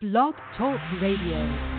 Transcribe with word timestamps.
Blog 0.00 0.36
Talk 0.56 0.78
Radio. 1.00 1.77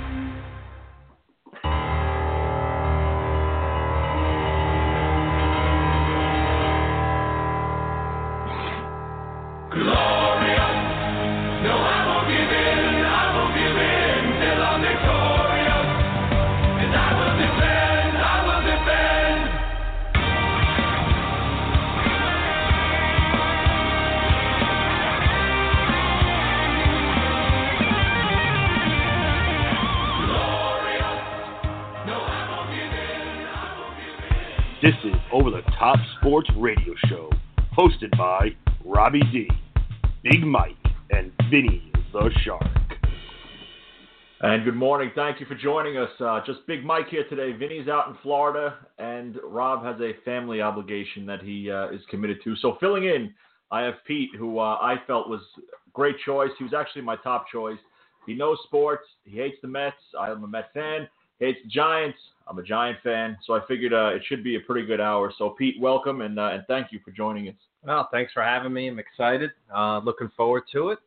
Morning. 45.09 45.33
Thank 45.33 45.39
you 45.39 45.45
for 45.45 45.61
joining 45.61 45.97
us. 45.97 46.09
Uh, 46.19 46.41
just 46.45 46.65
Big 46.67 46.83
Mike 46.83 47.07
here 47.09 47.23
today. 47.29 47.51
Vinny's 47.57 47.87
out 47.87 48.07
in 48.09 48.15
Florida, 48.21 48.77
and 48.97 49.37
Rob 49.43 49.83
has 49.83 49.99
a 50.01 50.13
family 50.23 50.61
obligation 50.61 51.25
that 51.25 51.41
he 51.41 51.71
uh, 51.71 51.89
is 51.89 52.01
committed 52.09 52.37
to. 52.43 52.55
So 52.57 52.77
filling 52.79 53.05
in, 53.05 53.33
I 53.71 53.81
have 53.81 53.95
Pete, 54.05 54.29
who 54.37 54.59
uh, 54.59 54.77
I 54.81 54.95
felt 55.07 55.29
was 55.29 55.41
great 55.93 56.15
choice. 56.25 56.49
He 56.57 56.63
was 56.63 56.73
actually 56.73 57.01
my 57.03 57.15
top 57.17 57.45
choice. 57.51 57.77
He 58.25 58.33
knows 58.33 58.57
sports. 58.65 59.03
He 59.23 59.37
hates 59.37 59.57
the 59.61 59.67
Mets. 59.67 59.95
I 60.19 60.29
am 60.31 60.43
a 60.43 60.47
Met 60.47 60.71
fan. 60.73 61.07
Hates 61.39 61.59
the 61.63 61.69
Giants. 61.69 62.17
I'm 62.47 62.59
a 62.59 62.63
Giant 62.63 62.99
fan. 63.03 63.37
So 63.45 63.53
I 63.53 63.65
figured 63.67 63.93
uh, 63.93 64.09
it 64.09 64.21
should 64.27 64.43
be 64.43 64.55
a 64.55 64.59
pretty 64.59 64.85
good 64.85 65.01
hour. 65.01 65.31
So 65.37 65.51
Pete, 65.51 65.79
welcome 65.79 66.21
and 66.21 66.37
uh, 66.39 66.49
and 66.53 66.63
thank 66.67 66.91
you 66.91 66.99
for 67.03 67.11
joining 67.11 67.47
us. 67.47 67.55
Well, 67.83 68.09
thanks 68.11 68.33
for 68.33 68.43
having 68.43 68.73
me. 68.73 68.87
I'm 68.87 68.99
excited. 68.99 69.51
Uh, 69.73 69.99
looking 69.99 70.29
forward 70.35 70.63
to 70.73 70.89
it. 70.89 70.99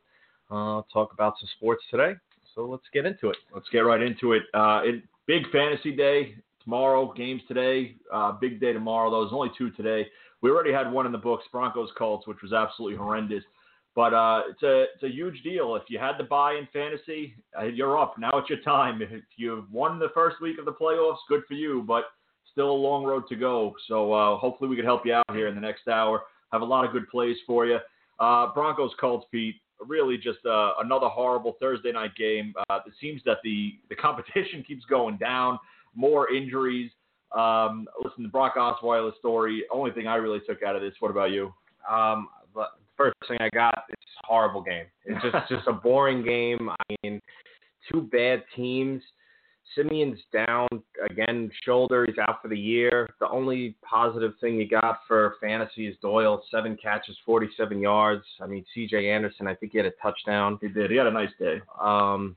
Talk 0.49 1.13
about 1.13 1.35
some 1.39 1.49
sports 1.57 1.83
today. 1.89 2.13
So 2.55 2.65
let's 2.65 2.83
get 2.93 3.05
into 3.05 3.29
it. 3.29 3.37
Let's 3.53 3.69
get 3.69 3.79
right 3.79 4.01
into 4.01 4.33
it. 4.33 4.43
Uh, 4.53 4.81
it 4.83 5.03
big 5.27 5.49
fantasy 5.51 5.95
day 5.95 6.35
tomorrow. 6.63 7.13
Games 7.13 7.41
today. 7.47 7.95
Uh, 8.11 8.33
big 8.33 8.59
day 8.59 8.73
tomorrow. 8.73 9.09
Though 9.09 9.21
there's 9.21 9.33
only 9.33 9.51
two 9.57 9.71
today. 9.71 10.07
We 10.41 10.51
already 10.51 10.73
had 10.73 10.91
one 10.91 11.05
in 11.05 11.11
the 11.11 11.17
books, 11.17 11.45
Broncos 11.51 11.89
Colts, 11.97 12.27
which 12.27 12.41
was 12.41 12.53
absolutely 12.53 12.97
horrendous. 12.97 13.43
But 13.95 14.13
uh, 14.13 14.41
it's 14.49 14.63
a 14.63 14.85
it's 14.93 15.03
a 15.03 15.09
huge 15.09 15.41
deal. 15.43 15.75
If 15.75 15.83
you 15.87 15.99
had 15.99 16.17
to 16.17 16.23
buy 16.23 16.53
in 16.53 16.67
fantasy, 16.73 17.35
uh, 17.59 17.65
you're 17.65 17.97
up. 17.97 18.17
Now 18.17 18.31
it's 18.33 18.49
your 18.49 18.61
time. 18.61 19.01
If 19.01 19.23
you've 19.37 19.71
won 19.71 19.99
the 19.99 20.09
first 20.13 20.41
week 20.41 20.57
of 20.59 20.65
the 20.65 20.73
playoffs, 20.73 21.17
good 21.29 21.43
for 21.47 21.53
you. 21.53 21.83
But 21.87 22.05
still 22.51 22.71
a 22.71 22.73
long 22.73 23.03
road 23.03 23.23
to 23.29 23.35
go. 23.35 23.73
So 23.87 24.13
uh, 24.13 24.37
hopefully 24.37 24.69
we 24.69 24.75
can 24.75 24.85
help 24.85 25.05
you 25.05 25.13
out 25.13 25.31
here 25.31 25.47
in 25.47 25.55
the 25.55 25.61
next 25.61 25.87
hour. 25.87 26.23
Have 26.51 26.61
a 26.61 26.65
lot 26.65 26.85
of 26.85 26.91
good 26.91 27.07
plays 27.09 27.37
for 27.47 27.65
you. 27.65 27.79
Uh, 28.19 28.53
Broncos 28.53 28.91
Colts, 28.99 29.25
Pete. 29.31 29.55
Really, 29.87 30.17
just 30.17 30.45
uh, 30.45 30.73
another 30.83 31.07
horrible 31.07 31.55
Thursday 31.59 31.91
night 31.91 32.15
game. 32.15 32.53
Uh, 32.69 32.79
it 32.85 32.93
seems 32.99 33.21
that 33.25 33.37
the 33.43 33.79
the 33.89 33.95
competition 33.95 34.63
keeps 34.67 34.85
going 34.85 35.17
down. 35.17 35.59
More 35.95 36.31
injuries. 36.31 36.91
Um, 37.35 37.87
listen, 38.03 38.23
the 38.23 38.29
Brock 38.29 38.55
Osweiler 38.55 39.17
story. 39.17 39.63
Only 39.71 39.91
thing 39.91 40.07
I 40.07 40.15
really 40.15 40.39
took 40.47 40.63
out 40.63 40.75
of 40.75 40.81
this. 40.81 40.93
What 40.99 41.11
about 41.11 41.31
you? 41.31 41.53
Um, 41.89 42.27
but 42.53 42.69
first 42.95 43.15
thing 43.27 43.37
I 43.39 43.49
got, 43.49 43.83
it's 43.89 44.01
a 44.23 44.27
horrible 44.27 44.61
game. 44.61 44.85
It's 45.05 45.21
just 45.21 45.35
just 45.49 45.67
a 45.67 45.73
boring 45.73 46.23
game. 46.23 46.69
I 46.69 46.95
mean, 47.03 47.19
two 47.91 48.03
bad 48.11 48.43
teams. 48.55 49.01
Siemian's 49.75 50.19
down 50.31 50.67
again, 51.09 51.51
shoulder. 51.65 52.05
He's 52.07 52.17
out 52.17 52.41
for 52.41 52.47
the 52.47 52.57
year. 52.57 53.09
The 53.19 53.29
only 53.29 53.75
positive 53.81 54.33
thing 54.39 54.55
you 54.55 54.67
got 54.67 54.99
for 55.07 55.35
fantasy 55.41 55.87
is 55.87 55.95
Doyle, 56.01 56.43
seven 56.51 56.77
catches, 56.81 57.17
47 57.25 57.79
yards. 57.79 58.23
I 58.41 58.47
mean, 58.47 58.65
C.J. 58.73 59.09
Anderson, 59.09 59.47
I 59.47 59.55
think 59.55 59.71
he 59.71 59.77
had 59.77 59.87
a 59.87 59.91
touchdown. 60.01 60.57
He 60.61 60.67
did. 60.67 60.91
He 60.91 60.97
had 60.97 61.07
a 61.07 61.11
nice 61.11 61.31
day. 61.39 61.61
Um, 61.79 62.35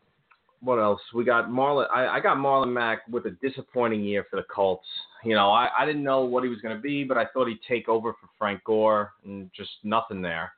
what 0.60 0.78
else? 0.78 1.00
We 1.14 1.24
got 1.24 1.48
Marlon. 1.48 1.86
I, 1.94 2.08
I 2.08 2.20
got 2.20 2.38
Marlon 2.38 2.72
Mack 2.72 3.06
with 3.08 3.26
a 3.26 3.30
disappointing 3.42 4.02
year 4.02 4.26
for 4.30 4.36
the 4.36 4.46
Colts. 4.54 4.86
You 5.24 5.34
know, 5.34 5.50
I, 5.50 5.68
I 5.78 5.84
didn't 5.84 6.02
know 6.02 6.24
what 6.24 6.44
he 6.44 6.48
was 6.48 6.60
going 6.60 6.74
to 6.74 6.80
be, 6.80 7.04
but 7.04 7.18
I 7.18 7.26
thought 7.32 7.48
he'd 7.48 7.60
take 7.68 7.88
over 7.88 8.12
for 8.12 8.28
Frank 8.38 8.64
Gore, 8.64 9.12
and 9.24 9.50
just 9.54 9.70
nothing 9.84 10.22
there. 10.22 10.52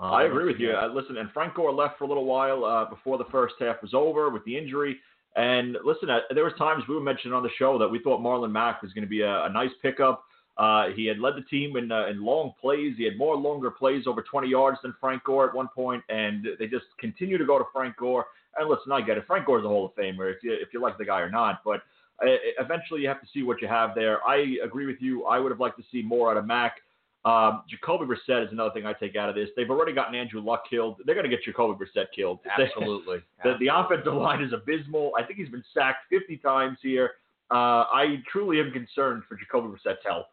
Um, 0.00 0.12
I 0.12 0.24
agree 0.24 0.46
with 0.46 0.60
you. 0.60 0.72
Uh, 0.72 0.88
listen, 0.94 1.16
and 1.16 1.30
Frank 1.32 1.54
Gore 1.54 1.72
left 1.72 1.98
for 1.98 2.04
a 2.04 2.06
little 2.06 2.24
while 2.24 2.64
uh, 2.64 2.84
before 2.88 3.18
the 3.18 3.24
first 3.32 3.54
half 3.58 3.82
was 3.82 3.94
over 3.94 4.30
with 4.30 4.44
the 4.44 4.56
injury. 4.56 4.96
And 5.38 5.76
listen, 5.84 6.10
uh, 6.10 6.18
there 6.34 6.42
was 6.42 6.52
times 6.58 6.82
we 6.88 6.96
were 6.96 7.00
mentioning 7.00 7.32
on 7.32 7.44
the 7.44 7.50
show 7.60 7.78
that 7.78 7.86
we 7.86 8.00
thought 8.00 8.20
Marlon 8.20 8.50
Mack 8.50 8.82
was 8.82 8.92
going 8.92 9.04
to 9.04 9.08
be 9.08 9.20
a, 9.20 9.44
a 9.44 9.48
nice 9.48 9.70
pickup. 9.80 10.24
Uh, 10.56 10.88
he 10.96 11.06
had 11.06 11.20
led 11.20 11.34
the 11.36 11.42
team 11.42 11.76
in, 11.76 11.92
uh, 11.92 12.08
in 12.08 12.24
long 12.24 12.52
plays. 12.60 12.94
He 12.98 13.04
had 13.04 13.16
more 13.16 13.36
longer 13.36 13.70
plays 13.70 14.08
over 14.08 14.20
20 14.20 14.48
yards 14.48 14.78
than 14.82 14.92
Frank 15.00 15.22
Gore 15.22 15.48
at 15.48 15.54
one 15.54 15.68
point, 15.72 16.02
and 16.08 16.44
they 16.58 16.66
just 16.66 16.86
continue 16.98 17.38
to 17.38 17.46
go 17.46 17.56
to 17.56 17.64
Frank 17.72 17.96
Gore. 17.96 18.26
And 18.58 18.68
listen, 18.68 18.90
I 18.90 19.00
get 19.00 19.16
it. 19.16 19.24
Frank 19.28 19.46
Gore's 19.46 19.64
a 19.64 19.68
Hall 19.68 19.86
of 19.86 19.94
Famer 19.94 20.34
if 20.34 20.42
you 20.42 20.52
if 20.54 20.70
you 20.72 20.80
like 20.82 20.98
the 20.98 21.04
guy 21.04 21.20
or 21.20 21.30
not, 21.30 21.60
but 21.64 21.82
uh, 22.20 22.34
eventually 22.58 23.02
you 23.02 23.06
have 23.06 23.20
to 23.20 23.26
see 23.32 23.44
what 23.44 23.62
you 23.62 23.68
have 23.68 23.94
there. 23.94 24.18
I 24.26 24.56
agree 24.64 24.86
with 24.86 24.96
you. 24.98 25.26
I 25.26 25.38
would 25.38 25.52
have 25.52 25.60
liked 25.60 25.78
to 25.78 25.84
see 25.92 26.02
more 26.02 26.32
out 26.32 26.36
of 26.36 26.46
Mack. 26.46 26.78
Um, 27.24 27.62
Jacoby 27.68 28.04
Brissett 28.06 28.46
is 28.46 28.52
another 28.52 28.70
thing 28.70 28.86
I 28.86 28.92
take 28.92 29.16
out 29.16 29.28
of 29.28 29.34
this. 29.34 29.48
They've 29.56 29.70
already 29.70 29.92
gotten 29.92 30.14
Andrew 30.14 30.40
Luck 30.40 30.64
killed. 30.70 30.96
They're 31.04 31.14
going 31.14 31.28
to 31.28 31.34
get 31.34 31.44
Jacoby 31.44 31.84
Brissett 31.84 32.06
killed. 32.14 32.38
Absolutely. 32.58 33.18
the, 33.42 33.54
the 33.60 33.68
offensive 33.74 34.14
line 34.14 34.42
is 34.42 34.52
abysmal. 34.52 35.12
I 35.18 35.24
think 35.24 35.38
he's 35.38 35.48
been 35.48 35.64
sacked 35.74 36.08
50 36.10 36.36
times 36.38 36.78
here. 36.82 37.12
Uh, 37.50 37.84
I 37.90 38.22
truly 38.30 38.60
am 38.60 38.70
concerned 38.70 39.24
for 39.28 39.36
Jacoby 39.36 39.68
Brissett's 39.68 40.04
health. 40.06 40.26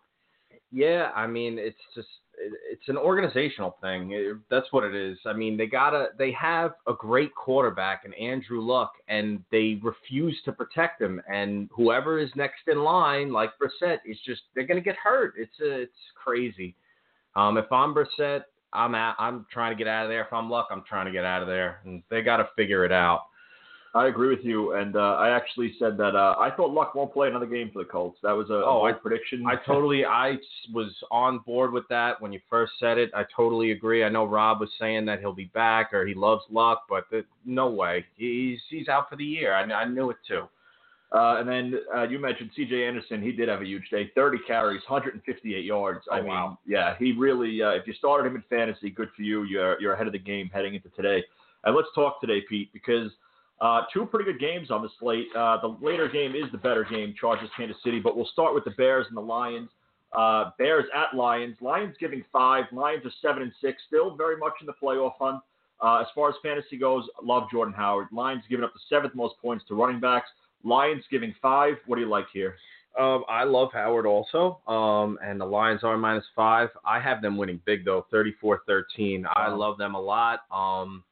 Yeah, 0.71 1.11
I 1.15 1.25
mean, 1.27 1.57
it's 1.57 1.77
just 1.95 2.07
it, 2.39 2.53
it's 2.71 2.87
an 2.87 2.97
organizational 2.97 3.77
thing. 3.81 4.11
It, 4.11 4.37
that's 4.49 4.71
what 4.71 4.83
it 4.83 4.95
is. 4.95 5.17
I 5.25 5.33
mean, 5.33 5.57
they 5.57 5.67
gotta 5.67 6.09
they 6.17 6.31
have 6.33 6.73
a 6.87 6.93
great 6.93 7.33
quarterback 7.35 8.05
and 8.05 8.13
Andrew 8.15 8.61
Luck, 8.61 8.93
and 9.07 9.43
they 9.51 9.79
refuse 9.81 10.37
to 10.45 10.51
protect 10.51 11.01
him. 11.01 11.21
And 11.31 11.69
whoever 11.71 12.19
is 12.19 12.29
next 12.35 12.67
in 12.67 12.83
line, 12.83 13.31
like 13.31 13.51
Brissett, 13.61 13.99
is 14.05 14.17
just 14.25 14.41
they're 14.53 14.67
gonna 14.67 14.81
get 14.81 14.95
hurt. 14.95 15.33
It's 15.37 15.59
a, 15.61 15.81
it's 15.81 15.93
crazy. 16.15 16.75
Um, 17.35 17.57
if 17.57 17.71
I'm 17.71 17.93
Brissett, 17.93 18.43
I'm 18.73 18.95
out, 18.95 19.15
I'm 19.19 19.45
trying 19.51 19.75
to 19.75 19.77
get 19.77 19.87
out 19.87 20.05
of 20.05 20.09
there. 20.09 20.21
If 20.21 20.33
I'm 20.33 20.49
Luck, 20.49 20.67
I'm 20.71 20.83
trying 20.87 21.05
to 21.05 21.11
get 21.11 21.25
out 21.25 21.41
of 21.41 21.47
there, 21.47 21.79
and 21.85 22.03
they 22.09 22.21
got 22.21 22.37
to 22.37 22.49
figure 22.55 22.85
it 22.85 22.91
out. 22.91 23.21
I 23.95 24.07
agree 24.07 24.27
with 24.27 24.43
you, 24.43 24.73
and 24.73 24.97
uh, 24.97 25.15
I 25.15 25.29
actually 25.29 25.73
said 25.79 25.95
that 25.99 26.15
uh, 26.17 26.35
I 26.37 26.51
thought 26.51 26.71
Luck 26.71 26.95
won't 26.95 27.13
play 27.13 27.29
another 27.29 27.45
game 27.45 27.69
for 27.71 27.79
the 27.79 27.89
Colts. 27.89 28.17
That 28.23 28.33
was 28.33 28.49
a, 28.49 28.55
Oh, 28.65 28.83
I- 28.83 28.91
prediction. 28.91 29.45
I 29.47 29.55
totally, 29.65 30.03
I 30.03 30.37
was 30.73 30.91
on 31.11 31.39
board 31.45 31.71
with 31.71 31.87
that 31.89 32.21
when 32.21 32.33
you 32.33 32.41
first 32.49 32.73
said 32.77 32.97
it. 32.97 33.09
I 33.15 33.23
totally 33.33 33.71
agree. 33.71 34.03
I 34.03 34.09
know 34.09 34.25
Rob 34.25 34.59
was 34.59 34.69
saying 34.77 35.05
that 35.05 35.21
he'll 35.21 35.31
be 35.33 35.49
back 35.53 35.93
or 35.93 36.05
he 36.05 36.13
loves 36.13 36.43
luck, 36.51 36.83
but 36.89 37.05
the, 37.09 37.23
no 37.45 37.69
way. 37.69 38.03
He's 38.17 38.59
he's 38.69 38.89
out 38.89 39.09
for 39.09 39.15
the 39.15 39.23
year. 39.23 39.53
I, 39.53 39.61
I 39.63 39.85
knew 39.85 40.09
it 40.09 40.17
too. 40.27 40.43
Uh, 41.13 41.37
and 41.39 41.47
then 41.47 41.75
uh, 41.95 42.03
you 42.03 42.19
mentioned 42.19 42.49
C.J. 42.53 42.83
Anderson. 42.85 43.21
He 43.21 43.31
did 43.31 43.47
have 43.47 43.61
a 43.61 43.65
huge 43.65 43.87
day. 43.89 44.11
30 44.15 44.39
carries, 44.45 44.81
158 44.89 45.63
yards. 45.63 46.01
I 46.11 46.19
Oh, 46.19 46.23
mean, 46.23 46.31
wow. 46.31 46.57
yeah, 46.67 46.95
he 46.99 47.13
really. 47.13 47.61
Uh, 47.61 47.69
if 47.69 47.87
you 47.87 47.93
started 47.93 48.27
him 48.27 48.35
in 48.35 48.43
fantasy, 48.49 48.89
good 48.89 49.07
for 49.15 49.21
you. 49.21 49.43
You're 49.43 49.79
you're 49.79 49.93
ahead 49.93 50.07
of 50.07 50.11
the 50.13 50.19
game 50.19 50.49
heading 50.53 50.75
into 50.75 50.89
today. 50.89 51.23
And 51.63 51.73
let's 51.73 51.87
talk 51.95 52.19
today, 52.19 52.41
Pete, 52.49 52.73
because 52.73 53.09
uh, 53.61 53.81
two 53.93 54.05
pretty 54.05 54.25
good 54.31 54.39
games 54.39 54.69
on 54.71 54.81
the 54.81 54.89
slate. 54.99 55.27
Uh, 55.35 55.57
the 55.61 55.77
later 55.81 56.09
game 56.09 56.35
is 56.35 56.51
the 56.51 56.57
better 56.57 56.83
game, 56.83 57.13
Chargers 57.19 57.49
Kansas 57.55 57.77
City. 57.83 57.99
But 57.99 58.15
we'll 58.15 58.29
start 58.33 58.53
with 58.53 58.65
the 58.65 58.71
Bears 58.71 59.05
and 59.07 59.15
the 59.15 59.21
Lions. 59.21 59.69
Uh, 60.15 60.51
Bears 60.57 60.85
at 60.95 61.15
Lions. 61.15 61.57
Lions 61.61 61.95
giving 61.99 62.23
five. 62.31 62.65
Lions 62.71 63.05
are 63.05 63.11
seven 63.21 63.43
and 63.43 63.51
six. 63.61 63.81
Still 63.87 64.15
very 64.15 64.37
much 64.37 64.53
in 64.61 64.67
the 64.67 64.73
playoff 64.81 65.13
hunt. 65.19 65.41
Uh, 65.81 65.99
as 66.01 66.07
far 66.15 66.29
as 66.29 66.35
fantasy 66.41 66.77
goes, 66.77 67.03
love 67.21 67.43
Jordan 67.51 67.73
Howard. 67.73 68.07
Lions 68.11 68.43
giving 68.49 68.63
up 68.63 68.73
the 68.73 68.79
seventh 68.89 69.13
most 69.13 69.35
points 69.41 69.65
to 69.67 69.75
running 69.75 69.99
backs. 69.99 70.29
Lions 70.63 71.03
giving 71.11 71.33
five. 71.41 71.75
What 71.85 71.97
do 71.97 72.01
you 72.01 72.09
like 72.09 72.27
here? 72.33 72.55
Um, 72.97 73.25
I 73.27 73.43
love 73.43 73.69
Howard 73.73 74.05
also. 74.05 74.59
Um, 74.67 75.19
and 75.21 75.39
the 75.39 75.45
Lions 75.45 75.83
are 75.83 75.97
minus 75.97 76.25
five. 76.35 76.69
I 76.85 76.99
have 76.99 77.21
them 77.21 77.37
winning 77.37 77.61
big 77.65 77.83
though, 77.83 78.05
34-13. 78.13 79.25
I 79.35 79.49
love 79.49 79.77
them 79.77 79.95
a 79.95 80.01
lot. 80.01 80.41
Um, 80.51 81.03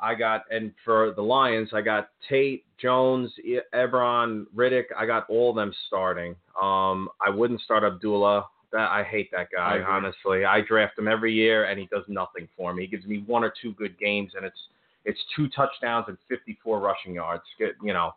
I 0.00 0.14
got 0.14 0.44
and 0.50 0.72
for 0.84 1.12
the 1.14 1.22
Lions, 1.22 1.70
I 1.72 1.82
got 1.82 2.10
Tate, 2.28 2.64
Jones, 2.80 3.32
Ebron, 3.74 4.46
Riddick. 4.56 4.84
I 4.96 5.06
got 5.06 5.28
all 5.28 5.50
of 5.50 5.56
them 5.56 5.72
starting. 5.86 6.34
Um, 6.60 7.08
I 7.24 7.30
wouldn't 7.30 7.60
start 7.60 7.84
Abdullah. 7.84 8.46
That 8.72 8.88
I 8.90 9.02
hate 9.02 9.30
that 9.32 9.48
guy. 9.54 9.76
agree. 9.76 9.86
honestly, 9.92 10.44
I 10.44 10.60
draft 10.60 10.98
him 10.98 11.08
every 11.08 11.34
year, 11.34 11.64
and 11.64 11.78
he 11.78 11.86
does 11.86 12.04
nothing 12.06 12.48
for 12.56 12.72
me. 12.72 12.82
He 12.82 12.88
gives 12.88 13.04
me 13.04 13.24
one 13.26 13.42
or 13.42 13.52
two 13.60 13.72
good 13.72 13.98
games, 13.98 14.32
and 14.36 14.44
it's 14.44 14.58
it's 15.04 15.18
two 15.34 15.48
touchdowns 15.48 16.06
and 16.08 16.16
54 16.28 16.78
rushing 16.78 17.14
yards. 17.14 17.42
Get 17.58 17.72
you 17.82 17.92
know, 17.92 18.12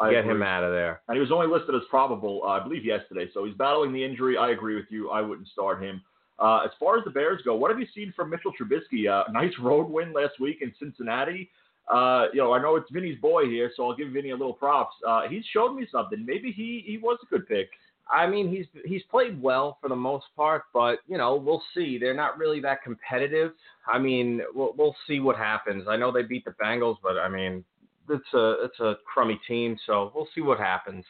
I 0.00 0.10
get 0.10 0.20
agree. 0.20 0.32
him 0.32 0.42
out 0.42 0.64
of 0.64 0.72
there. 0.72 1.00
And 1.08 1.16
he 1.16 1.20
was 1.20 1.32
only 1.32 1.46
listed 1.46 1.74
as 1.74 1.82
probable, 1.90 2.42
uh, 2.44 2.48
I 2.48 2.60
believe, 2.60 2.84
yesterday. 2.84 3.28
So 3.34 3.44
he's 3.44 3.54
battling 3.54 3.92
the 3.92 4.04
injury. 4.04 4.36
I 4.36 4.50
agree 4.50 4.76
with 4.76 4.86
you. 4.90 5.10
I 5.10 5.20
wouldn't 5.20 5.48
start 5.48 5.82
him. 5.82 6.00
Uh, 6.38 6.60
as 6.64 6.70
far 6.78 6.98
as 6.98 7.04
the 7.04 7.10
Bears 7.10 7.40
go, 7.44 7.54
what 7.54 7.70
have 7.70 7.80
you 7.80 7.86
seen 7.94 8.12
from 8.14 8.30
Mitchell 8.30 8.52
Trubisky? 8.58 9.10
Uh, 9.10 9.24
nice 9.32 9.52
road 9.60 9.88
win 9.88 10.12
last 10.12 10.38
week 10.40 10.58
in 10.60 10.72
Cincinnati. 10.78 11.50
uh, 11.92 12.26
you 12.32 12.38
know, 12.38 12.52
I 12.52 12.60
know 12.60 12.76
it's 12.76 12.90
Vinny's 12.90 13.18
boy 13.20 13.46
here, 13.46 13.72
so 13.74 13.86
I'll 13.88 13.96
give 13.96 14.10
Vinny 14.10 14.30
a 14.30 14.36
little 14.36 14.52
props. 14.52 14.94
Uh, 15.06 15.22
he's 15.28 15.44
showed 15.52 15.74
me 15.74 15.86
something. 15.90 16.24
Maybe 16.24 16.52
he 16.52 16.82
he 16.86 16.98
was 16.98 17.18
a 17.22 17.26
good 17.26 17.48
pick. 17.48 17.68
I 18.10 18.26
mean, 18.26 18.48
he's 18.48 18.66
he's 18.84 19.02
played 19.10 19.40
well 19.40 19.78
for 19.80 19.88
the 19.88 19.96
most 19.96 20.26
part, 20.36 20.64
but 20.72 21.00
you 21.06 21.18
know, 21.18 21.36
we'll 21.36 21.62
see. 21.74 21.98
They're 21.98 22.14
not 22.14 22.38
really 22.38 22.60
that 22.60 22.82
competitive. 22.82 23.52
I 23.86 23.98
mean, 23.98 24.42
we'll 24.54 24.74
we'll 24.76 24.96
see 25.06 25.20
what 25.20 25.36
happens. 25.36 25.84
I 25.88 25.96
know 25.96 26.12
they 26.12 26.22
beat 26.22 26.44
the 26.44 26.52
Bengals, 26.62 26.96
but 27.02 27.18
I 27.18 27.28
mean, 27.28 27.64
it's 28.08 28.34
a 28.34 28.64
it's 28.64 28.80
a 28.80 28.96
crummy 29.12 29.40
team, 29.46 29.78
so 29.86 30.12
we'll 30.14 30.28
see 30.34 30.40
what 30.40 30.58
happens. 30.58 31.04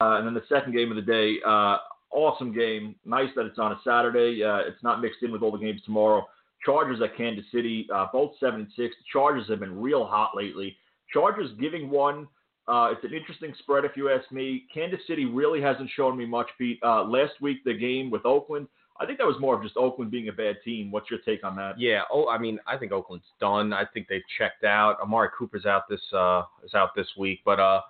Uh, 0.00 0.18
and 0.18 0.26
then 0.26 0.34
the 0.34 0.44
second 0.48 0.74
game 0.74 0.90
of 0.90 0.96
the 0.96 1.02
day, 1.02 1.36
uh, 1.44 1.78
awesome 2.10 2.52
game. 2.52 2.94
Nice 3.04 3.30
that 3.36 3.46
it's 3.46 3.58
on 3.58 3.72
a 3.72 3.80
Saturday. 3.84 4.42
Uh, 4.42 4.58
it's 4.58 4.82
not 4.82 5.00
mixed 5.00 5.22
in 5.22 5.32
with 5.32 5.42
all 5.42 5.52
the 5.52 5.58
games 5.58 5.80
tomorrow. 5.84 6.26
Chargers 6.64 7.00
at 7.02 7.16
Kansas 7.16 7.44
City, 7.52 7.88
uh, 7.94 8.06
both 8.12 8.32
seven 8.40 8.60
and 8.60 8.68
six. 8.76 8.94
The 8.96 9.04
Chargers 9.12 9.48
have 9.48 9.60
been 9.60 9.78
real 9.80 10.04
hot 10.04 10.32
lately. 10.34 10.76
Chargers 11.12 11.50
giving 11.60 11.88
one 11.88 12.26
uh, 12.68 12.90
it's 12.92 13.02
an 13.02 13.14
interesting 13.14 13.54
spread, 13.60 13.86
if 13.86 13.92
you 13.96 14.10
ask 14.10 14.30
me. 14.30 14.66
Kansas 14.72 15.00
City 15.06 15.24
really 15.24 15.60
hasn't 15.60 15.88
shown 15.96 16.18
me 16.18 16.26
much, 16.26 16.48
Pete. 16.58 16.78
Uh, 16.84 17.02
last 17.02 17.32
week, 17.40 17.64
the 17.64 17.72
game 17.72 18.10
with 18.10 18.26
Oakland, 18.26 18.68
I 19.00 19.06
think 19.06 19.16
that 19.18 19.26
was 19.26 19.40
more 19.40 19.56
of 19.56 19.62
just 19.62 19.76
Oakland 19.78 20.10
being 20.10 20.28
a 20.28 20.32
bad 20.32 20.56
team. 20.62 20.90
What's 20.90 21.10
your 21.10 21.20
take 21.20 21.44
on 21.44 21.56
that? 21.56 21.80
Yeah. 21.80 22.02
Oh, 22.12 22.28
I 22.28 22.36
mean, 22.36 22.58
I 22.66 22.76
think 22.76 22.92
Oakland's 22.92 23.24
done. 23.40 23.72
I 23.72 23.86
think 23.86 24.06
they've 24.06 24.20
checked 24.36 24.64
out. 24.64 25.00
Amari 25.00 25.30
Cooper's 25.36 25.64
out 25.64 25.88
this 25.88 26.00
uh, 26.12 26.42
is 26.62 26.74
out 26.74 26.90
this 26.94 27.06
week, 27.16 27.40
but 27.44 27.58
uh, 27.58 27.80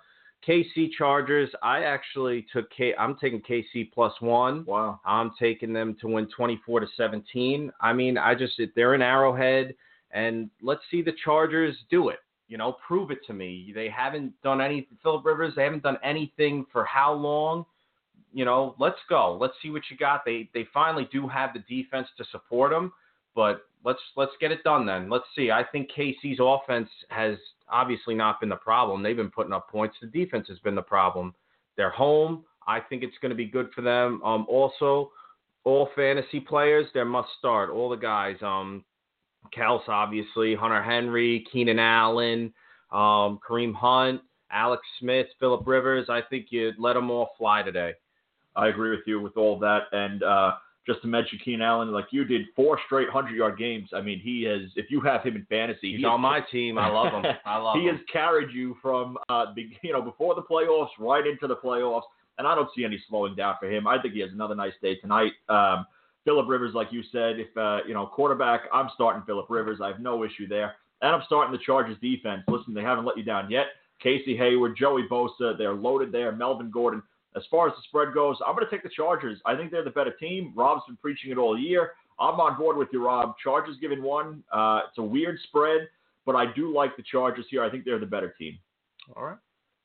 KC 0.47 0.91
Chargers. 0.97 1.49
I 1.61 1.83
actually 1.83 2.45
took 2.51 2.69
K. 2.71 2.93
I'm 2.97 3.15
taking 3.17 3.41
KC 3.41 3.91
plus 3.91 4.13
one. 4.19 4.65
Wow. 4.65 4.99
I'm 5.05 5.31
taking 5.39 5.73
them 5.73 5.97
to 6.01 6.07
win 6.07 6.27
24 6.35 6.81
to 6.81 6.87
17. 6.95 7.71
I 7.81 7.93
mean, 7.93 8.17
I 8.17 8.35
just 8.35 8.59
they're 8.75 8.95
in 8.95 9.01
Arrowhead, 9.01 9.75
and 10.11 10.49
let's 10.61 10.81
see 10.89 11.01
the 11.01 11.13
Chargers 11.23 11.75
do 11.89 12.09
it. 12.09 12.19
You 12.47 12.57
know, 12.57 12.77
prove 12.87 13.11
it 13.11 13.19
to 13.27 13.33
me. 13.33 13.71
They 13.75 13.89
haven't 13.89 14.33
done 14.41 14.59
any 14.59 14.87
Philip 15.03 15.23
Rivers. 15.23 15.53
They 15.55 15.63
haven't 15.63 15.83
done 15.83 15.97
anything 16.03 16.65
for 16.71 16.83
how 16.83 17.13
long? 17.13 17.65
You 18.33 18.45
know, 18.45 18.75
let's 18.79 18.99
go. 19.07 19.37
Let's 19.39 19.53
see 19.61 19.69
what 19.69 19.83
you 19.91 19.97
got. 19.97 20.25
They 20.25 20.49
they 20.53 20.67
finally 20.73 21.07
do 21.11 21.27
have 21.27 21.51
the 21.53 21.59
defense 21.59 22.07
to 22.17 22.25
support 22.31 22.71
them, 22.71 22.91
but 23.35 23.63
let's 23.83 23.99
let's 24.15 24.31
get 24.39 24.51
it 24.51 24.63
done 24.63 24.85
then. 24.85 25.09
Let's 25.09 25.25
see. 25.35 25.51
I 25.51 25.63
think 25.63 25.91
KC's 25.95 26.39
offense 26.39 26.89
has 27.09 27.37
obviously 27.71 28.15
not 28.15 28.39
been 28.39 28.49
the 28.49 28.55
problem. 28.55 29.03
They've 29.03 29.15
been 29.15 29.31
putting 29.31 29.53
up 29.53 29.69
points. 29.69 29.97
The 30.01 30.07
defense 30.07 30.47
has 30.49 30.59
been 30.59 30.75
the 30.75 30.81
problem. 30.81 31.33
They're 31.77 31.89
home. 31.89 32.43
I 32.67 32.79
think 32.79 33.03
it's 33.03 33.17
going 33.21 33.31
to 33.31 33.35
be 33.35 33.45
good 33.45 33.69
for 33.73 33.81
them. 33.81 34.21
Um, 34.23 34.45
also, 34.47 35.11
all 35.63 35.89
fantasy 35.95 36.39
players, 36.39 36.87
they're 36.93 37.05
must 37.05 37.29
start. 37.37 37.69
All 37.69 37.89
the 37.89 37.95
guys. 37.95 38.37
Um, 38.41 38.83
Kelce, 39.55 39.87
obviously, 39.87 40.55
Hunter 40.55 40.83
Henry, 40.83 41.45
Keenan 41.51 41.79
Allen, 41.79 42.53
um, 42.91 43.39
Kareem 43.47 43.73
Hunt, 43.73 44.21
Alex 44.51 44.83
Smith, 44.99 45.27
Philip 45.39 45.65
Rivers. 45.65 46.07
I 46.09 46.21
think 46.29 46.47
you'd 46.49 46.77
let 46.77 46.93
them 46.93 47.09
all 47.09 47.31
fly 47.37 47.63
today. 47.63 47.93
I 48.55 48.67
agree 48.67 48.91
with 48.91 49.05
you 49.05 49.21
with 49.21 49.37
all 49.37 49.57
that. 49.59 49.83
And 49.91 50.23
uh, 50.23 50.53
just 50.89 51.03
to 51.03 51.07
mention 51.07 51.37
Keenan 51.45 51.61
Allen, 51.61 51.91
like 51.91 52.07
you 52.09 52.25
did 52.25 52.47
four 52.55 52.79
straight 52.87 53.13
100 53.13 53.35
yard 53.35 53.59
games. 53.59 53.89
I 53.93 54.01
mean, 54.01 54.19
he 54.19 54.41
has, 54.43 54.61
if 54.75 54.89
you 54.89 54.99
have 55.01 55.21
him 55.21 55.35
in 55.35 55.45
fantasy, 55.45 55.91
he's 55.91 55.99
he 55.99 56.05
on 56.05 56.19
my 56.19 56.41
team. 56.51 56.79
I 56.79 56.89
love 56.89 57.13
him. 57.13 57.31
I 57.45 57.57
love 57.57 57.75
him. 57.75 57.81
he 57.81 57.87
him. 57.87 57.97
has 57.97 58.05
carried 58.11 58.51
you 58.51 58.75
from, 58.81 59.15
uh, 59.29 59.45
you 59.83 59.93
know, 59.93 60.01
before 60.01 60.33
the 60.33 60.41
playoffs 60.41 60.89
right 60.97 61.27
into 61.27 61.45
the 61.45 61.55
playoffs. 61.55 62.03
And 62.39 62.47
I 62.47 62.55
don't 62.55 62.69
see 62.75 62.85
any 62.85 62.99
slowing 63.07 63.35
down 63.35 63.55
for 63.59 63.69
him. 63.69 63.85
I 63.85 64.01
think 64.01 64.15
he 64.15 64.21
has 64.21 64.31
another 64.31 64.55
nice 64.55 64.73
day 64.81 64.95
tonight. 64.95 65.33
Um, 65.47 65.85
Philip 66.25 66.47
Rivers, 66.47 66.73
like 66.73 66.87
you 66.91 67.03
said, 67.11 67.39
if 67.39 67.55
uh, 67.55 67.79
you 67.87 67.93
know 67.93 68.07
quarterback, 68.07 68.61
I'm 68.73 68.89
starting 68.95 69.21
Philip 69.25 69.47
Rivers. 69.49 69.79
I 69.83 69.87
have 69.87 69.99
no 69.99 70.23
issue 70.23 70.47
there, 70.47 70.75
and 71.01 71.13
I'm 71.13 71.21
starting 71.25 71.51
the 71.51 71.63
Chargers 71.65 71.97
defense. 72.01 72.43
Listen, 72.47 72.73
they 72.73 72.81
haven't 72.81 73.05
let 73.05 73.17
you 73.17 73.23
down 73.23 73.51
yet. 73.51 73.67
Casey 74.01 74.37
Hayward, 74.37 74.77
Joey 74.77 75.03
Bosa, 75.09 75.57
they're 75.57 75.73
loaded 75.73 76.11
there. 76.11 76.31
Melvin 76.31 76.71
Gordon. 76.71 77.03
As 77.35 77.43
far 77.51 77.67
as 77.67 77.73
the 77.75 77.81
spread 77.87 78.13
goes, 78.13 78.37
I'm 78.45 78.55
going 78.55 78.65
to 78.65 78.71
take 78.71 78.83
the 78.83 78.89
Chargers. 78.89 79.39
I 79.45 79.55
think 79.55 79.71
they're 79.71 79.83
the 79.83 79.91
better 79.91 80.13
team. 80.13 80.53
Rob's 80.55 80.81
been 80.87 80.97
preaching 80.97 81.31
it 81.31 81.37
all 81.37 81.57
year. 81.57 81.91
I'm 82.19 82.39
on 82.39 82.57
board 82.57 82.75
with 82.75 82.89
you, 82.91 83.05
Rob. 83.05 83.35
Chargers 83.41 83.77
giving 83.79 84.01
one. 84.01 84.43
Uh, 84.51 84.81
it's 84.89 84.97
a 84.97 85.03
weird 85.03 85.37
spread, 85.43 85.87
but 86.25 86.35
I 86.35 86.51
do 86.53 86.73
like 86.73 86.97
the 86.97 87.03
Chargers 87.03 87.45
here. 87.49 87.63
I 87.63 87.69
think 87.69 87.85
they're 87.85 87.99
the 87.99 88.05
better 88.05 88.33
team. 88.37 88.57
All 89.15 89.23
right. 89.23 89.37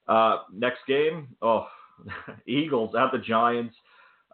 Uh, 0.07 0.43
next 0.53 0.81
game, 0.87 1.29
oh, 1.43 1.67
Eagles 2.47 2.95
at 2.95 3.13
the 3.13 3.19
Giants. 3.19 3.75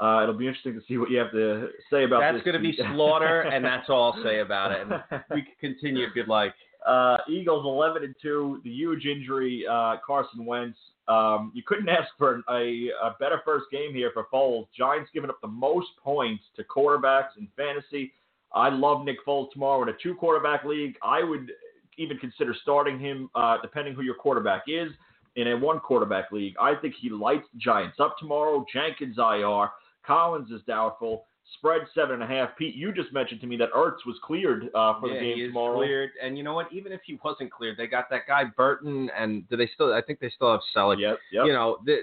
Uh, 0.00 0.22
it'll 0.22 0.34
be 0.34 0.46
interesting 0.46 0.74
to 0.74 0.80
see 0.88 0.96
what 0.96 1.10
you 1.10 1.18
have 1.18 1.30
to 1.30 1.68
say 1.90 2.04
about 2.04 2.20
that's 2.20 2.38
this. 2.38 2.44
That's 2.44 2.56
going 2.56 2.64
to 2.64 2.84
be 2.84 2.94
slaughter, 2.94 3.42
and 3.42 3.64
that's 3.64 3.90
all 3.90 4.12
I'll 4.12 4.24
say 4.24 4.40
about 4.40 4.72
it. 4.72 4.80
And 4.80 5.22
we 5.30 5.42
can 5.42 5.52
continue 5.60 6.06
if 6.06 6.16
you'd 6.16 6.26
like. 6.26 6.54
Uh, 6.86 7.18
Eagles 7.28 7.64
11 7.64 8.04
and 8.04 8.14
2. 8.22 8.62
The 8.64 8.70
huge 8.70 9.04
injury, 9.04 9.64
uh, 9.70 9.96
Carson 10.04 10.44
Wentz. 10.44 10.78
Um, 11.08 11.52
you 11.54 11.62
couldn't 11.66 11.88
ask 11.90 12.08
for 12.16 12.42
a, 12.48 12.88
a, 13.02 13.16
better 13.18 13.42
first 13.44 13.66
game 13.70 13.92
here 13.92 14.10
for 14.14 14.26
Foles. 14.32 14.66
Giants 14.76 15.10
giving 15.12 15.30
up 15.30 15.40
the 15.40 15.48
most 15.48 15.88
points 16.02 16.44
to 16.56 16.64
quarterbacks 16.64 17.36
in 17.38 17.48
fantasy. 17.56 18.12
I 18.52 18.68
love 18.68 19.04
Nick 19.04 19.24
Foles 19.26 19.50
tomorrow 19.52 19.82
in 19.82 19.88
a 19.88 19.92
two 20.02 20.14
quarterback 20.14 20.64
league. 20.64 20.96
I 21.02 21.22
would 21.22 21.52
even 21.98 22.16
consider 22.18 22.54
starting 22.62 22.98
him, 22.98 23.28
uh, 23.34 23.58
depending 23.62 23.94
who 23.94 24.02
your 24.02 24.14
quarterback 24.14 24.64
is. 24.66 24.90
In 25.36 25.46
a 25.46 25.56
one 25.56 25.78
quarterback 25.78 26.32
league, 26.32 26.54
I 26.60 26.74
think 26.74 26.94
he 27.00 27.08
lights 27.08 27.46
the 27.52 27.60
Giants 27.60 27.98
up 28.00 28.16
tomorrow. 28.18 28.66
Jenkins 28.72 29.16
IR. 29.16 29.68
Collins 30.04 30.50
is 30.50 30.60
doubtful. 30.66 31.26
Spread 31.54 31.82
seven 31.94 32.14
and 32.14 32.22
a 32.22 32.26
half. 32.26 32.56
Pete, 32.56 32.74
you 32.74 32.92
just 32.92 33.12
mentioned 33.12 33.40
to 33.40 33.46
me 33.46 33.56
that 33.56 33.72
Ertz 33.72 34.06
was 34.06 34.16
cleared 34.22 34.70
uh, 34.74 35.00
for 35.00 35.08
yeah, 35.08 35.14
the 35.14 35.20
game 35.20 35.36
he 35.36 35.42
is 35.42 35.48
tomorrow. 35.48 35.76
Cleared, 35.76 36.10
and 36.22 36.38
you 36.38 36.44
know 36.44 36.54
what? 36.54 36.72
Even 36.72 36.92
if 36.92 37.00
he 37.04 37.18
wasn't 37.24 37.50
cleared, 37.50 37.76
they 37.76 37.86
got 37.86 38.08
that 38.10 38.26
guy 38.26 38.44
Burton, 38.56 39.10
and 39.18 39.48
do 39.48 39.56
they 39.56 39.68
still? 39.74 39.92
I 39.92 40.00
think 40.00 40.20
they 40.20 40.30
still 40.30 40.52
have 40.52 40.60
Celek. 40.74 41.00
Yep, 41.00 41.18
yep. 41.32 41.46
You 41.46 41.52
know, 41.52 41.78
they, 41.84 41.98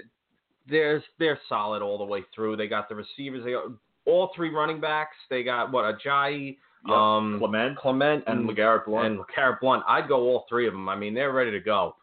they're 0.68 1.02
they're 1.18 1.40
solid 1.48 1.82
all 1.82 1.98
the 1.98 2.04
way 2.04 2.24
through. 2.34 2.56
They 2.56 2.68
got 2.68 2.88
the 2.88 2.94
receivers. 2.94 3.44
They 3.44 3.52
got 3.52 3.70
all 4.04 4.30
three 4.34 4.50
running 4.50 4.80
backs. 4.80 5.16
They 5.30 5.42
got 5.42 5.72
what 5.72 5.98
Ajayi, 5.98 6.56
yep. 6.86 6.96
um, 6.96 7.36
Clement, 7.38 7.78
Clement, 7.78 8.24
and, 8.26 8.40
and 8.40 8.50
LeGarrette 8.50 8.84
Blunt. 8.84 9.06
And 9.06 9.18
LeGarrette 9.18 9.60
Blunt. 9.60 9.82
I'd 9.88 10.08
go 10.08 10.20
all 10.22 10.46
three 10.48 10.66
of 10.66 10.72
them. 10.74 10.88
I 10.88 10.96
mean, 10.96 11.14
they're 11.14 11.32
ready 11.32 11.50
to 11.52 11.60
go. 11.60 11.96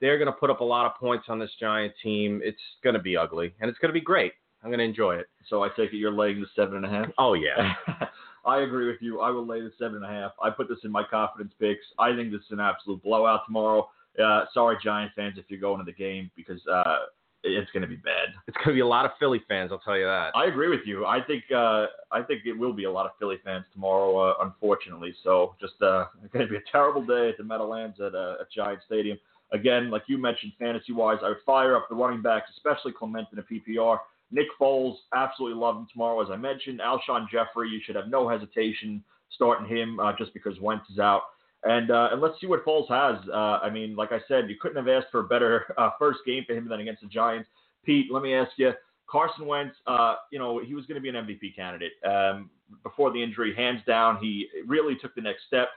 They're 0.00 0.18
going 0.18 0.26
to 0.26 0.32
put 0.32 0.50
up 0.50 0.60
a 0.60 0.64
lot 0.64 0.86
of 0.86 0.96
points 0.96 1.26
on 1.28 1.38
this 1.38 1.50
Giant 1.60 1.92
team. 2.02 2.40
It's 2.42 2.60
going 2.82 2.94
to 2.94 3.00
be 3.00 3.16
ugly, 3.16 3.52
and 3.60 3.68
it's 3.68 3.78
going 3.78 3.90
to 3.90 3.98
be 3.98 4.04
great. 4.04 4.32
I'm 4.62 4.70
going 4.70 4.78
to 4.78 4.84
enjoy 4.84 5.16
it. 5.16 5.26
So 5.48 5.62
I 5.62 5.68
take 5.68 5.92
it 5.92 5.96
you're 5.96 6.12
laying 6.12 6.40
the 6.40 6.46
seven 6.54 6.76
and 6.76 6.86
a 6.86 6.88
half. 6.88 7.06
Oh 7.18 7.34
yeah. 7.34 7.74
I 8.44 8.60
agree 8.60 8.86
with 8.86 9.00
you. 9.00 9.20
I 9.20 9.30
will 9.30 9.46
lay 9.46 9.60
the 9.60 9.72
seven 9.78 9.96
and 9.96 10.04
a 10.04 10.08
half. 10.08 10.32
I 10.42 10.50
put 10.50 10.68
this 10.68 10.78
in 10.84 10.90
my 10.90 11.02
confidence 11.04 11.52
picks. 11.60 11.84
I 11.98 12.14
think 12.14 12.30
this 12.30 12.40
is 12.40 12.52
an 12.52 12.60
absolute 12.60 13.02
blowout 13.02 13.42
tomorrow. 13.46 13.88
Uh, 14.22 14.44
sorry, 14.52 14.76
Giant 14.82 15.12
fans, 15.14 15.34
if 15.36 15.44
you're 15.48 15.60
going 15.60 15.78
to 15.78 15.84
the 15.84 15.92
game 15.92 16.30
because 16.36 16.60
uh, 16.66 17.00
it's 17.42 17.70
going 17.70 17.82
to 17.82 17.88
be 17.88 17.96
bad. 17.96 18.28
It's 18.46 18.56
going 18.56 18.68
to 18.68 18.74
be 18.74 18.80
a 18.80 18.86
lot 18.86 19.04
of 19.04 19.12
Philly 19.18 19.40
fans. 19.48 19.70
I'll 19.72 19.78
tell 19.78 19.96
you 19.96 20.04
that. 20.04 20.32
I 20.34 20.46
agree 20.46 20.68
with 20.68 20.80
you. 20.84 21.06
I 21.06 21.22
think 21.22 21.44
uh, 21.54 21.86
I 22.10 22.22
think 22.22 22.42
it 22.44 22.52
will 22.52 22.72
be 22.72 22.84
a 22.84 22.90
lot 22.90 23.06
of 23.06 23.12
Philly 23.18 23.36
fans 23.44 23.64
tomorrow, 23.72 24.16
uh, 24.16 24.34
unfortunately. 24.42 25.14
So 25.22 25.54
just 25.60 25.80
uh, 25.82 26.06
it's 26.22 26.32
going 26.32 26.46
to 26.46 26.50
be 26.50 26.56
a 26.56 26.72
terrible 26.72 27.04
day 27.04 27.30
at 27.30 27.38
the 27.38 27.44
Meadowlands 27.44 28.00
at, 28.00 28.14
uh, 28.14 28.36
at 28.40 28.50
Giant 28.54 28.80
Stadium. 28.86 29.18
Again, 29.52 29.90
like 29.90 30.02
you 30.06 30.16
mentioned, 30.18 30.52
fantasy 30.58 30.92
wise, 30.92 31.18
I 31.24 31.28
would 31.28 31.38
fire 31.44 31.76
up 31.76 31.88
the 31.88 31.96
running 31.96 32.22
backs, 32.22 32.50
especially 32.56 32.92
Clement 32.92 33.28
in 33.32 33.38
a 33.38 33.42
PPR. 33.42 33.98
Nick 34.32 34.46
Foles, 34.60 34.96
absolutely 35.14 35.60
love 35.60 35.76
him 35.76 35.86
tomorrow. 35.92 36.20
As 36.22 36.28
I 36.30 36.36
mentioned, 36.36 36.80
Alshon 36.80 37.28
Jeffery, 37.30 37.68
you 37.68 37.80
should 37.84 37.96
have 37.96 38.08
no 38.08 38.28
hesitation 38.28 39.02
starting 39.34 39.66
him 39.66 39.98
uh, 40.00 40.12
just 40.16 40.32
because 40.34 40.58
Wentz 40.60 40.88
is 40.90 40.98
out. 40.98 41.22
And 41.62 41.90
uh, 41.90 42.08
and 42.12 42.22
let's 42.22 42.40
see 42.40 42.46
what 42.46 42.64
Foles 42.64 42.88
has. 42.88 43.22
Uh, 43.28 43.58
I 43.62 43.68
mean, 43.68 43.94
like 43.94 44.12
I 44.12 44.20
said, 44.28 44.48
you 44.48 44.56
couldn't 44.60 44.78
have 44.78 44.88
asked 44.88 45.10
for 45.10 45.20
a 45.20 45.24
better 45.24 45.74
uh, 45.76 45.90
first 45.98 46.20
game 46.24 46.44
for 46.46 46.54
him 46.54 46.68
than 46.68 46.80
against 46.80 47.02
the 47.02 47.08
Giants. 47.08 47.48
Pete, 47.84 48.06
let 48.10 48.22
me 48.22 48.34
ask 48.34 48.52
you, 48.56 48.72
Carson 49.10 49.46
Wentz, 49.46 49.74
uh, 49.86 50.16
you 50.30 50.38
know, 50.38 50.62
he 50.62 50.74
was 50.74 50.86
going 50.86 50.94
to 50.94 51.00
be 51.00 51.08
an 51.08 51.16
MVP 51.16 51.54
candidate 51.54 51.92
um, 52.08 52.48
before 52.82 53.12
the 53.12 53.22
injury, 53.22 53.54
hands 53.54 53.80
down. 53.86 54.18
He 54.18 54.48
really 54.66 54.94
took 54.94 55.14
the 55.14 55.20
next 55.20 55.42
step. 55.46 55.68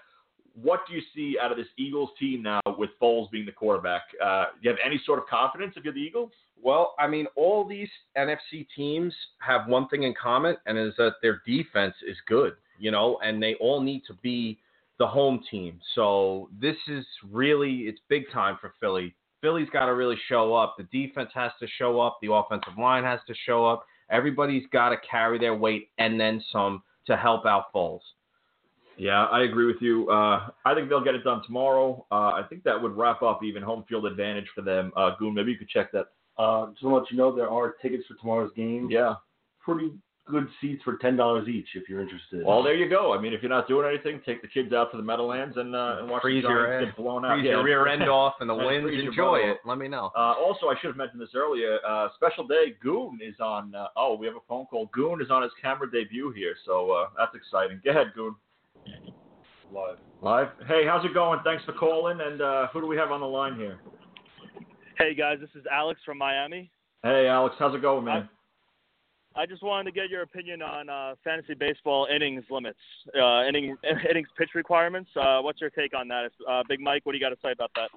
What 0.55 0.81
do 0.87 0.93
you 0.93 1.01
see 1.15 1.37
out 1.41 1.51
of 1.51 1.57
this 1.57 1.67
Eagles 1.77 2.11
team 2.19 2.43
now 2.43 2.61
with 2.77 2.91
Foles 3.01 3.29
being 3.31 3.45
the 3.45 3.51
quarterback? 3.51 4.03
Uh, 4.23 4.45
do 4.53 4.59
you 4.61 4.69
have 4.69 4.79
any 4.85 5.01
sort 5.05 5.17
of 5.17 5.25
confidence 5.27 5.73
if 5.75 5.83
you're 5.83 5.93
the 5.93 5.99
Eagles? 5.99 6.31
Well, 6.63 6.95
I 6.97 7.07
mean, 7.07 7.27
all 7.35 7.67
these 7.67 7.89
NFC 8.17 8.65
teams 8.75 9.13
have 9.39 9.67
one 9.67 9.87
thing 9.89 10.03
in 10.03 10.13
common, 10.21 10.55
and 10.65 10.77
is 10.77 10.93
that 10.97 11.15
their 11.21 11.41
defense 11.45 11.95
is 12.07 12.17
good, 12.27 12.53
you 12.79 12.89
know, 12.89 13.19
and 13.23 13.43
they 13.43 13.55
all 13.55 13.81
need 13.81 14.03
to 14.07 14.13
be 14.21 14.59
the 14.97 15.07
home 15.07 15.43
team. 15.51 15.79
So 15.93 16.49
this 16.61 16.77
is 16.87 17.05
really 17.29 17.81
it's 17.81 17.99
big 18.07 18.23
time 18.31 18.57
for 18.61 18.73
Philly. 18.79 19.13
Philly's 19.41 19.69
got 19.73 19.87
to 19.87 19.93
really 19.93 20.15
show 20.29 20.55
up. 20.55 20.75
The 20.77 20.83
defense 20.83 21.31
has 21.33 21.51
to 21.59 21.67
show 21.77 21.99
up. 21.99 22.19
The 22.21 22.31
offensive 22.31 22.77
line 22.77 23.03
has 23.03 23.19
to 23.27 23.33
show 23.45 23.65
up. 23.65 23.85
Everybody's 24.09 24.63
got 24.71 24.89
to 24.89 24.97
carry 25.09 25.37
their 25.37 25.55
weight 25.55 25.89
and 25.97 26.17
then 26.17 26.41
some 26.51 26.81
to 27.07 27.17
help 27.17 27.45
out 27.45 27.73
Foles. 27.75 27.99
Yeah, 28.95 29.25
I 29.25 29.43
agree 29.43 29.65
with 29.65 29.81
you. 29.81 30.09
Uh, 30.09 30.49
I 30.65 30.73
think 30.75 30.87
they'll 30.87 31.03
get 31.03 31.15
it 31.15 31.23
done 31.23 31.41
tomorrow. 31.45 32.05
Uh, 32.11 32.31
I 32.31 32.43
think 32.47 32.63
that 32.63 32.81
would 32.81 32.95
wrap 32.95 33.21
up 33.21 33.43
even 33.43 33.63
home 33.63 33.83
field 33.89 34.05
advantage 34.05 34.47
for 34.55 34.61
them. 34.61 34.93
Uh, 34.95 35.11
Goon, 35.17 35.33
maybe 35.33 35.51
you 35.51 35.57
could 35.57 35.69
check 35.69 35.91
that. 35.91 36.07
Uh, 36.37 36.67
just 36.71 36.81
to 36.81 36.89
let 36.89 37.09
you 37.11 37.17
know, 37.17 37.35
there 37.35 37.49
are 37.49 37.73
tickets 37.81 38.03
for 38.07 38.15
tomorrow's 38.15 38.51
game. 38.55 38.87
Yeah. 38.89 39.15
Pretty 39.63 39.91
good 40.25 40.47
seats 40.61 40.81
for 40.83 40.95
ten 40.97 41.17
dollars 41.17 41.47
each 41.49 41.67
if 41.75 41.89
you're 41.89 42.01
interested. 42.01 42.45
Well, 42.45 42.63
there 42.63 42.75
you 42.75 42.89
go. 42.89 43.13
I 43.13 43.19
mean, 43.19 43.33
if 43.33 43.41
you're 43.41 43.49
not 43.49 43.67
doing 43.67 43.87
anything, 43.87 44.21
take 44.25 44.41
the 44.41 44.47
kids 44.47 44.71
out 44.73 44.89
to 44.91 44.97
the 44.97 45.03
Meadowlands 45.03 45.57
and 45.57 45.75
uh, 45.75 45.97
and 45.99 46.09
watch 46.09 46.21
Freeze 46.21 46.43
the 46.43 46.49
your 46.49 46.85
get 46.85 46.95
blown 46.95 47.25
out. 47.25 47.35
Freeze 47.35 47.45
Yeah. 47.45 47.51
your 47.51 47.63
rear 47.63 47.87
end 47.87 48.03
off 48.09 48.35
in 48.41 48.47
the 48.47 48.53
And 48.57 48.85
wind. 48.85 48.89
Enjoy 48.99 49.37
it. 49.37 49.57
Let 49.65 49.77
me 49.77 49.87
know. 49.87 50.11
Uh, 50.15 50.33
also, 50.39 50.67
I 50.67 50.75
should 50.79 50.87
have 50.87 50.97
mentioned 50.97 51.21
this 51.21 51.35
earlier. 51.35 51.77
Uh, 51.87 52.07
special 52.15 52.47
day, 52.47 52.75
Goon 52.81 53.19
is 53.21 53.35
on. 53.39 53.75
Uh, 53.75 53.87
oh, 53.97 54.15
we 54.15 54.25
have 54.25 54.35
a 54.35 54.43
phone 54.47 54.65
call. 54.65 54.87
Goon 54.93 55.21
is 55.21 55.29
on 55.29 55.43
his 55.43 55.51
camera 55.61 55.89
debut 55.91 56.31
here, 56.31 56.55
so 56.65 56.91
uh, 56.91 57.07
that's 57.17 57.35
exciting. 57.35 57.79
Go 57.83 57.91
ahead, 57.91 58.07
Goon. 58.15 58.35
Live. 59.73 59.97
Live. 60.21 60.47
Hey, 60.67 60.85
how's 60.85 61.03
it 61.05 61.13
going? 61.13 61.39
Thanks 61.43 61.63
for 61.65 61.73
calling. 61.73 62.19
And 62.21 62.41
uh, 62.41 62.67
who 62.67 62.79
do 62.81 62.87
we 62.87 62.95
have 62.97 63.11
on 63.11 63.19
the 63.21 63.27
line 63.27 63.55
here? 63.55 63.79
Hey 64.97 65.15
guys, 65.15 65.39
this 65.41 65.49
is 65.55 65.65
Alex 65.71 65.99
from 66.05 66.19
Miami. 66.19 66.69
Hey, 67.01 67.27
Alex. 67.27 67.55
How's 67.57 67.73
it 67.73 67.81
going, 67.81 68.05
man? 68.05 68.29
I 69.35 69.47
just 69.47 69.63
wanted 69.63 69.85
to 69.85 69.91
get 69.91 70.09
your 70.09 70.21
opinion 70.21 70.61
on 70.61 70.87
uh, 70.87 71.15
fantasy 71.23 71.55
baseball 71.55 72.07
innings 72.13 72.43
limits, 72.51 72.77
uh, 73.19 73.43
inning 73.45 73.75
innings 74.09 74.27
pitch 74.37 74.51
requirements. 74.53 75.09
Uh, 75.19 75.39
what's 75.41 75.59
your 75.59 75.71
take 75.71 75.95
on 75.97 76.07
that? 76.09 76.29
Uh, 76.47 76.61
Big 76.69 76.79
Mike, 76.79 77.01
what 77.05 77.13
do 77.13 77.17
you 77.17 77.23
got 77.23 77.29
to 77.29 77.41
say 77.43 77.51
about 77.51 77.71
that? 77.75 77.89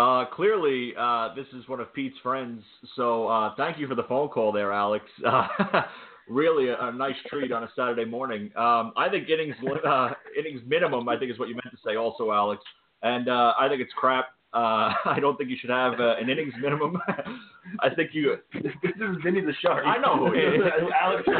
Uh, 0.00 0.26
clearly, 0.26 0.92
uh, 0.98 1.34
this 1.34 1.46
is 1.58 1.66
one 1.66 1.80
of 1.80 1.92
Pete's 1.94 2.18
friends, 2.22 2.62
so 2.94 3.26
uh, 3.26 3.54
thank 3.56 3.78
you 3.78 3.88
for 3.88 3.94
the 3.94 4.04
phone 4.04 4.28
call 4.28 4.52
there, 4.52 4.72
Alex. 4.72 5.04
Uh, 5.24 5.82
really 6.28 6.68
a, 6.68 6.78
a 6.78 6.92
nice 6.92 7.14
treat 7.26 7.50
on 7.52 7.62
a 7.62 7.70
Saturday 7.74 8.04
morning. 8.04 8.50
Um, 8.54 8.92
I 8.98 9.08
think 9.10 9.30
innings 9.30 9.56
uh, 9.86 10.10
innings 10.38 10.60
minimum, 10.66 11.08
I 11.08 11.16
think 11.16 11.32
is 11.32 11.38
what 11.38 11.48
you 11.48 11.54
meant 11.54 11.70
to 11.70 11.78
say 11.82 11.96
also, 11.96 12.30
Alex. 12.32 12.62
And 13.02 13.30
uh, 13.30 13.54
I 13.58 13.66
think 13.68 13.80
it's 13.80 13.92
crap. 13.96 14.26
Uh, 14.54 14.92
I 15.04 15.18
don't 15.20 15.36
think 15.36 15.50
you 15.50 15.56
should 15.60 15.70
have 15.70 16.00
uh, 16.00 16.16
an 16.16 16.28
innings 16.30 16.54
minimum. 16.60 16.96
I 17.80 17.90
think 17.94 18.10
you. 18.12 18.36
this 18.54 18.72
is 18.84 19.16
Vinny 19.22 19.40
the 19.40 19.52
Shark. 19.60 19.84
I 19.86 19.98
know 19.98 20.16
who 20.16 20.32
he 20.32 20.40
is. 20.40 20.62
Alex. 21.00 21.22
no, 21.26 21.34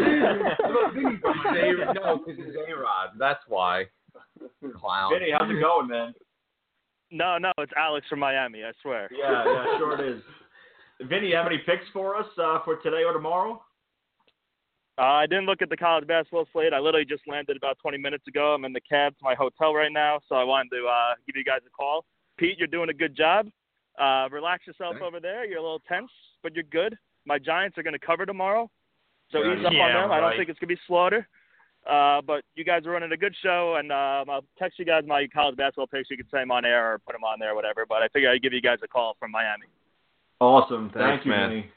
because 2.18 2.38
it's 2.38 2.56
A-Rod. 2.68 3.10
That's 3.18 3.42
why. 3.48 3.86
Clown. 4.78 5.12
Vinny, 5.12 5.32
how's 5.36 5.50
it 5.50 5.60
going, 5.60 5.88
man? 5.88 6.12
No, 7.10 7.38
no, 7.38 7.50
it's 7.58 7.72
Alex 7.76 8.06
from 8.08 8.18
Miami. 8.18 8.64
I 8.64 8.72
swear. 8.82 9.08
Yeah, 9.10 9.44
yeah, 9.46 9.78
sure 9.78 9.94
it 10.00 10.16
is. 10.16 10.22
Vinny, 11.08 11.28
you 11.28 11.36
have 11.36 11.46
any 11.46 11.58
picks 11.58 11.84
for 11.92 12.16
us 12.16 12.26
uh, 12.42 12.58
for 12.64 12.76
today 12.76 13.04
or 13.04 13.12
tomorrow? 13.12 13.62
Uh, 14.98 15.02
I 15.02 15.26
didn't 15.26 15.46
look 15.46 15.62
at 15.62 15.70
the 15.70 15.76
college 15.76 16.06
basketball 16.08 16.48
slate. 16.52 16.72
I 16.74 16.80
literally 16.80 17.06
just 17.06 17.22
landed 17.28 17.56
about 17.56 17.78
20 17.80 17.98
minutes 17.98 18.26
ago. 18.26 18.54
I'm 18.54 18.64
in 18.64 18.72
the 18.72 18.80
cab 18.80 19.12
to 19.12 19.20
my 19.22 19.34
hotel 19.34 19.72
right 19.72 19.92
now, 19.92 20.18
so 20.28 20.34
I 20.34 20.42
wanted 20.42 20.70
to 20.70 20.86
uh, 20.86 21.14
give 21.24 21.36
you 21.36 21.44
guys 21.44 21.60
a 21.66 21.70
call. 21.70 22.04
Pete, 22.38 22.58
you're 22.58 22.66
doing 22.66 22.88
a 22.88 22.94
good 22.94 23.16
job. 23.16 23.48
Uh, 24.00 24.28
relax 24.30 24.66
yourself 24.66 24.94
Thanks. 24.94 25.04
over 25.06 25.20
there. 25.20 25.44
You're 25.44 25.58
a 25.58 25.62
little 25.62 25.82
tense, 25.88 26.10
but 26.42 26.54
you're 26.54 26.64
good. 26.64 26.96
My 27.26 27.38
Giants 27.38 27.76
are 27.76 27.82
going 27.82 27.98
to 27.98 28.06
cover 28.06 28.24
tomorrow, 28.24 28.70
so 29.30 29.42
Yeah, 29.42 29.54
ease 29.54 29.60
up 29.60 29.66
on 29.66 29.76
yeah, 29.76 30.00
them. 30.02 30.12
I 30.12 30.20
don't 30.20 30.36
think 30.36 30.48
it's 30.48 30.58
going 30.58 30.68
to 30.68 30.74
be 30.76 30.80
slaughter. 30.86 31.28
Uh, 31.88 32.20
but 32.20 32.44
you 32.54 32.64
guys 32.64 32.84
are 32.86 32.90
running 32.90 33.12
a 33.12 33.16
good 33.16 33.34
show, 33.42 33.76
and 33.78 33.90
um, 33.90 34.28
I'll 34.28 34.44
text 34.58 34.78
you 34.78 34.84
guys 34.84 35.04
my 35.06 35.26
college 35.32 35.56
basketball 35.56 35.86
picks. 35.86 36.10
You 36.10 36.16
can 36.16 36.26
say 36.30 36.38
them 36.38 36.50
on 36.50 36.64
air 36.64 36.94
or 36.94 36.98
put 36.98 37.12
them 37.12 37.24
on 37.24 37.38
there, 37.38 37.54
whatever. 37.54 37.86
But 37.88 38.02
I 38.02 38.08
figured 38.08 38.32
I'd 38.32 38.42
give 38.42 38.52
you 38.52 38.60
guys 38.60 38.78
a 38.84 38.88
call 38.88 39.16
from 39.18 39.30
Miami. 39.30 39.66
Awesome. 40.40 40.90
Thank 40.92 41.06
Thanks, 41.06 41.24
you, 41.24 41.30
man. 41.30 41.48
Vinny. 41.50 41.70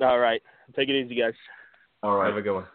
All 0.00 0.18
right, 0.18 0.42
take 0.74 0.88
it 0.88 0.94
easy, 0.94 1.14
guys. 1.14 1.34
All 2.02 2.16
right. 2.16 2.28
Have 2.28 2.36
a 2.36 2.42
good 2.42 2.54
one. 2.54 2.66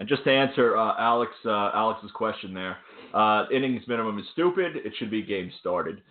And 0.00 0.08
just 0.08 0.24
to 0.24 0.30
answer 0.30 0.76
uh, 0.76 0.94
Alex 0.98 1.32
uh, 1.44 1.70
Alex's 1.74 2.10
question 2.12 2.52
there, 2.52 2.76
uh, 3.16 3.46
innings 3.50 3.82
minimum 3.88 4.18
is 4.18 4.26
stupid. 4.32 4.76
It 4.76 4.92
should 4.98 5.10
be 5.10 5.22
game 5.22 5.50
started. 5.60 6.02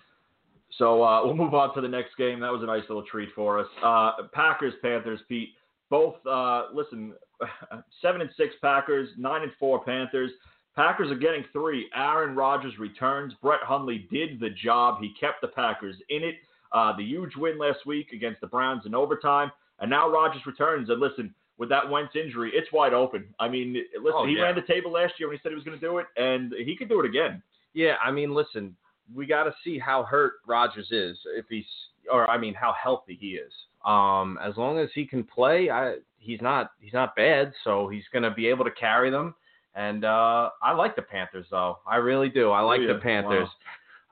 So 0.77 1.03
uh, 1.03 1.21
we'll 1.25 1.35
move 1.35 1.53
on 1.53 1.73
to 1.75 1.81
the 1.81 1.87
next 1.87 2.17
game. 2.17 2.39
That 2.39 2.51
was 2.51 2.63
a 2.63 2.65
nice 2.65 2.83
little 2.89 3.03
treat 3.03 3.29
for 3.35 3.59
us. 3.59 3.67
Uh, 3.83 4.11
Packers 4.33 4.73
Panthers. 4.81 5.19
Pete, 5.29 5.49
both 5.89 6.15
uh, 6.25 6.67
listen. 6.73 7.13
Seven 8.01 8.21
and 8.21 8.29
six 8.37 8.55
Packers, 8.61 9.09
nine 9.17 9.43
and 9.43 9.51
four 9.59 9.83
Panthers. 9.83 10.31
Packers 10.73 11.11
are 11.11 11.17
getting 11.17 11.43
three. 11.53 11.89
Aaron 11.95 12.35
Rodgers 12.35 12.77
returns. 12.79 13.33
Brett 13.41 13.59
Hundley 13.63 14.07
did 14.11 14.39
the 14.39 14.49
job. 14.49 14.99
He 15.01 15.13
kept 15.19 15.41
the 15.41 15.49
Packers 15.49 15.95
in 16.09 16.23
it. 16.23 16.35
Uh, 16.71 16.95
the 16.95 17.03
huge 17.03 17.35
win 17.35 17.57
last 17.57 17.85
week 17.85 18.11
against 18.13 18.41
the 18.41 18.47
Browns 18.47 18.85
in 18.85 18.95
overtime, 18.95 19.51
and 19.79 19.89
now 19.89 20.09
Rodgers 20.09 20.41
returns. 20.45 20.89
And 20.89 20.99
listen, 20.99 21.33
with 21.57 21.69
that 21.69 21.89
Wentz 21.89 22.15
injury, 22.15 22.51
it's 22.53 22.71
wide 22.71 22.93
open. 22.93 23.25
I 23.39 23.47
mean, 23.47 23.73
listen, 23.95 24.11
Oh, 24.13 24.25
he 24.25 24.33
yeah. 24.35 24.43
ran 24.43 24.55
the 24.55 24.61
table 24.61 24.91
last 24.91 25.13
year 25.19 25.27
when 25.29 25.37
he 25.37 25.41
said 25.41 25.49
he 25.49 25.55
was 25.55 25.63
going 25.63 25.79
to 25.79 25.85
do 25.85 25.97
it, 25.99 26.07
and 26.17 26.53
he 26.65 26.75
could 26.75 26.89
do 26.89 26.99
it 26.99 27.05
again. 27.05 27.41
Yeah, 27.73 27.95
I 28.03 28.11
mean, 28.11 28.33
listen, 28.33 28.75
we 29.13 29.25
got 29.25 29.43
to 29.45 29.53
see 29.63 29.77
how 29.79 30.03
hurt 30.03 30.33
Rodgers 30.47 30.87
is. 30.91 31.17
If 31.37 31.45
he's, 31.49 31.65
or 32.11 32.29
I 32.29 32.37
mean, 32.37 32.53
how 32.53 32.73
healthy 32.81 33.17
he 33.19 33.31
is. 33.31 33.51
Um, 33.85 34.39
as 34.43 34.57
long 34.57 34.79
as 34.79 34.89
he 34.95 35.05
can 35.05 35.23
play, 35.23 35.69
I 35.69 35.97
he's 36.17 36.41
not 36.41 36.71
he's 36.81 36.93
not 36.93 37.15
bad, 37.15 37.53
so 37.63 37.87
he's 37.87 38.03
going 38.11 38.23
to 38.23 38.31
be 38.31 38.47
able 38.47 38.65
to 38.65 38.71
carry 38.71 39.11
them. 39.11 39.35
And 39.75 40.05
uh, 40.05 40.49
I 40.63 40.71
like 40.73 40.95
the 40.95 41.01
Panthers, 41.03 41.45
though. 41.51 41.79
I 41.85 41.97
really 41.97 42.29
do. 42.29 42.49
I 42.51 42.61
like 42.61 42.79
Oh, 42.79 42.83
yeah. 42.83 42.93
the 42.93 42.99
Panthers. 42.99 43.49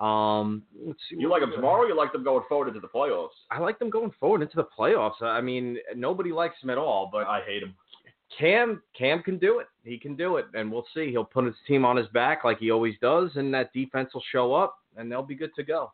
Um, 0.04 0.64
let's 0.86 1.00
see 1.10 1.16
You 1.18 1.30
like 1.30 1.42
them 1.42 1.52
tomorrow? 1.52 1.84
Or 1.84 1.88
you 1.88 1.96
like 1.96 2.12
them 2.12 2.24
going 2.24 2.44
forward 2.50 2.68
into 2.68 2.82
the 2.82 2.90
playoffs? 2.90 3.30
I 3.50 3.60
like 3.60 3.80
them 3.80 3.90
going 3.90 4.12
forward 4.20 4.42
into 4.42 4.58
the 4.58 4.68
playoffs. 4.78 5.22
I 5.22 5.40
mean, 5.40 5.78
nobody 5.96 6.32
likes 6.34 6.60
them 6.60 6.70
at 6.70 6.78
all, 6.78 7.10
but 7.12 7.26
I 7.26 7.42
hate 7.46 7.62
them. 7.62 7.74
Cam 8.38 8.82
Cam 8.98 9.22
can 9.22 9.38
do 9.38 9.60
it. 9.60 9.68
He 9.84 9.98
can 9.98 10.16
do 10.16 10.38
it, 10.38 10.46
and 10.56 10.72
we'll 10.72 10.86
see. 10.94 11.12
He'll 11.12 11.24
put 11.24 11.46
his 11.46 11.56
team 11.68 11.86
on 11.86 11.96
his 11.96 12.08
back 12.08 12.44
like 12.44 12.58
he 12.60 12.72
always 12.72 12.96
does, 13.02 13.30
and 13.36 13.54
that 13.54 13.72
defense 13.74 14.10
will 14.14 14.24
show 14.32 14.54
up, 14.54 14.80
and 14.98 15.10
they'll 15.10 15.22
be 15.24 15.36
good 15.36 15.54
to 15.56 15.64
go. 15.64 15.92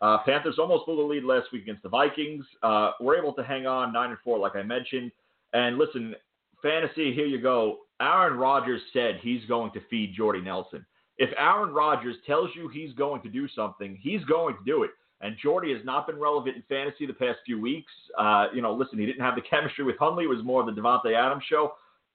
Uh, 0.00 0.18
Panthers 0.24 0.56
almost 0.58 0.86
blew 0.86 0.96
the 0.96 1.02
lead 1.02 1.24
last 1.24 1.48
week 1.52 1.62
against 1.62 1.82
the 1.82 1.88
Vikings. 1.88 2.44
Uh, 2.62 2.92
we're 3.00 3.16
able 3.16 3.32
to 3.32 3.42
hang 3.42 3.66
on 3.66 3.92
nine 3.92 4.10
and 4.10 4.18
four, 4.22 4.38
like 4.38 4.54
I 4.54 4.62
mentioned. 4.62 5.10
And 5.52 5.78
listen, 5.78 6.14
fantasy, 6.62 7.12
here 7.12 7.26
you 7.26 7.40
go. 7.40 7.78
Aaron 8.00 8.38
Rodgers 8.38 8.80
said 8.92 9.18
he's 9.20 9.44
going 9.46 9.72
to 9.72 9.80
feed 9.90 10.14
Jordy 10.14 10.40
Nelson. 10.40 10.86
If 11.18 11.30
Aaron 11.36 11.72
Rodgers 11.72 12.16
tells 12.26 12.50
you 12.54 12.68
he's 12.68 12.92
going 12.94 13.22
to 13.22 13.28
do 13.28 13.48
something, 13.48 13.98
he's 14.00 14.24
going 14.24 14.56
to 14.56 14.64
do 14.64 14.84
it. 14.84 14.90
And 15.20 15.36
Jordy 15.42 15.74
has 15.74 15.84
not 15.84 16.06
been 16.06 16.18
relevant 16.18 16.56
in 16.56 16.62
fantasy 16.68 17.04
the 17.04 17.12
past 17.12 17.38
few 17.44 17.60
weeks. 17.60 17.90
Uh, 18.16 18.46
you 18.54 18.62
know, 18.62 18.72
listen, 18.72 18.98
he 18.98 19.06
didn't 19.06 19.22
have 19.22 19.34
the 19.34 19.40
chemistry 19.50 19.84
with 19.84 19.98
Hundley. 19.98 20.24
It 20.24 20.28
was 20.28 20.44
more 20.44 20.60
of 20.60 20.72
the 20.72 20.80
Davante 20.80 21.14
Adams 21.14 21.42
show. 21.48 21.72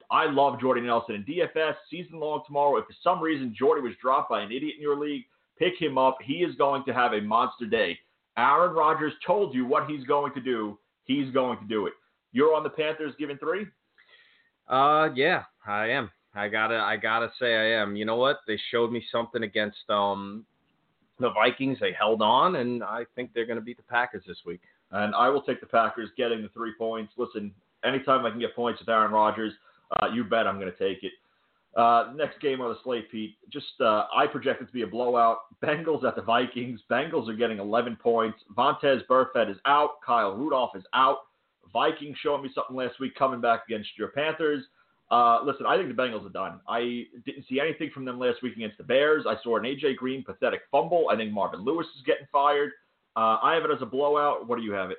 I 0.09 0.29
love 0.29 0.59
Jordy 0.59 0.81
Nelson 0.81 1.15
in 1.15 1.23
DFS 1.23 1.75
season 1.89 2.19
long 2.19 2.43
tomorrow. 2.45 2.77
If 2.77 2.85
for 2.85 2.93
some 3.03 3.19
reason 3.19 3.55
Jordy 3.57 3.81
was 3.81 3.93
dropped 4.01 4.29
by 4.29 4.41
an 4.41 4.51
idiot 4.51 4.75
in 4.77 4.81
your 4.81 4.97
league, 4.97 5.23
pick 5.57 5.73
him 5.79 5.97
up. 5.97 6.17
He 6.23 6.35
is 6.35 6.55
going 6.55 6.83
to 6.85 6.93
have 6.93 7.13
a 7.13 7.21
monster 7.21 7.65
day. 7.65 7.97
Aaron 8.37 8.73
Rodgers 8.73 9.13
told 9.25 9.53
you 9.53 9.65
what 9.65 9.89
he's 9.89 10.03
going 10.05 10.33
to 10.33 10.41
do. 10.41 10.77
He's 11.03 11.31
going 11.33 11.57
to 11.59 11.65
do 11.65 11.87
it. 11.87 11.93
You're 12.31 12.55
on 12.55 12.63
the 12.63 12.69
Panthers 12.69 13.13
giving 13.19 13.37
three? 13.37 13.65
Uh, 14.67 15.09
yeah, 15.15 15.43
I 15.65 15.87
am. 15.89 16.09
I 16.35 16.47
gotta, 16.47 16.77
I 16.77 16.97
gotta 16.97 17.31
say, 17.39 17.55
I 17.55 17.81
am. 17.81 17.95
You 17.95 18.05
know 18.05 18.15
what? 18.15 18.39
They 18.47 18.59
showed 18.71 18.91
me 18.91 19.03
something 19.11 19.43
against 19.43 19.89
um 19.89 20.45
the 21.19 21.29
Vikings. 21.31 21.77
They 21.79 21.93
held 21.93 22.21
on, 22.21 22.55
and 22.55 22.83
I 22.83 23.05
think 23.15 23.31
they're 23.33 23.45
gonna 23.45 23.61
beat 23.61 23.77
the 23.77 23.83
Packers 23.83 24.23
this 24.27 24.37
week. 24.45 24.61
And 24.91 25.15
I 25.15 25.27
will 25.29 25.41
take 25.41 25.59
the 25.59 25.65
Packers 25.65 26.09
getting 26.15 26.43
the 26.43 26.49
three 26.49 26.73
points. 26.77 27.13
Listen, 27.17 27.51
anytime 27.83 28.25
I 28.25 28.29
can 28.29 28.39
get 28.39 28.55
points 28.55 28.79
with 28.79 28.89
Aaron 28.89 29.11
Rodgers, 29.11 29.53
uh, 29.99 30.07
you 30.13 30.23
bet 30.23 30.47
I'm 30.47 30.59
going 30.59 30.71
to 30.71 30.77
take 30.77 31.03
it. 31.03 31.11
Uh, 31.75 32.13
next 32.15 32.39
game 32.39 32.61
on 32.61 32.69
the 32.69 32.77
slate, 32.83 33.09
Pete. 33.11 33.35
Just 33.51 33.81
uh, 33.81 34.05
I 34.15 34.27
project 34.27 34.61
it 34.61 34.67
to 34.67 34.71
be 34.71 34.83
a 34.83 34.87
blowout. 34.87 35.59
Bengals 35.63 36.03
at 36.03 36.15
the 36.15 36.21
Vikings. 36.21 36.79
Bengals 36.89 37.27
are 37.27 37.33
getting 37.33 37.57
11 37.57 37.95
points. 37.95 38.37
Vontaze 38.55 39.01
Burfict 39.07 39.49
is 39.49 39.57
out. 39.65 40.01
Kyle 40.05 40.33
Rudolph 40.33 40.75
is 40.75 40.83
out. 40.93 41.17
Vikings 41.71 42.15
showing 42.21 42.43
me 42.43 42.51
something 42.53 42.75
last 42.75 42.99
week 42.99 43.15
coming 43.15 43.41
back 43.41 43.63
against 43.67 43.89
your 43.97 44.09
Panthers. 44.09 44.63
Uh, 45.13 45.43
listen, 45.43 45.67
I 45.67 45.77
think 45.77 45.95
the 45.95 46.01
Bengals 46.01 46.25
are 46.25 46.29
done. 46.29 46.59
I 46.67 47.05
didn't 47.23 47.45
see 47.47 47.59
anything 47.59 47.91
from 47.93 48.03
them 48.03 48.17
last 48.17 48.41
week 48.41 48.55
against 48.55 48.79
the 48.79 48.83
Bears. 48.83 49.25
I 49.27 49.35
saw 49.43 49.57
an 49.57 49.63
AJ 49.63 49.97
Green 49.97 50.23
pathetic 50.23 50.61
fumble. 50.71 51.09
I 51.11 51.15
think 51.15 51.31
Marvin 51.31 51.63
Lewis 51.63 51.85
is 51.95 52.01
getting 52.03 52.25
fired. 52.31 52.71
Uh, 53.15 53.37
I 53.43 53.53
have 53.53 53.63
it 53.63 53.69
as 53.69 53.79
a 53.83 53.85
blowout. 53.85 54.47
What 54.47 54.57
do 54.57 54.63
you 54.63 54.71
have 54.71 54.89
it? 54.89 54.97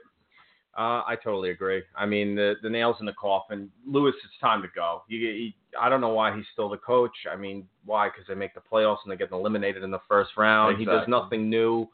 Uh, 0.79 1.03
I 1.05 1.17
totally 1.23 1.51
agree. 1.51 1.83
I 1.97 2.07
mean, 2.07 2.37
the 2.37 2.55
the 2.63 2.71
nails 2.71 2.95
in 3.01 3.07
the 3.07 3.13
coffin. 3.15 3.73
Lewis, 3.85 4.15
it's 4.25 4.41
time 4.41 4.63
to 4.63 4.69
go. 4.73 5.03
You, 5.09 5.19
he, 5.19 5.57
I 5.81 5.89
don't 5.89 6.01
know 6.01 6.11
why 6.11 6.37
he's 6.37 6.45
still 6.53 6.69
the 6.69 6.77
coach. 6.77 7.17
I 7.29 7.35
mean, 7.35 7.67
why? 7.85 8.09
Because 8.09 8.29
they 8.29 8.37
make 8.37 8.55
the 8.55 8.61
playoffs 8.61 8.99
and 9.03 9.11
they 9.11 9.17
get 9.17 9.33
eliminated 9.33 9.83
in 9.83 9.91
the 9.91 10.03
first 10.09 10.31
round. 10.37 10.79
He 10.79 10.85
does 10.85 11.09
nothing 11.09 11.51
new. 11.51 11.89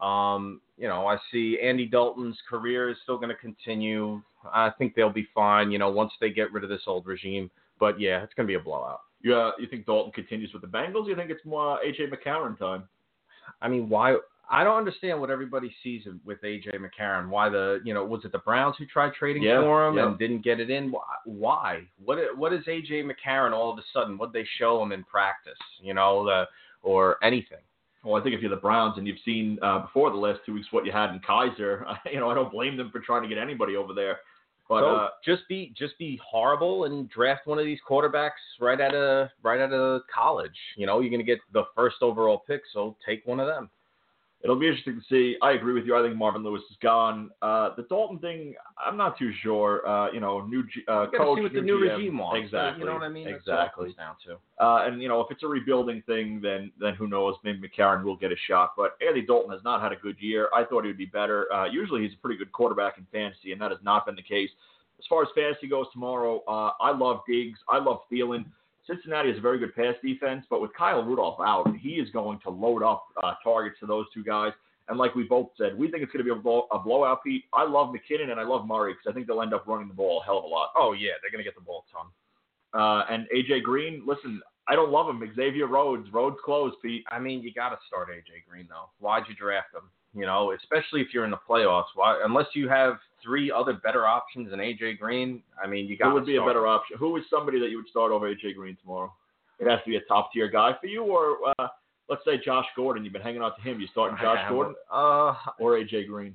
Um, 0.00 0.62
you 0.78 0.88
know, 0.88 1.06
I 1.06 1.18
see 1.30 1.58
Andy 1.62 1.84
Dalton's 1.84 2.38
career 2.48 2.88
is 2.88 2.96
still 3.02 3.16
going 3.16 3.28
to 3.28 3.34
continue. 3.34 4.22
I 4.50 4.70
think 4.78 4.94
they'll 4.94 5.10
be 5.10 5.28
fine. 5.34 5.70
You 5.70 5.78
know, 5.78 5.90
once 5.90 6.12
they 6.22 6.30
get 6.30 6.50
rid 6.54 6.64
of 6.64 6.70
this 6.70 6.82
old 6.86 7.06
regime. 7.06 7.50
But 7.78 8.00
yeah, 8.00 8.22
it's 8.22 8.34
going 8.34 8.46
to 8.46 8.50
be 8.50 8.54
a 8.54 8.60
blowout. 8.60 9.00
You, 9.22 9.34
uh, 9.34 9.52
you 9.58 9.66
think 9.66 9.86
Dalton 9.86 10.12
continues 10.12 10.52
with 10.52 10.62
the 10.62 10.68
Bengals? 10.68 11.08
You 11.08 11.16
think 11.16 11.30
it's 11.30 11.44
more 11.44 11.78
AJ 11.84 12.10
McCarron 12.12 12.58
time? 12.58 12.84
I 13.60 13.68
mean, 13.68 13.88
why? 13.88 14.16
I 14.48 14.62
don't 14.62 14.76
understand 14.76 15.20
what 15.20 15.30
everybody 15.30 15.74
sees 15.82 16.02
with 16.24 16.40
AJ 16.42 16.74
McCarron. 16.76 17.28
Why 17.28 17.48
the 17.48 17.80
you 17.84 17.92
know 17.94 18.04
was 18.04 18.24
it 18.24 18.30
the 18.32 18.38
Browns 18.38 18.76
who 18.78 18.86
tried 18.86 19.12
trading 19.14 19.42
Yeah, 19.42 19.60
for 19.60 19.88
him 19.88 19.96
yeah. 19.96 20.06
and 20.06 20.18
didn't 20.18 20.44
get 20.44 20.60
it 20.60 20.70
in? 20.70 20.92
Why- 20.92 21.02
Why? 21.24 21.82
What 22.04 22.18
what 22.36 22.52
is 22.52 22.64
AJ 22.66 23.10
McCarron 23.10 23.52
all 23.52 23.72
of 23.72 23.78
a 23.78 23.82
sudden? 23.92 24.16
What 24.18 24.32
they 24.32 24.46
show 24.58 24.80
him 24.82 24.92
in 24.92 25.02
practice? 25.04 25.58
You 25.80 25.94
know, 25.94 26.24
the 26.24 26.44
or 26.82 27.16
anything? 27.24 27.58
Well, 28.04 28.20
I 28.20 28.22
think 28.22 28.36
if 28.36 28.40
you're 28.40 28.50
the 28.50 28.56
Browns 28.56 28.98
and 28.98 29.06
you've 29.08 29.18
seen 29.24 29.58
uh, 29.62 29.80
before 29.80 30.10
the 30.10 30.16
last 30.16 30.38
two 30.46 30.54
weeks 30.54 30.68
what 30.70 30.86
you 30.86 30.92
had 30.92 31.10
in 31.10 31.18
Kizer, 31.20 31.84
you 32.12 32.20
know 32.20 32.30
I 32.30 32.34
don't 32.34 32.52
blame 32.52 32.76
them 32.76 32.90
for 32.92 33.00
trying 33.00 33.22
to 33.22 33.28
get 33.28 33.38
anybody 33.38 33.74
over 33.74 33.92
there. 33.92 34.18
But 34.68 34.80
so 34.80 34.96
uh, 34.96 35.08
just 35.24 35.42
be 35.48 35.72
just 35.76 35.96
be 35.98 36.20
horrible 36.24 36.84
and 36.84 37.08
draft 37.08 37.46
one 37.46 37.58
of 37.58 37.64
these 37.64 37.78
quarterbacks 37.88 38.30
right 38.60 38.80
out 38.80 38.94
of 38.94 39.28
right 39.42 39.60
out 39.60 39.72
of 39.72 40.02
college. 40.12 40.58
You 40.76 40.86
know, 40.86 41.00
you're 41.00 41.10
gonna 41.10 41.22
get 41.22 41.38
the 41.52 41.64
first 41.74 41.96
overall 42.02 42.42
pick, 42.46 42.62
so 42.72 42.96
take 43.06 43.24
one 43.26 43.38
of 43.38 43.46
them. 43.46 43.70
It'll 44.46 44.58
be 44.58 44.66
interesting 44.68 45.00
to 45.00 45.06
see. 45.08 45.36
I 45.42 45.52
agree 45.52 45.74
with 45.74 45.84
you. 45.84 45.96
I 45.96 46.02
think 46.02 46.16
Marvin 46.16 46.42
Lewis 46.42 46.62
is 46.70 46.76
gone. 46.82 47.30
Uh, 47.42 47.74
the 47.76 47.82
Dalton 47.84 48.18
thing, 48.18 48.54
I'm 48.84 48.96
not 48.96 49.18
too 49.18 49.32
sure. 49.42 49.86
Uh, 49.86 50.10
you 50.12 50.20
know, 50.20 50.40
new 50.46 50.62
G- 50.64 50.82
uh, 50.88 51.06
coach, 51.16 51.38
see 51.38 51.42
what 51.42 51.52
the 51.52 51.60
new 51.60 51.78
new 51.80 51.86
GM. 51.88 51.96
regime 51.98 52.18
wants. 52.18 52.44
Exactly. 52.44 52.80
You 52.80 52.86
know 52.86 52.94
what 52.94 53.02
I 53.02 53.08
mean? 53.08 53.24
That's 53.24 53.46
all 53.48 53.54
it 53.54 53.62
Exactly. 53.64 53.94
down 53.98 54.14
to. 54.26 54.64
Uh, 54.64 54.86
and 54.86 55.02
you 55.02 55.08
know, 55.08 55.20
if 55.20 55.30
it's 55.30 55.42
a 55.42 55.46
rebuilding 55.48 56.02
thing, 56.06 56.40
then 56.42 56.72
then 56.80 56.94
who 56.94 57.06
knows? 57.08 57.34
Maybe 57.44 57.68
McCarron 57.68 58.04
will 58.04 58.16
get 58.16 58.32
a 58.32 58.36
shot. 58.48 58.72
But 58.76 58.96
Andy 59.06 59.22
Dalton 59.22 59.50
has 59.50 59.62
not 59.64 59.82
had 59.82 59.92
a 59.92 59.96
good 59.96 60.16
year. 60.20 60.48
I 60.54 60.64
thought 60.64 60.84
he 60.84 60.88
would 60.88 60.96
be 60.98 61.06
better. 61.06 61.52
Uh, 61.52 61.66
usually, 61.66 62.02
he's 62.02 62.14
a 62.14 62.20
pretty 62.22 62.38
good 62.38 62.52
quarterback 62.52 62.98
in 62.98 63.06
fantasy, 63.12 63.52
and 63.52 63.60
that 63.60 63.70
has 63.70 63.80
not 63.82 64.06
been 64.06 64.14
the 64.16 64.22
case. 64.22 64.50
As 64.98 65.04
far 65.08 65.22
as 65.22 65.28
fantasy 65.34 65.68
goes 65.68 65.86
tomorrow, 65.92 66.42
uh, 66.48 66.70
I 66.80 66.90
love 66.96 67.20
Diggs. 67.28 67.58
I 67.68 67.78
love 67.78 67.98
Thielen. 68.10 68.46
Cincinnati 68.86 69.30
has 69.30 69.38
a 69.38 69.40
very 69.40 69.58
good 69.58 69.74
pass 69.74 69.94
defense, 70.02 70.44
but 70.48 70.60
with 70.60 70.72
Kyle 70.74 71.02
Rudolph 71.02 71.38
out, 71.40 71.74
he 71.76 71.94
is 71.94 72.08
going 72.10 72.38
to 72.40 72.50
load 72.50 72.82
up 72.82 73.06
uh, 73.22 73.34
targets 73.42 73.80
to 73.80 73.86
those 73.86 74.06
two 74.14 74.22
guys. 74.22 74.52
And 74.88 74.98
like 74.98 75.14
we 75.16 75.24
both 75.24 75.48
said, 75.58 75.76
we 75.76 75.90
think 75.90 76.04
it's 76.04 76.12
going 76.12 76.24
to 76.24 76.32
be 76.32 76.38
a, 76.38 76.40
blow, 76.40 76.68
a 76.70 76.78
blowout, 76.78 77.24
Pete. 77.24 77.44
I 77.52 77.64
love 77.64 77.88
McKinnon 77.88 78.30
and 78.30 78.38
I 78.38 78.44
love 78.44 78.66
Murray 78.66 78.92
because 78.92 79.10
I 79.10 79.12
think 79.12 79.26
they'll 79.26 79.42
end 79.42 79.52
up 79.52 79.66
running 79.66 79.88
the 79.88 79.94
ball 79.94 80.20
a 80.20 80.24
hell 80.24 80.38
of 80.38 80.44
a 80.44 80.46
lot. 80.46 80.70
Oh 80.76 80.92
yeah, 80.92 81.10
they're 81.20 81.32
gonna 81.32 81.42
get 81.42 81.56
the 81.56 81.60
ball 81.60 81.84
a 81.88 81.96
ton. 81.96 82.06
Uh, 82.72 83.04
and 83.10 83.26
AJ 83.34 83.62
Green, 83.62 84.04
listen, 84.06 84.40
I 84.68 84.76
don't 84.76 84.90
love 84.90 85.08
him. 85.08 85.22
Xavier 85.34 85.66
Rhodes, 85.66 86.12
Rhodes 86.12 86.36
closed, 86.44 86.76
Pete. 86.82 87.04
I 87.08 87.18
mean, 87.18 87.42
you 87.42 87.52
got 87.52 87.70
to 87.70 87.78
start 87.86 88.08
AJ 88.10 88.48
Green 88.48 88.66
though. 88.68 88.90
Why'd 89.00 89.24
you 89.28 89.34
draft 89.34 89.74
him? 89.74 89.90
You 90.16 90.24
know, 90.24 90.52
especially 90.52 91.02
if 91.02 91.08
you're 91.12 91.26
in 91.26 91.30
the 91.30 91.38
playoffs. 91.48 91.92
Why, 91.94 92.20
unless 92.24 92.46
you 92.54 92.68
have 92.70 92.94
three 93.22 93.52
other 93.52 93.74
better 93.74 94.06
options 94.06 94.50
than 94.50 94.60
AJ 94.60 94.98
Green, 94.98 95.42
I 95.62 95.66
mean, 95.66 95.86
you 95.86 95.96
got. 95.98 96.08
Who 96.08 96.14
would 96.14 96.26
be 96.26 96.36
a 96.36 96.42
better 96.44 96.66
option? 96.66 96.96
Who 96.98 97.16
is 97.18 97.24
somebody 97.28 97.60
that 97.60 97.68
you 97.68 97.76
would 97.76 97.88
start 97.88 98.12
over 98.12 98.26
AJ 98.32 98.54
Green 98.56 98.76
tomorrow? 98.80 99.12
It 99.58 99.68
has 99.68 99.80
to 99.84 99.90
be 99.90 99.96
a 99.96 100.00
top 100.02 100.32
tier 100.32 100.48
guy 100.48 100.72
for 100.80 100.86
you, 100.86 101.02
or 101.02 101.36
uh, 101.58 101.68
let's 102.08 102.22
say 102.24 102.38
Josh 102.42 102.64
Gordon. 102.74 103.04
You've 103.04 103.12
been 103.12 103.22
hanging 103.22 103.42
out 103.42 103.56
to 103.56 103.62
him. 103.62 103.78
You 103.80 103.86
starting 103.88 104.16
Josh 104.20 104.48
Gordon 104.48 104.74
Uh, 104.90 105.34
or 105.60 105.72
AJ 105.72 106.06
Green? 106.08 106.34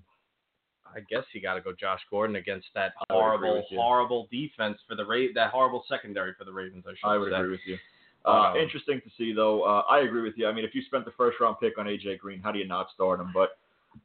I 0.94 1.00
guess 1.10 1.24
you 1.34 1.42
got 1.42 1.54
to 1.56 1.62
go 1.62 1.72
Josh 1.74 2.02
Gordon 2.10 2.36
against 2.36 2.68
that 2.76 2.94
I 3.10 3.14
would 3.16 3.36
agree 3.36 3.48
horrible, 3.48 3.66
horrible 3.72 4.28
defense 4.30 4.78
for 4.88 4.96
the 4.96 5.06
Ra- 5.06 5.32
that 5.36 5.50
horrible 5.52 5.84
secondary 5.88 6.34
for 6.38 6.44
the 6.44 6.52
Ravens. 6.52 6.84
I 6.86 6.92
should 6.92 7.08
I 7.10 7.18
would 7.18 7.32
say. 7.32 7.36
agree 7.38 7.52
with 7.52 7.62
you. 7.66 7.78
Uh, 8.26 8.52
Um, 8.52 8.58
interesting 8.58 9.02
to 9.02 9.10
see, 9.18 9.34
though. 9.34 9.64
Uh, 9.64 9.84
I 9.90 10.02
agree 10.02 10.22
with 10.22 10.34
you. 10.38 10.48
I 10.48 10.52
mean, 10.52 10.66
if 10.66 10.76
you 10.76 10.82
spent 10.84 11.06
the 11.06 11.12
first 11.12 11.40
round 11.40 11.56
pick 11.60 11.78
on 11.80 11.86
AJ 11.88 12.20
Green, 12.20 12.40
how 12.42 12.52
do 12.52 12.60
you 12.60 12.68
not 12.68 12.88
start 12.94 13.20
him? 13.20 13.32
But 13.34 13.58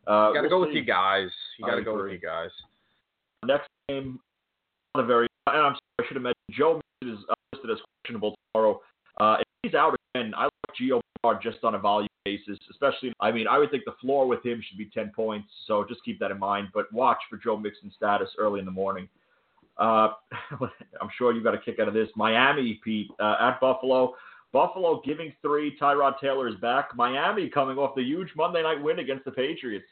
uh, 0.07 0.29
You 0.29 0.35
got 0.35 0.35
to 0.35 0.41
we'll 0.43 0.51
go 0.51 0.61
with 0.67 0.75
you 0.75 0.85
guys. 0.85 1.29
You 1.59 1.67
got 1.67 1.77
to 1.77 1.83
go 1.83 2.03
with 2.03 2.13
you 2.13 2.19
guys. 2.19 2.51
Next 3.45 3.69
game, 3.89 4.19
not 4.95 5.05
a 5.05 5.07
very. 5.07 5.29
And 5.47 5.57
I'm 5.57 5.73
sorry, 5.73 5.79
I 6.01 6.03
should 6.07 6.17
have 6.17 6.23
mentioned 6.23 6.59
Joe 6.59 6.81
Mixon 7.03 7.19
is 7.19 7.25
listed 7.53 7.71
as 7.71 7.79
questionable 8.03 8.35
tomorrow. 8.53 8.81
Uh, 9.19 9.37
if 9.41 9.47
he's 9.63 9.75
out 9.75 9.95
again, 10.15 10.33
I 10.37 10.45
like 10.45 10.53
Gio 10.81 11.01
Bernard 11.23 11.43
just 11.43 11.63
on 11.63 11.75
a 11.75 11.79
volume 11.79 12.09
basis, 12.25 12.59
especially. 12.71 13.13
I 13.21 13.31
mean, 13.31 13.47
I 13.47 13.59
would 13.59 13.71
think 13.71 13.85
the 13.85 13.95
floor 14.01 14.27
with 14.27 14.45
him 14.45 14.63
should 14.67 14.79
be 14.79 14.91
10 14.93 15.13
points, 15.15 15.49
so 15.67 15.85
just 15.89 16.05
keep 16.05 16.19
that 16.21 16.31
in 16.31 16.39
mind. 16.39 16.69
But 16.75 16.93
watch 16.93 17.19
for 17.31 17.37
Joe 17.37 17.57
Mixon's 17.57 17.95
status 17.97 18.29
early 18.39 18.59
in 18.59 18.67
the 18.67 18.73
morning. 18.73 19.09
Uh, 19.79 20.09
I'm 21.01 21.11
sure 21.17 21.33
you 21.33 21.43
got 21.43 21.55
a 21.55 21.59
kick 21.59 21.79
out 21.81 21.89
of 21.89 21.95
this. 21.95 22.09
Miami, 22.17 22.81
Pete, 22.83 23.11
uh, 23.21 23.37
at 23.41 23.61
Buffalo. 23.61 24.15
Buffalo 24.53 25.03
giving 25.05 25.33
three. 25.43 25.77
Tyrod 25.81 26.19
Taylor 26.21 26.49
is 26.49 26.55
back. 26.57 26.91
Miami 26.95 27.49
coming 27.49 27.79
off 27.79 27.95
the 27.95 28.03
huge 28.03 28.29
Monday 28.37 28.63
night 28.63 28.83
win 28.83 29.01
against 29.01 29.25
the 29.25 29.31
Patriots. 29.31 29.87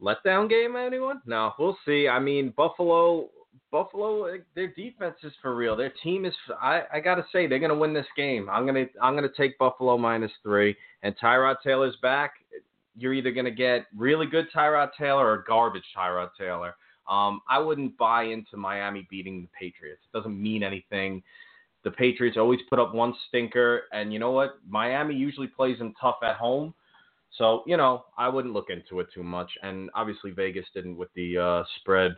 letdown 0.00 0.48
game 0.48 0.76
anyone? 0.76 1.20
No 1.26 1.52
we'll 1.58 1.76
see. 1.84 2.08
I 2.08 2.18
mean 2.18 2.52
buffalo 2.56 3.28
buffalo 3.70 4.38
their 4.54 4.68
defense 4.68 5.16
is 5.22 5.32
for 5.42 5.54
real. 5.54 5.76
Their 5.76 5.92
team 6.02 6.24
is 6.24 6.34
i 6.60 6.82
i 6.92 7.00
gotta 7.00 7.26
say 7.32 7.46
they're 7.46 7.58
gonna 7.58 7.74
win 7.74 7.92
this 7.92 8.06
game. 8.16 8.48
I'm 8.48 8.64
gonna 8.64 8.86
i'm 9.02 9.14
gonna 9.14 9.28
take 9.36 9.58
buffalo 9.58 9.98
minus 9.98 10.32
three 10.42 10.76
and 11.02 11.14
tyrod 11.18 11.56
taylor's 11.64 11.96
back. 12.00 12.34
You're 12.96 13.14
either 13.14 13.32
gonna 13.32 13.50
get 13.50 13.86
really 13.96 14.26
good 14.26 14.46
tyrod 14.54 14.90
taylor 14.98 15.26
or 15.30 15.44
garbage 15.46 15.84
tyrod 15.96 16.30
taylor. 16.38 16.76
Um 17.08 17.40
i 17.48 17.58
wouldn't 17.58 17.98
buy 17.98 18.22
into 18.24 18.56
miami 18.56 19.06
beating 19.10 19.42
the 19.42 19.48
patriots. 19.58 20.02
It 20.04 20.16
doesn't 20.16 20.40
mean 20.40 20.62
anything 20.62 21.22
the 21.84 21.90
patriots 21.90 22.36
always 22.36 22.60
put 22.68 22.78
up 22.78 22.94
one 22.94 23.14
stinker 23.28 23.82
and 23.92 24.12
you 24.12 24.18
know 24.18 24.30
what 24.30 24.58
miami 24.68 25.14
usually 25.14 25.46
plays 25.46 25.78
them 25.78 25.94
tough 26.00 26.16
at 26.22 26.36
home 26.36 26.74
so, 27.36 27.62
you 27.66 27.76
know, 27.76 28.04
I 28.16 28.28
wouldn't 28.28 28.54
look 28.54 28.70
into 28.70 29.00
it 29.00 29.08
too 29.12 29.22
much. 29.22 29.50
And 29.62 29.90
obviously, 29.94 30.30
Vegas 30.30 30.66
didn't 30.74 30.96
with 30.96 31.12
the 31.14 31.38
uh, 31.38 31.64
spread 31.80 32.16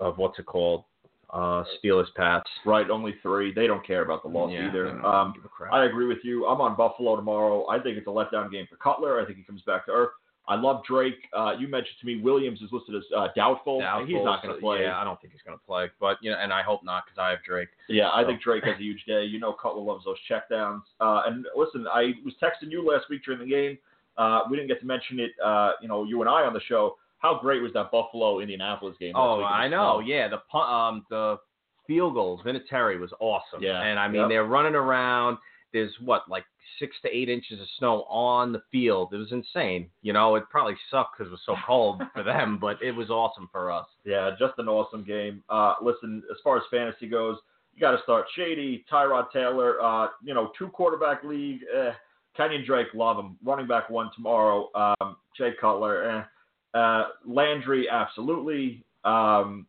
of 0.00 0.18
what's 0.18 0.38
it 0.38 0.46
called? 0.46 0.84
Uh, 1.30 1.64
Steelers 1.82 2.12
Pats. 2.16 2.48
Right, 2.64 2.88
only 2.90 3.16
three. 3.20 3.52
They 3.52 3.66
don't 3.66 3.84
care 3.84 4.02
about 4.02 4.22
the 4.22 4.28
loss 4.28 4.52
Yeah, 4.52 4.68
either. 4.68 5.04
Um, 5.04 5.32
give 5.34 5.44
a 5.44 5.48
crap. 5.48 5.72
I 5.72 5.84
agree 5.84 6.06
with 6.06 6.18
you. 6.22 6.46
I'm 6.46 6.60
on 6.60 6.76
Buffalo 6.76 7.16
tomorrow. 7.16 7.66
I 7.68 7.80
think 7.80 7.98
it's 7.98 8.06
a 8.06 8.10
letdown 8.10 8.52
game 8.52 8.66
for 8.70 8.76
Cutler. 8.76 9.20
I 9.20 9.24
think 9.24 9.38
he 9.38 9.44
comes 9.44 9.62
back 9.62 9.86
to 9.86 9.92
earth. 9.92 10.10
I 10.46 10.56
love 10.56 10.82
Drake. 10.84 11.28
Uh, 11.32 11.52
you 11.58 11.68
mentioned 11.68 11.96
to 12.00 12.06
me 12.06 12.20
Williams 12.20 12.60
is 12.60 12.70
listed 12.70 12.94
as 12.94 13.02
uh, 13.16 13.28
doubtful. 13.34 13.80
Doubtful, 13.80 14.06
He's 14.06 14.24
not 14.24 14.42
going 14.42 14.54
to 14.54 14.60
play. 14.60 14.82
Yeah, 14.82 14.98
I 14.98 15.04
don't 15.04 15.18
think 15.20 15.32
he's 15.32 15.42
going 15.42 15.58
to 15.58 15.64
play. 15.64 15.90
But, 16.00 16.18
you 16.20 16.30
know, 16.30 16.36
and 16.38 16.52
I 16.52 16.62
hope 16.62 16.84
not 16.84 17.04
because 17.06 17.18
I 17.18 17.30
have 17.30 17.42
Drake. 17.44 17.68
Yeah, 17.88 18.10
I 18.12 18.24
think 18.24 18.42
Drake 18.42 18.64
has 18.64 18.76
a 18.78 18.82
huge 18.82 19.04
day. 19.06 19.24
You 19.24 19.40
know, 19.40 19.52
Cutler 19.54 19.82
loves 19.82 20.04
those 20.04 20.18
checkdowns. 20.30 20.82
Uh, 21.00 21.22
and 21.26 21.46
listen, 21.56 21.86
I 21.92 22.12
was 22.24 22.34
texting 22.42 22.70
you 22.70 22.86
last 22.86 23.06
week 23.08 23.24
during 23.24 23.40
the 23.40 23.46
game. 23.46 23.78
Uh, 24.18 24.40
we 24.50 24.56
didn't 24.56 24.68
get 24.68 24.80
to 24.80 24.86
mention 24.86 25.18
it. 25.18 25.30
Uh, 25.42 25.72
you 25.80 25.88
know, 25.88 26.04
you 26.04 26.20
and 26.20 26.28
I 26.28 26.42
on 26.42 26.52
the 26.52 26.60
show. 26.68 26.96
How 27.18 27.38
great 27.40 27.62
was 27.62 27.72
that 27.72 27.90
Buffalo 27.90 28.40
Indianapolis 28.40 28.96
game? 29.00 29.14
Oh, 29.16 29.38
week 29.38 29.46
in 29.46 29.50
the 29.50 29.56
I 29.56 29.68
know. 29.68 30.00
snow? 30.00 30.06
Yeah, 30.06 30.28
the 30.28 30.58
um 30.58 31.06
the 31.08 31.38
field 31.86 32.14
goals, 32.14 32.40
Vinatieri 32.44 33.00
was 33.00 33.10
awesome. 33.18 33.62
Yeah, 33.62 33.80
and 33.82 33.98
I 33.98 34.08
mean 34.08 34.22
yep. 34.22 34.28
they're 34.28 34.44
running 34.44 34.74
around. 34.74 35.38
There's 35.72 35.92
what 36.04 36.28
like 36.28 36.44
six 36.78 36.96
to 37.02 37.08
eight 37.08 37.28
inches 37.28 37.60
of 37.60 37.66
snow 37.78 38.04
on 38.04 38.52
the 38.52 38.62
field. 38.70 39.12
It 39.12 39.18
was 39.18 39.32
insane. 39.32 39.88
You 40.02 40.12
know, 40.12 40.34
it 40.36 40.44
probably 40.50 40.76
sucked 40.90 41.18
because 41.18 41.28
it 41.28 41.32
was 41.32 41.40
so 41.46 41.56
cold 41.66 42.02
for 42.14 42.22
them, 42.24 42.58
but 42.60 42.82
it 42.82 42.92
was 42.92 43.10
awesome 43.10 43.48
for 43.52 43.70
us. 43.70 43.86
Yeah, 44.04 44.30
just 44.38 44.54
an 44.58 44.68
awesome 44.68 45.04
game. 45.04 45.42
Uh, 45.48 45.74
listen, 45.82 46.22
as 46.30 46.38
far 46.42 46.56
as 46.56 46.62
fantasy 46.70 47.08
goes, 47.08 47.36
you 47.74 47.80
got 47.80 47.92
to 47.92 48.02
start 48.02 48.26
Shady, 48.36 48.84
Tyrod 48.90 49.30
Taylor. 49.32 49.82
Uh, 49.82 50.08
you 50.22 50.34
know, 50.34 50.52
two 50.58 50.68
quarterback 50.68 51.24
league. 51.24 51.60
Eh, 51.74 51.92
Kenyan 52.38 52.64
Drake, 52.66 52.88
love 52.94 53.18
him. 53.18 53.36
Running 53.44 53.66
back 53.66 53.90
one 53.90 54.10
tomorrow. 54.14 54.68
Um, 54.74 55.16
Jay 55.36 55.52
Cutler. 55.60 56.26
Eh. 56.74 56.78
Uh, 56.78 57.08
Landry, 57.26 57.88
absolutely. 57.88 58.84
Um, 59.04 59.66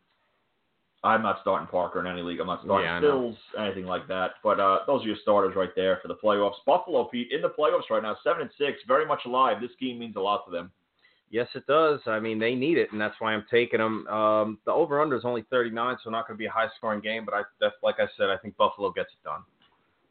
I'm 1.04 1.22
not 1.22 1.38
starting 1.42 1.68
Parker 1.68 2.00
in 2.00 2.06
any 2.06 2.22
league. 2.22 2.40
I'm 2.40 2.46
not 2.46 2.62
starting 2.64 2.86
Yeah, 2.86 3.00
Stills, 3.00 3.36
anything 3.58 3.84
like 3.84 4.08
that. 4.08 4.32
But 4.42 4.58
uh, 4.58 4.78
those 4.86 5.04
are 5.04 5.06
your 5.06 5.16
starters 5.22 5.54
right 5.54 5.70
there 5.76 5.98
for 6.02 6.08
the 6.08 6.16
playoffs. 6.16 6.54
Buffalo, 6.66 7.04
Pete, 7.04 7.30
in 7.30 7.42
the 7.42 7.50
playoffs 7.50 7.88
right 7.90 8.02
now, 8.02 8.16
seven 8.24 8.42
and 8.42 8.50
six, 8.58 8.78
very 8.88 9.06
much 9.06 9.20
alive. 9.26 9.60
This 9.60 9.70
game 9.80 9.98
means 9.98 10.16
a 10.16 10.20
lot 10.20 10.44
to 10.46 10.50
them. 10.50 10.72
Yes, 11.30 11.48
it 11.54 11.66
does. 11.66 12.00
I 12.06 12.20
mean, 12.20 12.38
they 12.38 12.54
need 12.54 12.78
it, 12.78 12.92
and 12.92 13.00
that's 13.00 13.16
why 13.18 13.34
I'm 13.34 13.44
taking 13.50 13.80
them. 13.80 14.06
Um, 14.06 14.58
the 14.64 14.72
over 14.72 15.00
under 15.02 15.16
is 15.16 15.24
only 15.24 15.44
39, 15.50 15.96
so 16.02 16.10
not 16.10 16.26
going 16.26 16.36
to 16.36 16.38
be 16.38 16.46
a 16.46 16.50
high 16.50 16.68
scoring 16.76 17.00
game. 17.00 17.24
But 17.24 17.34
I, 17.34 17.42
that's 17.60 17.74
like 17.82 17.96
I 17.98 18.06
said, 18.16 18.30
I 18.30 18.36
think 18.36 18.56
Buffalo 18.56 18.92
gets 18.92 19.10
it 19.12 19.24
done. 19.24 19.42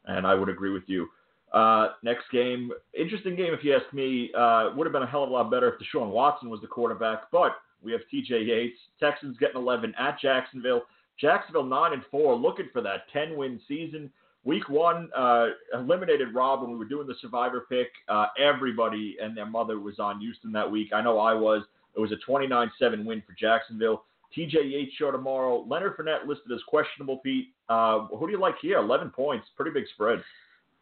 and 0.04 0.26
I 0.26 0.34
would 0.34 0.48
agree 0.48 0.72
with 0.72 0.84
you. 0.86 1.08
Uh, 1.52 1.88
next 2.02 2.24
game, 2.32 2.70
interesting 2.92 3.34
game 3.34 3.54
if 3.54 3.64
you 3.64 3.74
ask 3.74 3.92
me. 3.94 4.30
Uh, 4.36 4.70
would 4.76 4.86
have 4.86 4.92
been 4.92 5.02
a 5.02 5.06
hell 5.06 5.24
of 5.24 5.30
a 5.30 5.32
lot 5.32 5.50
better 5.50 5.72
if 5.72 5.80
Deshaun 5.80 6.10
Watson 6.10 6.50
was 6.50 6.60
the 6.60 6.66
quarterback, 6.66 7.30
but 7.30 7.52
we 7.86 7.92
have 7.92 8.02
T.J. 8.10 8.42
Yates. 8.42 8.78
Texans 9.00 9.36
getting 9.38 9.56
11 9.56 9.94
at 9.98 10.18
Jacksonville. 10.20 10.82
Jacksonville 11.18 11.64
nine 11.64 11.94
and 11.94 12.02
four, 12.10 12.34
looking 12.34 12.68
for 12.72 12.82
that 12.82 13.02
10 13.12 13.36
win 13.36 13.58
season. 13.66 14.10
Week 14.44 14.68
one 14.68 15.08
uh, 15.16 15.46
eliminated 15.72 16.34
Rob 16.34 16.60
when 16.62 16.70
we 16.72 16.76
were 16.76 16.84
doing 16.84 17.06
the 17.06 17.14
Survivor 17.20 17.64
pick. 17.68 17.88
Uh, 18.08 18.26
everybody 18.38 19.16
and 19.20 19.36
their 19.36 19.46
mother 19.46 19.80
was 19.80 19.98
on 19.98 20.20
Houston 20.20 20.52
that 20.52 20.70
week. 20.70 20.92
I 20.92 21.00
know 21.00 21.18
I 21.18 21.32
was. 21.34 21.62
It 21.96 22.00
was 22.00 22.12
a 22.12 22.30
29-7 22.30 23.04
win 23.04 23.22
for 23.26 23.32
Jacksonville. 23.38 24.04
T.J. 24.34 24.64
Yates 24.66 24.92
show 24.96 25.10
tomorrow. 25.10 25.64
Leonard 25.66 25.96
Fournette 25.96 26.26
listed 26.26 26.52
as 26.52 26.60
questionable. 26.68 27.18
Pete, 27.18 27.48
uh, 27.68 28.00
who 28.08 28.26
do 28.26 28.32
you 28.32 28.38
like 28.40 28.56
here? 28.60 28.78
11 28.78 29.10
points, 29.10 29.46
pretty 29.56 29.70
big 29.70 29.84
spread. 29.94 30.22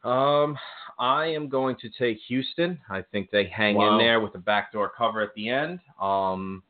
Um, 0.03 0.59
I 0.99 1.27
am 1.27 1.49
going 1.49 1.77
to 1.77 1.89
take 1.89 2.19
Houston. 2.29 2.79
I 2.91 3.03
think 3.13 3.31
they 3.31 3.47
hang 3.47 3.77
Wow. 3.77 3.93
in 3.93 3.99
there 3.99 4.21
with 4.21 4.33
the 4.33 4.39
backdoor 4.39 4.91
cover 4.91 5.21
at 5.23 5.35
the 5.35 5.49
end. 5.49 5.81
Um, 6.01 6.63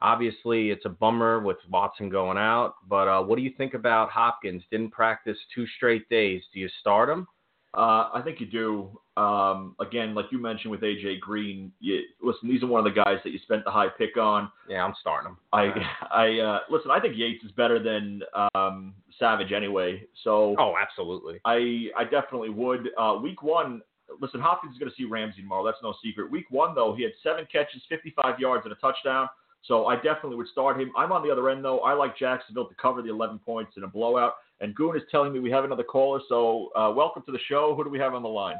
obviously, 0.00 0.70
it's 0.70 0.84
a 0.84 0.90
bummer 0.90 1.40
with 1.40 1.58
Watson 1.70 2.08
going 2.08 2.38
out, 2.38 2.74
but 2.88 3.08
uh, 3.08 3.22
what 3.22 3.36
do 3.36 3.42
you 3.42 3.52
think 3.56 3.74
about 3.74 4.10
Hopkins? 4.10 4.62
Didn't 4.70 4.90
practice 4.90 5.38
two 5.54 5.66
straight 5.76 6.08
days. 6.08 6.42
Do 6.52 6.60
you 6.60 6.68
start 6.80 7.08
him? 7.08 7.26
Uh, 7.74 8.08
I 8.14 8.22
think 8.24 8.40
you 8.40 8.46
do. 8.46 8.98
Um, 9.20 9.76
again, 9.80 10.14
like 10.14 10.26
you 10.30 10.38
mentioned 10.38 10.70
with 10.70 10.80
AJ 10.80 11.20
Green, 11.20 11.72
you, 11.80 12.00
listen, 12.22 12.48
these 12.48 12.62
are 12.62 12.66
one 12.66 12.86
of 12.86 12.92
the 12.92 13.02
guys 13.02 13.18
that 13.24 13.30
you 13.30 13.38
spent 13.40 13.64
the 13.64 13.70
high 13.70 13.88
pick 13.88 14.16
on. 14.16 14.50
Yeah, 14.68 14.82
I'm 14.84 14.94
starting 15.00 15.30
him. 15.30 15.38
I, 15.52 15.72
I 16.10 16.38
uh, 16.38 16.58
listen. 16.70 16.90
I 16.90 17.00
think 17.00 17.16
Yates 17.16 17.44
is 17.44 17.50
better 17.52 17.82
than 17.82 18.22
um, 18.54 18.94
Savage 19.18 19.52
anyway. 19.52 20.02
So 20.24 20.54
Oh, 20.58 20.74
absolutely. 20.80 21.40
I, 21.44 21.88
I 21.96 22.04
definitely 22.04 22.50
would. 22.50 22.90
Uh, 22.98 23.18
week 23.22 23.42
one, 23.42 23.82
listen, 24.20 24.40
Hopkins 24.40 24.74
is 24.74 24.78
going 24.78 24.90
to 24.90 24.96
see 24.96 25.04
Ramsey 25.04 25.42
tomorrow. 25.42 25.64
That's 25.64 25.82
no 25.82 25.94
secret. 26.02 26.30
Week 26.30 26.46
one, 26.50 26.74
though, 26.74 26.94
he 26.94 27.02
had 27.02 27.12
seven 27.22 27.46
catches, 27.50 27.82
55 27.88 28.38
yards, 28.38 28.64
and 28.64 28.72
a 28.72 28.76
touchdown. 28.76 29.28
So 29.66 29.86
I 29.86 29.96
definitely 29.96 30.36
would 30.36 30.48
start 30.48 30.80
him. 30.80 30.92
I'm 30.96 31.12
on 31.12 31.26
the 31.26 31.30
other 31.30 31.50
end 31.50 31.64
though. 31.64 31.80
I 31.80 31.92
like 31.94 32.16
Jacksonville 32.16 32.68
to 32.68 32.74
cover 32.76 33.02
the 33.02 33.10
11 33.10 33.40
points 33.40 33.72
in 33.76 33.82
a 33.82 33.88
blowout. 33.88 34.34
And 34.60 34.74
Goon 34.74 34.96
is 34.96 35.02
telling 35.10 35.32
me 35.32 35.40
we 35.40 35.50
have 35.50 35.64
another 35.64 35.82
caller. 35.82 36.20
So 36.28 36.70
uh, 36.76 36.92
welcome 36.94 37.22
to 37.26 37.32
the 37.32 37.38
show. 37.48 37.74
Who 37.76 37.84
do 37.84 37.90
we 37.90 37.98
have 37.98 38.14
on 38.14 38.22
the 38.22 38.28
line? 38.28 38.56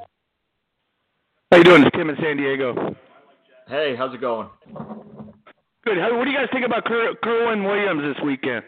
How 1.50 1.58
you 1.58 1.64
doing? 1.64 1.82
It's 1.82 1.96
Tim 1.96 2.10
in 2.10 2.16
San 2.20 2.36
Diego. 2.36 2.96
Hey, 3.68 3.94
how's 3.96 4.14
it 4.14 4.20
going? 4.20 4.48
Good. 5.84 5.98
How, 5.98 6.16
what 6.18 6.24
do 6.24 6.30
you 6.30 6.36
guys 6.36 6.48
think 6.52 6.66
about 6.66 6.84
Ker- 6.84 7.14
Kerwynn 7.22 7.64
Williams 7.64 8.14
this 8.14 8.24
weekend? 8.24 8.64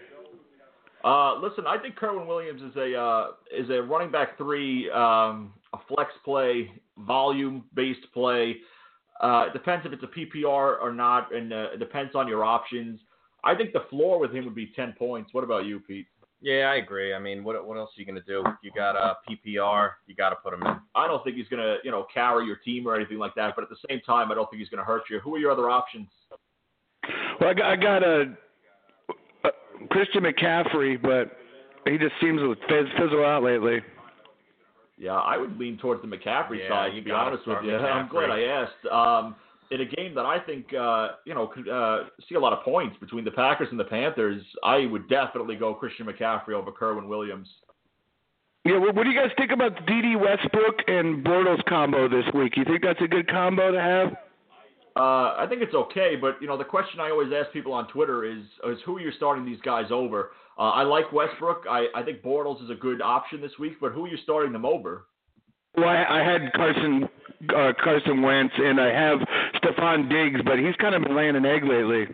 Uh, 1.04 1.40
listen, 1.40 1.66
I 1.66 1.78
think 1.78 1.96
Kerwynn 1.96 2.26
Williams 2.26 2.62
is 2.62 2.76
a 2.76 2.94
uh, 2.96 3.26
is 3.56 3.68
a 3.70 3.82
running 3.82 4.10
back 4.10 4.36
three, 4.36 4.90
um, 4.90 5.52
a 5.72 5.78
flex 5.88 6.10
play, 6.24 6.70
volume 6.98 7.64
based 7.74 8.06
play. 8.12 8.56
Uh, 9.20 9.46
it 9.48 9.52
depends 9.52 9.84
if 9.84 9.92
it's 9.92 10.02
a 10.02 10.06
PPR 10.06 10.80
or 10.80 10.92
not, 10.92 11.34
and 11.34 11.52
uh, 11.52 11.68
it 11.74 11.78
depends 11.78 12.14
on 12.14 12.28
your 12.28 12.44
options. 12.44 13.00
I 13.44 13.54
think 13.54 13.72
the 13.72 13.84
floor 13.90 14.18
with 14.18 14.32
him 14.32 14.44
would 14.44 14.54
be 14.54 14.72
ten 14.76 14.94
points. 14.98 15.32
What 15.32 15.44
about 15.44 15.64
you, 15.64 15.80
Pete? 15.80 16.06
Yeah, 16.40 16.70
I 16.72 16.76
agree. 16.76 17.14
I 17.14 17.18
mean, 17.18 17.42
what 17.42 17.66
what 17.66 17.76
else 17.76 17.90
are 17.96 18.00
you 18.00 18.06
gonna 18.06 18.20
do? 18.20 18.44
You 18.62 18.70
got 18.74 18.94
a 18.94 19.16
PPR, 19.28 19.90
you 20.06 20.14
got 20.14 20.30
to 20.30 20.36
put 20.36 20.54
him 20.54 20.62
in. 20.62 20.76
I 20.94 21.08
don't 21.08 21.22
think 21.24 21.36
he's 21.36 21.48
gonna 21.48 21.76
you 21.82 21.90
know 21.90 22.06
carry 22.12 22.46
your 22.46 22.56
team 22.56 22.86
or 22.86 22.94
anything 22.94 23.18
like 23.18 23.34
that, 23.34 23.54
but 23.56 23.62
at 23.62 23.70
the 23.70 23.76
same 23.88 24.00
time, 24.06 24.30
I 24.30 24.34
don't 24.34 24.48
think 24.50 24.60
he's 24.60 24.68
gonna 24.68 24.84
hurt 24.84 25.02
you. 25.10 25.18
Who 25.20 25.34
are 25.34 25.38
your 25.38 25.50
other 25.50 25.68
options? 25.68 26.08
Well, 27.40 27.50
I 27.50 27.54
got, 27.54 27.66
I 27.66 27.76
got 27.76 28.02
a, 28.04 28.36
a 29.44 29.50
Christian 29.90 30.22
McCaffrey, 30.22 31.00
but 31.00 31.36
he 31.90 31.98
just 31.98 32.14
seems 32.20 32.40
to 32.40 32.54
fizzle 32.68 33.24
out 33.24 33.42
lately. 33.42 33.80
Yeah, 34.98 35.12
I 35.12 35.36
would 35.36 35.56
lean 35.58 35.78
towards 35.78 36.02
the 36.02 36.08
McCaffrey 36.08 36.58
Yeah, 36.58 36.68
side. 36.68 36.94
you 36.94 37.00
To 37.00 37.04
be 37.04 37.10
honest 37.12 37.46
with 37.46 37.54
start 37.58 37.64
you, 37.64 37.76
I'm 37.76 38.08
glad 38.08 38.30
I 38.30 38.42
asked. 38.42 38.86
Um, 38.90 39.36
in 39.70 39.82
a 39.82 39.84
game 39.84 40.14
that 40.14 40.24
I 40.24 40.38
think 40.40 40.72
uh, 40.74 41.08
you 41.24 41.34
know 41.34 41.46
could 41.46 41.68
uh, 41.68 42.04
see 42.28 42.34
a 42.34 42.40
lot 42.40 42.52
of 42.52 42.64
points 42.64 42.96
between 43.00 43.24
the 43.24 43.30
Packers 43.30 43.68
and 43.70 43.78
the 43.78 43.84
Panthers, 43.84 44.42
I 44.64 44.86
would 44.86 45.08
definitely 45.08 45.56
go 45.56 45.74
Christian 45.74 46.06
McCaffrey 46.06 46.52
over 46.54 46.72
Kerwynn 46.72 47.06
Williams. 47.08 47.48
Yeah, 48.64 48.78
what, 48.78 48.94
what 48.94 49.04
do 49.04 49.10
you 49.10 49.18
guys 49.18 49.30
think 49.36 49.52
about 49.52 49.74
the 49.74 49.80
Dede 49.82 50.20
Westbrook 50.20 50.80
and 50.88 51.24
Bortles 51.24 51.64
combo 51.68 52.08
this 52.08 52.24
week? 52.34 52.54
You 52.56 52.64
think 52.64 52.82
that's 52.82 53.00
a 53.02 53.08
good 53.08 53.28
combo 53.30 53.70
to 53.72 53.80
have? 53.80 54.08
Uh, 54.96 55.36
I 55.38 55.46
think 55.48 55.62
it's 55.62 55.74
okay, 55.74 56.16
but 56.20 56.40
you 56.40 56.48
know 56.48 56.58
the 56.58 56.64
question 56.64 56.98
I 56.98 57.10
always 57.10 57.28
ask 57.32 57.52
people 57.52 57.72
on 57.72 57.86
Twitter 57.88 58.24
is 58.24 58.42
is 58.66 58.78
who 58.84 58.96
are 58.96 59.00
you 59.00 59.12
starting 59.16 59.44
these 59.44 59.60
guys 59.60 59.86
over? 59.90 60.30
Uh, 60.58 60.70
I 60.70 60.82
like 60.82 61.12
Westbrook. 61.12 61.64
I, 61.70 61.86
I 61.94 62.02
think 62.02 62.22
Bortles 62.22 62.62
is 62.64 62.70
a 62.70 62.74
good 62.74 63.00
option 63.00 63.40
this 63.40 63.52
week, 63.60 63.74
but 63.80 63.92
who 63.92 64.06
are 64.06 64.08
you 64.08 64.18
starting 64.24 64.52
them 64.52 64.64
over? 64.64 65.06
Well, 65.76 65.88
I, 65.88 66.04
I 66.20 66.24
had 66.24 66.52
Carson 66.54 67.08
uh, 67.54 67.72
Carson 67.82 68.22
Wentz, 68.22 68.54
and 68.56 68.80
I 68.80 68.92
have 68.92 69.18
Stefon 69.56 70.08
Diggs, 70.08 70.40
but 70.44 70.58
he's 70.58 70.74
kind 70.80 70.94
of 70.94 71.02
been 71.02 71.16
laying 71.16 71.36
an 71.36 71.46
egg 71.46 71.62
lately. 71.64 72.06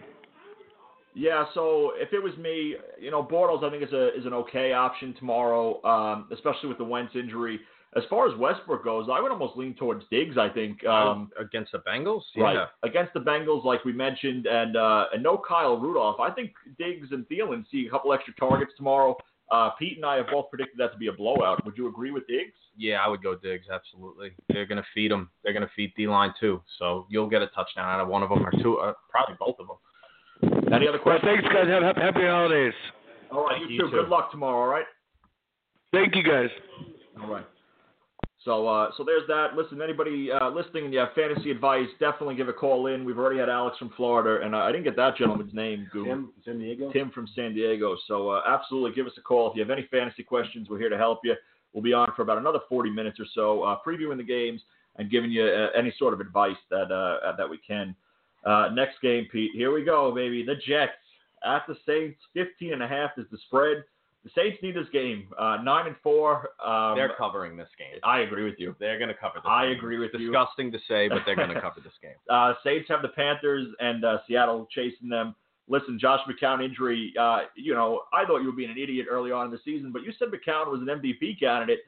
Yeah, 1.14 1.44
so 1.54 1.92
if 1.94 2.12
it 2.12 2.22
was 2.22 2.36
me, 2.36 2.74
you 3.00 3.10
know, 3.10 3.22
Bortles 3.22 3.64
I 3.64 3.70
think 3.70 3.84
is 3.84 3.92
a 3.92 4.18
is 4.18 4.26
an 4.26 4.34
okay 4.34 4.72
option 4.72 5.14
tomorrow, 5.18 5.82
um, 5.84 6.26
especially 6.32 6.68
with 6.68 6.78
the 6.78 6.84
Wentz 6.84 7.14
injury. 7.14 7.60
As 7.96 8.02
far 8.10 8.28
as 8.28 8.36
Westbrook 8.38 8.82
goes, 8.84 9.08
I 9.12 9.20
would 9.20 9.30
almost 9.30 9.56
lean 9.56 9.74
towards 9.74 10.04
Diggs. 10.10 10.36
I 10.36 10.48
think. 10.48 10.84
Um, 10.84 11.30
against 11.38 11.72
the 11.72 11.78
Bengals. 11.78 12.22
Right 12.36 12.66
against 12.82 13.14
the 13.14 13.20
Bengals, 13.20 13.64
like 13.64 13.84
we 13.84 13.92
mentioned, 13.92 14.46
and 14.46 14.76
uh, 14.76 15.06
and 15.12 15.22
no 15.22 15.40
Kyle 15.46 15.76
Rudolph. 15.78 16.18
I 16.20 16.30
think 16.30 16.52
Diggs 16.78 17.08
and 17.12 17.24
Thielen 17.28 17.64
see 17.70 17.86
a 17.86 17.90
couple 17.90 18.12
extra 18.12 18.34
targets 18.34 18.72
tomorrow. 18.76 19.16
Uh, 19.50 19.70
Pete 19.78 19.96
and 19.96 20.06
I 20.06 20.16
have 20.16 20.26
both 20.32 20.48
predicted 20.50 20.78
that 20.80 20.90
to 20.92 20.98
be 20.98 21.08
a 21.08 21.12
blowout. 21.12 21.64
Would 21.64 21.76
you 21.76 21.86
agree 21.86 22.10
with 22.10 22.26
Diggs? 22.26 22.54
Yeah, 22.76 22.96
I 23.04 23.08
would 23.08 23.22
go 23.22 23.36
Diggs. 23.36 23.66
Absolutely. 23.72 24.32
They're 24.48 24.66
gonna 24.66 24.84
feed 24.94 25.12
him. 25.12 25.30
They're 25.44 25.52
gonna 25.52 25.70
feed 25.76 25.92
Thielen 25.96 26.32
too. 26.40 26.62
So 26.78 27.06
you'll 27.10 27.28
get 27.28 27.42
a 27.42 27.46
touchdown 27.48 27.88
out 27.88 28.00
of 28.00 28.08
one 28.08 28.22
of 28.22 28.30
them 28.30 28.44
or 28.44 28.50
two, 28.62 28.78
uh, 28.78 28.94
probably 29.08 29.36
both 29.38 29.56
of 29.60 29.68
them. 29.68 30.72
Any 30.72 30.88
other 30.88 30.98
Well, 31.04 31.18
questions? 31.20 31.42
thanks, 31.42 31.54
guys. 31.54 31.68
Have, 31.68 31.82
have 31.82 31.96
happy 31.96 32.26
holidays. 32.26 32.74
All 33.30 33.44
right, 33.44 33.60
you 33.60 33.68
you 33.68 33.78
too. 33.82 33.90
too. 33.90 33.96
Good 34.02 34.08
luck 34.08 34.30
tomorrow. 34.30 34.62
All 34.62 34.66
right. 34.66 34.86
Thank 35.92 36.16
you, 36.16 36.22
guys. 36.24 36.48
All 37.20 37.28
right. 37.28 37.46
So, 38.44 38.68
uh, 38.68 38.90
so 38.96 39.04
there's 39.04 39.26
that. 39.28 39.56
Listen, 39.56 39.80
anybody 39.80 40.30
uh, 40.30 40.50
listening 40.50 40.84
and 40.84 40.92
you 40.92 41.00
have 41.00 41.14
fantasy 41.14 41.50
advice, 41.50 41.88
definitely 41.98 42.34
give 42.34 42.48
a 42.48 42.52
call 42.52 42.88
in. 42.88 43.04
We've 43.04 43.18
already 43.18 43.38
had 43.38 43.48
Alex 43.48 43.78
from 43.78 43.90
Florida, 43.96 44.44
and 44.44 44.54
uh, 44.54 44.58
I 44.58 44.70
didn't 44.70 44.84
get 44.84 44.96
that 44.96 45.16
gentleman's 45.16 45.54
name. 45.54 45.88
Goon. 45.92 46.04
Tim, 46.04 46.32
San 46.44 46.58
Diego. 46.58 46.92
Tim 46.92 47.10
from 47.10 47.26
San 47.34 47.54
Diego. 47.54 47.96
So 48.06 48.28
uh, 48.28 48.42
absolutely 48.46 48.94
give 48.94 49.06
us 49.06 49.14
a 49.16 49.22
call. 49.22 49.50
If 49.50 49.56
you 49.56 49.62
have 49.62 49.70
any 49.70 49.88
fantasy 49.90 50.22
questions, 50.22 50.68
we're 50.68 50.78
here 50.78 50.90
to 50.90 50.98
help 50.98 51.20
you. 51.24 51.34
We'll 51.72 51.82
be 51.82 51.94
on 51.94 52.12
for 52.14 52.22
about 52.22 52.38
another 52.38 52.60
40 52.68 52.90
minutes 52.90 53.18
or 53.18 53.26
so, 53.34 53.62
uh, 53.62 53.78
previewing 53.84 54.18
the 54.18 54.24
games 54.24 54.60
and 54.96 55.10
giving 55.10 55.30
you 55.30 55.44
uh, 55.44 55.68
any 55.76 55.92
sort 55.98 56.14
of 56.14 56.20
advice 56.20 56.56
that 56.70 56.90
uh, 56.92 57.26
uh, 57.26 57.36
that 57.36 57.48
we 57.48 57.58
can. 57.58 57.96
Uh, 58.44 58.68
next 58.74 59.00
game, 59.00 59.26
Pete. 59.32 59.52
Here 59.54 59.72
we 59.72 59.84
go, 59.84 60.14
baby. 60.14 60.44
The 60.44 60.56
Jets 60.66 60.92
at 61.44 61.62
the 61.66 61.76
Saints. 61.86 62.20
15 62.34 62.74
and 62.74 62.82
a 62.82 62.88
half 62.88 63.12
is 63.16 63.24
the 63.30 63.38
spread. 63.46 63.84
The 64.24 64.30
Saints 64.34 64.58
need 64.62 64.74
this 64.74 64.88
game. 64.90 65.28
Uh, 65.38 65.58
nine 65.62 65.86
and 65.86 65.96
four. 66.02 66.48
Um, 66.64 66.96
They're 66.96 67.12
covering 67.16 67.56
this 67.56 67.68
game. 67.78 68.00
I 68.02 68.20
agree 68.20 68.44
with 68.44 68.54
you. 68.58 68.74
They're 68.80 68.98
gonna 68.98 69.12
cover 69.14 69.34
this. 69.36 69.44
I 69.46 69.66
game. 69.66 69.76
agree 69.76 69.98
with 69.98 70.10
it's 70.14 70.20
you. 70.20 70.32
Disgusting 70.32 70.72
to 70.72 70.78
say, 70.88 71.08
but 71.08 71.18
they're 71.26 71.36
gonna 71.36 71.60
cover 71.60 71.80
this 71.82 71.92
game. 72.00 72.16
Uh, 72.30 72.54
Saints 72.64 72.88
have 72.88 73.02
the 73.02 73.08
Panthers 73.08 73.66
and 73.80 74.04
uh, 74.04 74.18
Seattle 74.26 74.66
chasing 74.70 75.08
them. 75.10 75.34
Listen, 75.68 75.98
Josh 75.98 76.20
McCown 76.28 76.64
injury. 76.64 77.12
Uh, 77.18 77.40
you 77.54 77.74
know, 77.74 78.02
I 78.12 78.24
thought 78.24 78.38
you 78.38 78.46
were 78.46 78.56
being 78.56 78.70
an 78.70 78.78
idiot 78.78 79.06
early 79.10 79.30
on 79.30 79.46
in 79.46 79.50
the 79.52 79.60
season, 79.64 79.92
but 79.92 80.02
you 80.02 80.12
said 80.18 80.28
McCown 80.28 80.70
was 80.70 80.80
an 80.80 80.86
MVP 80.88 81.38
candidate, 81.38 81.80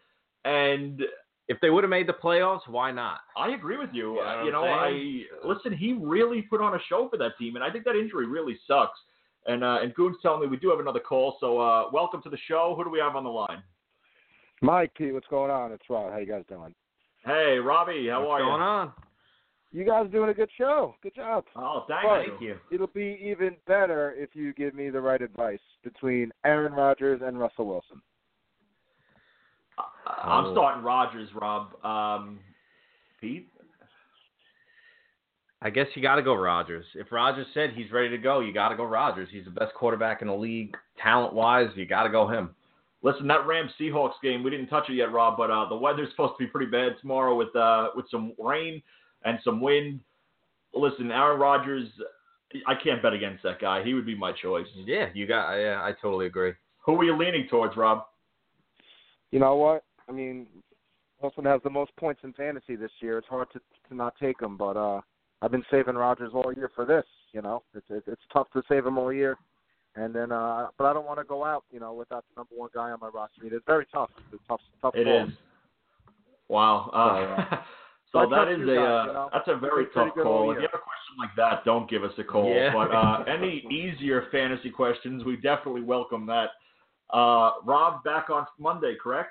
and 0.44 1.02
If 1.48 1.58
they 1.60 1.70
would 1.70 1.84
have 1.84 1.90
made 1.90 2.08
the 2.08 2.12
playoffs, 2.14 2.66
why 2.68 2.90
not? 2.90 3.20
I 3.36 3.50
agree 3.50 3.76
with 3.78 3.90
you. 3.92 4.14
You 4.16 4.16
know 4.16 4.28
Uh, 4.28 4.44
you 4.44 4.52
know, 4.52 4.64
I'm 4.64 4.94
I 4.94 5.22
listen. 5.46 5.72
He 5.76 5.92
really 5.94 6.42
put 6.42 6.60
on 6.60 6.74
a 6.74 6.78
show 6.88 7.08
for 7.08 7.16
that 7.18 7.38
team, 7.38 7.54
and 7.54 7.64
I 7.64 7.70
think 7.70 7.84
that 7.84 7.96
injury 7.96 8.26
really 8.26 8.58
sucks. 8.66 8.98
And 9.46 9.62
uh, 9.62 9.78
and 9.82 9.94
Goon's 9.94 10.16
telling 10.22 10.40
me 10.40 10.46
we 10.48 10.56
do 10.56 10.70
have 10.70 10.80
another 10.80 11.00
call, 11.00 11.36
so 11.40 11.58
uh, 11.60 11.84
welcome 11.92 12.20
to 12.22 12.28
the 12.30 12.38
show. 12.48 12.74
Who 12.76 12.84
do 12.84 12.90
we 12.90 12.98
have 12.98 13.14
on 13.14 13.24
the 13.24 13.30
line? 13.30 13.62
Mike, 14.60 14.92
Pete, 14.96 15.12
what's 15.14 15.26
going 15.28 15.50
on? 15.50 15.70
It's 15.72 15.84
Rob. 15.88 16.10
How 16.12 16.18
you 16.18 16.26
guys 16.26 16.42
doing? 16.48 16.74
Hey, 17.24 17.58
Robby, 17.58 18.08
how 18.08 18.20
What's 18.26 18.30
are 18.30 18.38
going 18.40 18.60
you? 18.60 18.66
on? 18.66 18.92
You 19.72 19.84
guys 19.84 20.06
doing 20.10 20.30
a 20.30 20.34
good 20.34 20.48
show. 20.56 20.94
Good 21.02 21.14
job. 21.14 21.44
Oh, 21.54 21.84
thank 21.86 22.04
Right. 22.04 22.24
you. 22.26 22.30
Thank 22.30 22.42
you. 22.42 22.56
It'll 22.70 22.86
be 22.88 23.18
even 23.22 23.56
better 23.66 24.14
if 24.16 24.34
you 24.34 24.52
give 24.54 24.74
me 24.74 24.90
the 24.90 25.00
right 25.00 25.20
advice 25.20 25.60
between 25.84 26.32
Aaron 26.44 26.72
Rodgers 26.72 27.20
and 27.22 27.38
Russell 27.38 27.66
Wilson. 27.66 28.00
Uh, 29.78 29.82
I'm 30.06 30.46
Oh. 30.46 30.52
starting 30.52 30.82
Rodgers, 30.82 31.32
Rob. 31.34 31.84
Um, 31.84 32.40
Pete. 33.20 33.50
I 35.66 35.70
guess 35.70 35.88
you 35.94 36.00
got 36.02 36.14
to 36.14 36.22
go 36.22 36.36
Rodgers. 36.36 36.84
If 36.94 37.10
Rodgers 37.10 37.48
said 37.52 37.72
he's 37.74 37.90
ready 37.90 38.08
to 38.10 38.18
go, 38.18 38.38
you 38.38 38.54
got 38.54 38.68
to 38.68 38.76
go 38.76 38.84
Rodgers. 38.84 39.28
He's 39.32 39.46
the 39.46 39.50
best 39.50 39.74
quarterback 39.74 40.22
in 40.22 40.28
the 40.28 40.34
league, 40.34 40.76
talent 41.02 41.34
wise. 41.34 41.70
You 41.74 41.86
got 41.86 42.04
to 42.04 42.08
go 42.08 42.28
him. 42.28 42.54
Listen, 43.02 43.26
that 43.26 43.48
Rams 43.48 43.72
Seahawks 43.80 44.12
game, 44.22 44.44
we 44.44 44.50
didn't 44.50 44.68
touch 44.68 44.88
it 44.88 44.94
yet, 44.94 45.12
Rob, 45.12 45.36
but 45.36 45.50
uh, 45.50 45.68
the 45.68 45.74
weather's 45.74 46.08
supposed 46.10 46.34
to 46.38 46.44
be 46.44 46.46
pretty 46.46 46.70
bad 46.70 46.92
tomorrow 47.00 47.34
with 47.34 47.54
uh, 47.56 47.88
with 47.96 48.06
some 48.12 48.32
rain 48.38 48.80
and 49.24 49.40
some 49.42 49.60
wind. 49.60 49.98
Listen, 50.72 51.10
Aaron 51.10 51.40
Rodgers, 51.40 51.88
I 52.68 52.74
can't 52.76 53.02
bet 53.02 53.12
against 53.12 53.42
that 53.42 53.60
guy. 53.60 53.82
He 53.82 53.92
would 53.92 54.06
be 54.06 54.14
my 54.14 54.30
choice. 54.40 54.68
Yeah, 54.84 55.08
you 55.14 55.26
got. 55.26 55.52
Yeah, 55.54 55.80
I 55.82 55.94
totally 56.00 56.26
agree. 56.26 56.52
Who 56.84 56.94
are 57.00 57.04
you 57.04 57.18
leaning 57.18 57.48
towards, 57.50 57.76
Rob? 57.76 58.04
You 59.32 59.40
know 59.40 59.56
what? 59.56 59.82
I 60.08 60.12
mean, 60.12 60.46
Wilson 61.20 61.44
has 61.44 61.60
the 61.64 61.70
most 61.70 61.90
points 61.96 62.20
in 62.22 62.32
fantasy 62.34 62.76
this 62.76 62.92
year. 63.00 63.18
It's 63.18 63.26
hard 63.26 63.48
to 63.52 63.60
to 63.88 63.96
not 63.96 64.14
take 64.20 64.40
him, 64.40 64.56
but 64.56 64.76
uh, 64.76 65.00
I've 65.42 65.50
been 65.50 65.64
saving 65.70 65.94
Rodgers 65.94 66.32
all 66.34 66.52
year 66.54 66.70
for 66.74 66.84
this. 66.84 67.04
You 67.32 67.42
know, 67.42 67.62
it's 67.74 67.86
it's, 67.90 68.06
it's 68.08 68.22
tough 68.32 68.48
to 68.52 68.62
save 68.68 68.86
him 68.86 68.98
all 68.98 69.12
year. 69.12 69.36
And 69.96 70.14
then, 70.14 70.30
uh, 70.30 70.68
but 70.76 70.84
I 70.84 70.92
don't 70.92 71.06
want 71.06 71.18
to 71.20 71.24
go 71.24 71.42
out, 71.44 71.64
you 71.72 71.80
know, 71.80 71.94
without 71.94 72.24
the 72.28 72.40
number 72.40 72.54
one 72.54 72.68
guy 72.74 72.90
on 72.90 72.98
my 73.00 73.08
roster. 73.08 73.42
It's 73.44 73.64
very 73.66 73.86
tough. 73.92 74.10
It's 74.30 74.42
tough, 74.46 74.60
tough 74.82 74.94
It 74.94 75.04
call. 75.04 75.24
is. 75.26 75.32
Wow. 76.48 76.90
Uh, 76.92 77.56
so 78.12 78.18
I 78.20 78.22
that 78.24 78.28
trust 78.28 78.60
is 78.60 78.68
a 78.68 78.74
guys, 78.74 78.76
uh, 78.76 79.06
you 79.06 79.12
know. 79.14 79.30
that's 79.32 79.48
a 79.48 79.56
very 79.56 79.84
tough 79.86 79.92
pretty 79.94 80.10
good 80.16 80.26
all 80.26 80.38
call. 80.42 80.50
If 80.52 80.56
you 80.56 80.62
have 80.62 80.74
a 80.74 80.84
question 80.84 81.16
like 81.18 81.34
that, 81.36 81.64
don't 81.64 81.88
give 81.88 82.04
us 82.04 82.12
a 82.18 82.24
call. 82.24 82.54
Yeah. 82.54 82.72
But 82.74 82.94
uh, 82.94 83.24
any 83.26 83.66
easier 83.70 84.26
fantasy 84.30 84.68
questions, 84.68 85.24
we 85.24 85.36
definitely 85.36 85.82
welcome 85.82 86.26
that. 86.26 86.50
Uh, 87.12 87.52
Rob, 87.64 88.04
back 88.04 88.28
on 88.28 88.46
Monday, 88.58 88.96
correct? 89.02 89.30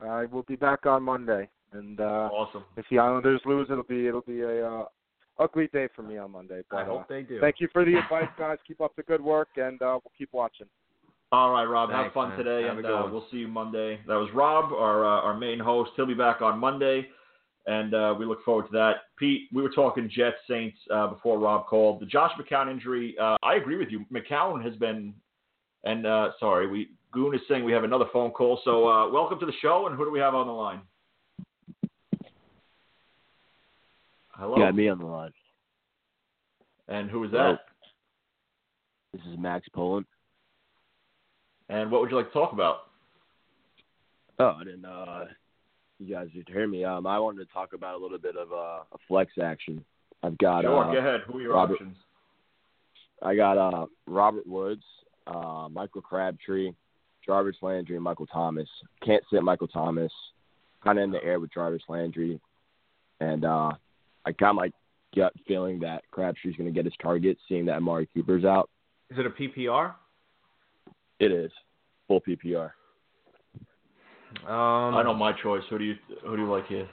I 0.00 0.24
will 0.24 0.42
be 0.42 0.56
back 0.56 0.84
on 0.86 1.04
Monday, 1.04 1.48
and 1.74 2.00
uh, 2.00 2.28
Awesome. 2.32 2.64
if 2.76 2.86
the 2.90 2.98
Islanders 2.98 3.40
lose, 3.44 3.68
it'll 3.70 3.84
be 3.84 4.06
it'll 4.06 4.22
be 4.22 4.40
a 4.40 4.66
uh, 4.66 4.84
ugly 5.38 5.68
day 5.72 5.88
for 5.94 6.02
me 6.02 6.16
on 6.16 6.30
Monday. 6.30 6.62
But 6.70 6.76
I 6.78 6.82
uh, 6.82 6.86
hope 6.86 7.08
they 7.08 7.22
do. 7.22 7.40
thank 7.40 7.56
you 7.58 7.68
for 7.72 7.84
the 7.84 7.94
advice, 7.96 8.28
guys. 8.38 8.58
Keep 8.66 8.80
up 8.80 8.94
the 8.96 9.02
good 9.02 9.20
work, 9.20 9.48
and 9.56 9.80
uh, 9.82 9.98
we'll 10.02 10.12
keep 10.16 10.30
watching. 10.32 10.66
All 11.32 11.50
right, 11.50 11.64
Rob. 11.64 11.90
have 11.90 12.12
fun 12.12 12.30
man. 12.30 12.38
today, 12.38 12.68
Have 12.68 12.78
and 12.78 12.86
uh, 12.86 13.08
we'll 13.10 13.26
see 13.30 13.38
you 13.38 13.48
Monday. 13.48 13.98
That 14.06 14.14
was 14.14 14.28
Rob, 14.34 14.72
our 14.72 15.04
uh, 15.04 15.22
our 15.22 15.36
main 15.36 15.58
host. 15.58 15.90
He'll 15.96 16.06
be 16.06 16.14
back 16.14 16.42
on 16.42 16.58
Monday, 16.60 17.08
and 17.66 17.92
uh, 17.92 18.14
we 18.16 18.24
look 18.24 18.44
forward 18.44 18.66
to 18.66 18.72
that. 18.72 18.92
Pete, 19.18 19.48
we 19.52 19.62
were 19.62 19.70
talking 19.70 20.08
Jets 20.14 20.36
Saints 20.48 20.78
uh, 20.92 21.08
before 21.08 21.38
Rob 21.38 21.66
called. 21.66 22.00
The 22.00 22.06
Josh 22.06 22.30
McCown 22.40 22.70
injury. 22.70 23.16
Uh, 23.20 23.36
I 23.42 23.56
agree 23.56 23.76
with 23.76 23.88
you. 23.90 24.04
McCown 24.12 24.64
has 24.64 24.76
been, 24.76 25.12
and 25.82 26.06
uh, 26.06 26.30
sorry, 26.38 26.68
we 26.68 26.90
Goon 27.10 27.34
is 27.34 27.40
saying 27.48 27.64
we 27.64 27.72
have 27.72 27.84
another 27.84 28.06
phone 28.12 28.30
call. 28.30 28.60
So 28.64 28.88
uh, 28.88 29.10
welcome 29.10 29.40
to 29.40 29.46
the 29.46 29.52
show, 29.60 29.86
and 29.88 29.96
who 29.96 30.04
do 30.04 30.12
we 30.12 30.20
have 30.20 30.34
on 30.34 30.46
the 30.46 30.52
line? 30.52 30.82
Hello. 34.36 34.56
Got 34.56 34.74
me 34.74 34.88
on 34.88 34.98
the 34.98 35.06
line. 35.06 35.30
And 36.88 37.10
who 37.10 37.24
is 37.24 37.30
Hello. 37.30 37.52
that? 37.52 37.60
This 39.12 39.22
is 39.32 39.38
Max 39.38 39.66
Poland. 39.72 40.06
And 41.68 41.90
what 41.90 42.00
would 42.00 42.10
you 42.10 42.16
like 42.16 42.26
to 42.28 42.32
talk 42.32 42.52
about? 42.52 42.88
Oh, 44.38 44.56
I 44.60 44.64
didn't 44.64 44.84
uh 44.84 45.26
you 46.00 46.12
guys 46.12 46.28
did 46.34 46.48
hear 46.48 46.66
me. 46.66 46.84
Um 46.84 47.06
I 47.06 47.18
wanted 47.18 47.46
to 47.46 47.52
talk 47.52 47.72
about 47.72 47.94
a 47.98 48.02
little 48.02 48.18
bit 48.18 48.36
of 48.36 48.52
uh, 48.52 48.82
a 48.92 48.98
flex 49.06 49.32
action. 49.40 49.84
I've 50.22 50.36
got 50.38 50.62
Sure, 50.62 50.84
uh, 50.84 50.92
go 50.92 50.98
ahead. 50.98 51.20
Who 51.26 51.38
are 51.38 51.42
your 51.42 51.54
Robert- 51.54 51.74
options? 51.74 51.96
I 53.22 53.36
got 53.36 53.56
uh 53.56 53.86
Robert 54.06 54.46
Woods, 54.46 54.82
uh 55.28 55.68
Michael 55.70 56.02
Crabtree, 56.02 56.72
Jarvis 57.24 57.56
Landry, 57.62 57.94
and 57.94 58.04
Michael 58.04 58.26
Thomas. 58.26 58.68
Can't 59.04 59.22
sit 59.32 59.42
Michael 59.42 59.68
Thomas. 59.68 60.12
Kinda 60.82 61.02
in 61.02 61.10
the 61.12 61.22
air 61.24 61.38
with 61.40 61.54
Jarvis 61.54 61.82
Landry. 61.88 62.40
And 63.20 63.44
uh 63.44 63.70
I 64.26 64.32
got 64.32 64.54
my 64.54 64.70
gut 65.14 65.32
feeling 65.46 65.78
that 65.80 66.02
Crabtree's 66.10 66.56
gonna 66.56 66.70
get 66.70 66.84
his 66.84 66.94
target, 67.00 67.38
seeing 67.48 67.66
that 67.66 67.76
Amari 67.76 68.08
Cooper's 68.14 68.44
out. 68.44 68.70
Is 69.10 69.18
it 69.18 69.26
a 69.26 69.30
PPR? 69.30 69.94
It 71.20 71.30
is. 71.30 71.50
Full 72.08 72.20
PPR. 72.20 72.70
Um, 74.46 74.94
I 74.94 75.02
know 75.02 75.14
my 75.14 75.32
choice. 75.32 75.62
Who 75.70 75.78
do 75.78 75.84
you 75.84 75.94
who 76.24 76.36
do 76.36 76.42
you 76.42 76.50
like 76.50 76.66
here? 76.66 76.88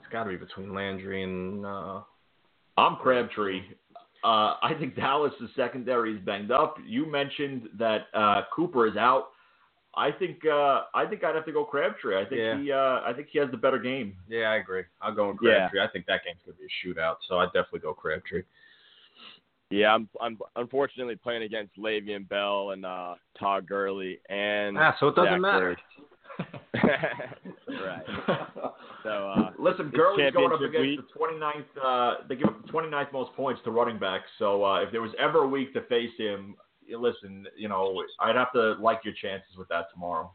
It's 0.00 0.08
got 0.10 0.24
to 0.24 0.30
be 0.30 0.36
between 0.36 0.74
Landry 0.74 1.22
and. 1.22 1.66
Uh, 1.66 2.00
I'm 2.76 2.96
Crabtree. 2.96 3.60
Uh, 4.24 4.54
I 4.62 4.74
think 4.78 4.96
Dallas' 4.96 5.32
secondary 5.56 6.14
is 6.14 6.20
banged 6.24 6.50
up. 6.50 6.76
You 6.86 7.10
mentioned 7.10 7.68
that 7.78 8.06
uh, 8.14 8.42
Cooper 8.54 8.86
is 8.86 8.96
out. 8.96 9.28
I 9.96 10.12
think 10.12 10.46
uh, 10.46 10.82
I 10.94 11.04
think 11.06 11.24
I'd 11.24 11.34
have 11.34 11.44
to 11.46 11.52
go 11.52 11.64
Crabtree. 11.64 12.16
I 12.16 12.24
think 12.24 12.40
Yeah. 12.40 12.60
he 12.60 12.70
uh, 12.72 13.00
I 13.04 13.12
think 13.14 13.28
he 13.30 13.38
has 13.40 13.50
the 13.50 13.56
better 13.56 13.78
game. 13.78 14.16
yeah, 14.28 14.50
I 14.50 14.56
agree. 14.56 14.84
I'll 15.02 15.14
go 15.14 15.28
with 15.28 15.38
Yeah. 15.42 15.68
Crabtree. 15.68 15.80
I 15.80 15.88
think 15.88 16.06
that 16.06 16.20
game's 16.24 16.38
gonna 16.46 16.56
be 16.56 16.64
a 16.64 16.86
shootout, 16.86 17.16
so 17.28 17.38
I'd 17.38 17.46
definitely 17.52 17.80
go 17.80 17.92
Crabtree. 17.94 18.42
Yeah, 19.70 19.94
I'm 19.94 20.08
I'm 20.20 20.38
unfortunately 20.56 21.16
playing 21.16 21.42
against 21.44 21.76
Le'Veon 21.76 22.28
Bell 22.28 22.70
and 22.70 22.84
uh 22.86 23.14
Todd 23.38 23.66
Gurley 23.68 24.20
and 24.28 24.78
Ah, 24.78 24.96
so 25.00 25.08
it 25.08 25.14
doesn't 25.16 25.32
Zach 25.32 25.40
matter. 25.40 25.76
Right. 27.68 28.02
So 29.02 29.08
uh 29.10 29.50
Listen, 29.58 29.86
It's 29.88 29.96
Gurley's 29.96 30.32
going 30.32 30.52
up 30.52 30.60
championship 30.60 30.96
against 30.96 31.12
the 31.14 31.18
29th. 31.20 31.64
Uh, 31.84 32.14
they 32.28 32.36
give 32.36 32.48
up 32.48 32.64
the 32.66 32.72
29th 32.72 33.12
most 33.12 33.32
points 33.34 33.60
to 33.64 33.70
running 33.70 33.98
backs. 33.98 34.24
So 34.38 34.64
uh, 34.64 34.80
if 34.82 34.90
there 34.92 35.02
was 35.02 35.12
ever 35.18 35.38
a 35.44 35.48
week 35.48 35.72
to 35.74 35.82
face 35.82 36.10
him, 36.16 36.54
y- 36.58 36.69
listen, 36.98 37.46
you 37.56 37.68
know, 37.68 38.02
I'd 38.20 38.36
have 38.36 38.52
to 38.52 38.74
like 38.74 39.00
your 39.04 39.14
chances 39.14 39.56
with 39.56 39.68
that 39.68 39.86
tomorrow. 39.92 40.32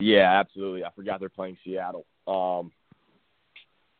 yeah, 0.00 0.38
absolutely. 0.40 0.84
I 0.84 0.90
forgot 0.94 1.20
they're 1.20 1.28
playing 1.28 1.56
Seattle. 1.64 2.06
Um 2.26 2.72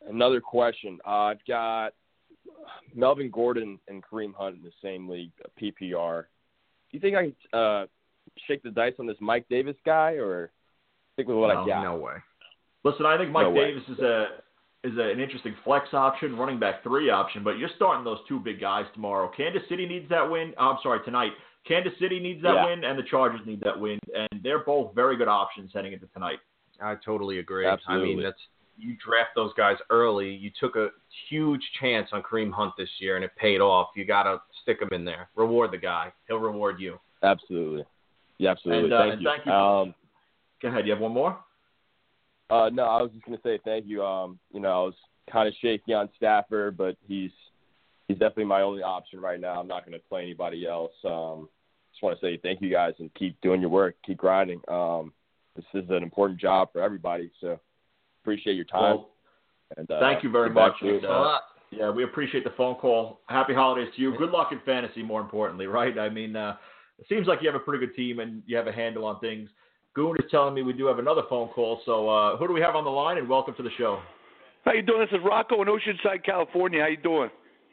another 0.08 0.40
question. 0.40 0.98
Uh, 1.06 1.10
I've 1.10 1.44
got 1.46 1.92
Melvin 2.94 3.30
Gordon 3.30 3.78
and 3.88 4.02
Kareem 4.02 4.32
Hunt 4.34 4.56
in 4.56 4.62
the 4.62 4.72
same 4.82 5.08
league, 5.08 5.32
PPR. 5.60 6.22
Do 6.22 6.26
you 6.92 7.00
think 7.00 7.16
I 7.16 7.22
could 7.24 7.58
uh 7.58 7.86
shake 8.46 8.62
the 8.62 8.70
dice 8.70 8.94
on 8.98 9.06
this 9.06 9.16
Mike 9.20 9.46
Davis 9.50 9.76
guy 9.84 10.12
or 10.12 10.50
stick 11.14 11.26
with 11.26 11.36
what 11.36 11.52
no, 11.52 11.62
I 11.62 11.66
got? 11.66 11.82
no 11.82 11.96
way. 11.96 12.14
Listen, 12.84 13.06
I 13.06 13.16
think 13.18 13.30
Mike 13.32 13.44
No 13.44 13.50
way. 13.50 13.72
Davis 13.72 13.82
is 13.88 13.98
a 13.98 14.26
is 14.84 14.96
a, 14.96 15.10
an 15.10 15.20
interesting 15.20 15.54
flex 15.64 15.88
option, 15.92 16.36
running 16.36 16.58
back 16.58 16.82
three 16.82 17.10
option, 17.10 17.42
but 17.42 17.58
you're 17.58 17.70
starting 17.76 18.04
those 18.04 18.18
two 18.28 18.38
big 18.38 18.60
guys 18.60 18.86
tomorrow. 18.94 19.30
Kansas 19.36 19.62
City 19.68 19.86
needs 19.86 20.08
that 20.08 20.28
win. 20.28 20.54
Oh, 20.58 20.70
I'm 20.70 20.78
sorry, 20.82 21.00
tonight. 21.04 21.32
Kansas 21.66 21.92
City 21.98 22.20
needs 22.20 22.42
that 22.42 22.54
Yeah. 22.54 22.66
win, 22.66 22.84
and 22.84 22.98
the 22.98 23.02
Chargers 23.02 23.44
need 23.44 23.60
that 23.60 23.78
win, 23.78 23.98
and 24.14 24.42
they're 24.42 24.60
both 24.60 24.94
very 24.94 25.16
good 25.16 25.28
options 25.28 25.72
heading 25.72 25.92
into 25.92 26.06
tonight. 26.08 26.38
I 26.80 26.94
totally 26.94 27.40
agree. 27.40 27.66
I 27.66 27.76
mean, 27.98 28.22
that's 28.22 28.40
you 28.78 28.96
draft 29.04 29.30
those 29.34 29.52
guys 29.54 29.76
early. 29.90 30.32
You 30.32 30.50
took 30.60 30.76
a 30.76 30.90
huge 31.28 31.62
chance 31.80 32.08
on 32.12 32.22
Kareem 32.22 32.52
Hunt 32.52 32.74
this 32.78 32.88
year, 33.00 33.16
and 33.16 33.24
it 33.24 33.34
paid 33.34 33.60
off. 33.60 33.88
You 33.96 34.04
got 34.04 34.22
to 34.22 34.40
stick 34.62 34.80
him 34.80 34.88
in 34.92 35.04
there. 35.04 35.28
Reward 35.34 35.72
the 35.72 35.78
guy. 35.78 36.12
He'll 36.28 36.38
reward 36.38 36.78
you. 36.78 37.00
Absolutely. 37.24 37.84
Yeah, 38.38 38.52
absolutely. 38.52 38.84
And, 38.84 38.92
uh, 38.92 38.98
thank 38.98 39.12
and 39.14 39.22
you. 39.22 39.28
thank 39.28 39.46
you. 39.46 39.52
Um 39.52 39.94
Go 40.62 40.68
ahead. 40.68 40.86
You 40.86 40.92
have 40.92 41.00
one 41.00 41.12
more? 41.12 41.38
Uh, 42.50 42.70
no, 42.72 42.84
I 42.84 43.02
was 43.02 43.10
just 43.12 43.24
gonna 43.24 43.38
say 43.42 43.58
thank 43.64 43.86
you. 43.86 44.04
Um, 44.04 44.38
you 44.52 44.60
know, 44.60 44.68
I 44.70 44.84
was 44.84 44.94
kind 45.30 45.48
of 45.48 45.54
shaky 45.60 45.92
on 45.92 46.08
Stafford, 46.16 46.76
but 46.76 46.96
he's 47.06 47.30
he's 48.06 48.18
definitely 48.18 48.46
my 48.46 48.62
only 48.62 48.82
option 48.82 49.20
right 49.20 49.40
now. 49.40 49.60
I'm 49.60 49.68
not 49.68 49.84
gonna 49.84 49.98
play 50.08 50.22
anybody 50.22 50.66
else. 50.66 50.92
Um, 51.04 51.48
just 51.92 52.02
want 52.02 52.18
to 52.18 52.24
say 52.24 52.38
thank 52.42 52.62
you 52.62 52.70
guys 52.70 52.94
and 52.98 53.12
keep 53.14 53.40
doing 53.40 53.60
your 53.60 53.70
work, 53.70 53.96
keep 54.06 54.18
grinding. 54.18 54.60
Um, 54.68 55.12
this 55.56 55.64
is 55.74 55.90
an 55.90 56.02
important 56.02 56.40
job 56.40 56.68
for 56.72 56.80
everybody, 56.80 57.30
so 57.40 57.58
appreciate 58.22 58.54
your 58.54 58.64
time. 58.64 58.96
Well, 58.96 59.10
and, 59.76 59.90
uh, 59.90 60.00
thank 60.00 60.22
you 60.22 60.30
very 60.30 60.50
much. 60.50 60.74
And, 60.80 61.04
uh, 61.04 61.38
yeah, 61.70 61.90
we 61.90 62.04
appreciate 62.04 62.44
the 62.44 62.52
phone 62.56 62.76
call. 62.76 63.20
Happy 63.26 63.52
holidays 63.52 63.92
to 63.96 64.00
you. 64.00 64.16
Good 64.16 64.30
luck 64.30 64.52
in 64.52 64.60
fantasy, 64.64 65.02
more 65.02 65.20
importantly, 65.20 65.66
right? 65.66 65.98
I 65.98 66.08
mean, 66.08 66.36
uh, 66.36 66.56
it 66.98 67.06
seems 67.08 67.26
like 67.26 67.40
you 67.42 67.48
have 67.48 67.60
a 67.60 67.64
pretty 67.64 67.84
good 67.84 67.94
team 67.94 68.20
and 68.20 68.42
you 68.46 68.56
have 68.56 68.66
a 68.66 68.72
handle 68.72 69.04
on 69.04 69.18
things. 69.20 69.50
Goon 69.98 70.14
is 70.20 70.30
telling 70.30 70.54
me 70.54 70.62
we 70.62 70.72
do 70.72 70.86
have 70.86 71.00
another 71.00 71.22
phone 71.28 71.48
call. 71.48 71.80
So 71.84 72.08
uh, 72.08 72.36
who 72.36 72.46
do 72.46 72.52
we 72.52 72.60
have 72.60 72.76
on 72.76 72.84
the 72.84 72.90
line? 72.90 73.18
And 73.18 73.28
welcome 73.28 73.52
to 73.56 73.64
the 73.64 73.70
show. 73.76 74.00
How 74.64 74.72
you 74.72 74.82
doing? 74.82 75.00
This 75.00 75.18
is 75.18 75.24
Rocco 75.24 75.60
in 75.60 75.66
Oceanside, 75.66 76.24
California. 76.24 76.82
How 76.82 76.86
you 76.86 76.98
doing? 76.98 77.30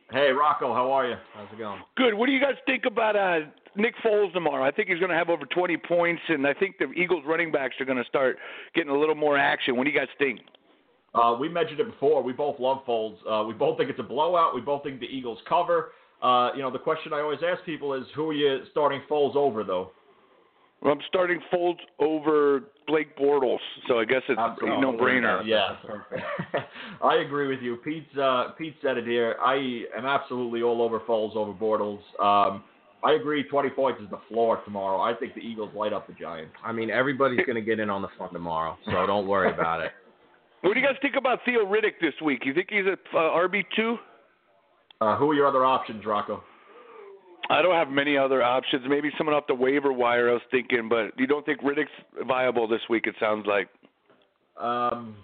Hey, 0.09 0.31
Rocco, 0.31 0.73
how 0.73 0.91
are 0.91 1.07
you? 1.07 1.17
How's 1.35 1.47
it 1.53 1.59
going? 1.59 1.81
Good. 1.95 2.15
What 2.15 2.25
do 2.25 2.31
you 2.31 2.41
guys 2.41 2.55
think 2.65 2.85
about 2.87 3.15
uh, 3.15 3.45
Nick 3.75 3.93
Foles 4.03 4.33
tomorrow? 4.33 4.65
I 4.65 4.71
think 4.71 4.89
he's 4.89 4.97
going 4.97 5.11
to 5.11 5.15
have 5.15 5.29
over 5.29 5.45
20 5.45 5.77
points, 5.87 6.21
and 6.27 6.47
I 6.47 6.55
think 6.55 6.79
the 6.79 6.91
Eagles 6.93 7.23
running 7.27 7.51
backs 7.51 7.75
are 7.79 7.85
going 7.85 7.99
to 7.99 8.09
start 8.09 8.37
getting 8.73 8.89
a 8.89 8.97
little 8.97 9.13
more 9.13 9.37
action. 9.37 9.77
What 9.77 9.83
do 9.83 9.91
you 9.91 9.99
guys 9.99 10.09
think? 10.17 10.39
Uh, 11.13 11.37
we 11.39 11.47
mentioned 11.47 11.79
it 11.79 11.91
before. 11.91 12.23
We 12.23 12.33
both 12.33 12.59
love 12.59 12.79
Foles. 12.87 13.17
Uh, 13.29 13.45
we 13.45 13.53
both 13.53 13.77
think 13.77 13.91
it's 13.91 13.99
a 13.99 14.03
blowout. 14.03 14.55
We 14.55 14.61
both 14.61 14.81
think 14.81 14.99
the 14.99 15.05
Eagles 15.05 15.37
cover. 15.47 15.91
Uh, 16.23 16.49
you 16.55 16.63
know, 16.63 16.71
the 16.71 16.79
question 16.79 17.13
I 17.13 17.19
always 17.19 17.39
ask 17.47 17.63
people 17.65 17.93
is, 17.93 18.03
who 18.15 18.31
are 18.31 18.33
you 18.33 18.63
starting 18.71 19.01
Foles 19.07 19.35
over, 19.35 19.63
though? 19.63 19.91
Well, 20.81 20.93
I'm 20.93 20.99
starting 21.07 21.39
Foles 21.51 21.77
over 21.99 22.61
Blake 22.87 23.17
Bortles, 23.17 23.59
so 23.87 23.97
I 23.99 24.05
guess 24.05 24.21
it's 24.29 24.37
a 24.37 24.81
no 24.81 24.93
brainer. 24.93 25.41
Yeah, 25.45 25.75
I 27.03 27.15
agree 27.25 27.47
with 27.47 27.61
you. 27.61 27.77
Pete's 27.77 28.15
uh, 28.17 28.51
Pete 28.57 28.75
said 28.81 28.97
it 28.97 29.05
here. 29.05 29.35
I 29.43 29.83
am 29.97 30.05
absolutely 30.05 30.61
all 30.61 30.81
over 30.81 30.99
Foles 30.99 31.35
over 31.35 31.53
Bortles. 31.53 31.99
Um, 32.21 32.63
I 33.03 33.13
agree. 33.13 33.43
Twenty 33.43 33.69
points 33.69 34.01
is 34.01 34.09
the 34.09 34.19
floor 34.29 34.61
tomorrow. 34.63 34.99
I 34.99 35.13
think 35.17 35.33
the 35.33 35.41
Eagles 35.41 35.71
light 35.75 35.93
up 35.93 36.07
the 36.07 36.13
Giants. 36.13 36.53
I 36.63 36.71
mean, 36.71 36.89
everybody's 36.89 37.45
going 37.45 37.55
to 37.55 37.61
get 37.61 37.79
in 37.79 37.89
on 37.89 38.01
the 38.01 38.09
fun 38.17 38.31
tomorrow, 38.31 38.77
so 38.85 39.05
don't 39.07 39.27
worry 39.27 39.51
about 39.51 39.81
it. 39.81 39.91
What 40.61 40.73
do 40.73 40.79
you 40.79 40.85
guys 40.85 40.95
think 41.01 41.15
about 41.15 41.39
Theo 41.45 41.65
Riddick 41.65 41.99
this 42.01 42.13
week? 42.23 42.41
You 42.43 42.53
think 42.53 42.69
he's 42.69 42.85
a 42.85 42.93
uh, 43.15 43.37
RB 43.37 43.63
two? 43.75 43.97
Uh, 45.01 45.15
who 45.17 45.29
are 45.29 45.35
your 45.35 45.47
other 45.47 45.65
options, 45.65 46.05
Rocco? 46.05 46.43
I 47.49 47.61
don't 47.61 47.75
have 47.75 47.89
many 47.89 48.17
other 48.17 48.41
options. 48.43 48.83
Maybe 48.87 49.11
someone 49.17 49.35
off 49.35 49.45
the 49.47 49.55
waiver 49.55 49.93
wire. 49.93 50.29
I 50.29 50.33
was 50.33 50.41
thinking, 50.51 50.89
but 50.89 51.11
you 51.17 51.27
don't 51.27 51.45
think 51.45 51.61
Riddick's 51.61 51.91
viable 52.27 52.67
this 52.67 52.81
week? 52.89 53.07
It 53.07 53.15
sounds 53.19 53.45
like. 53.45 53.69
Um, 54.61 55.15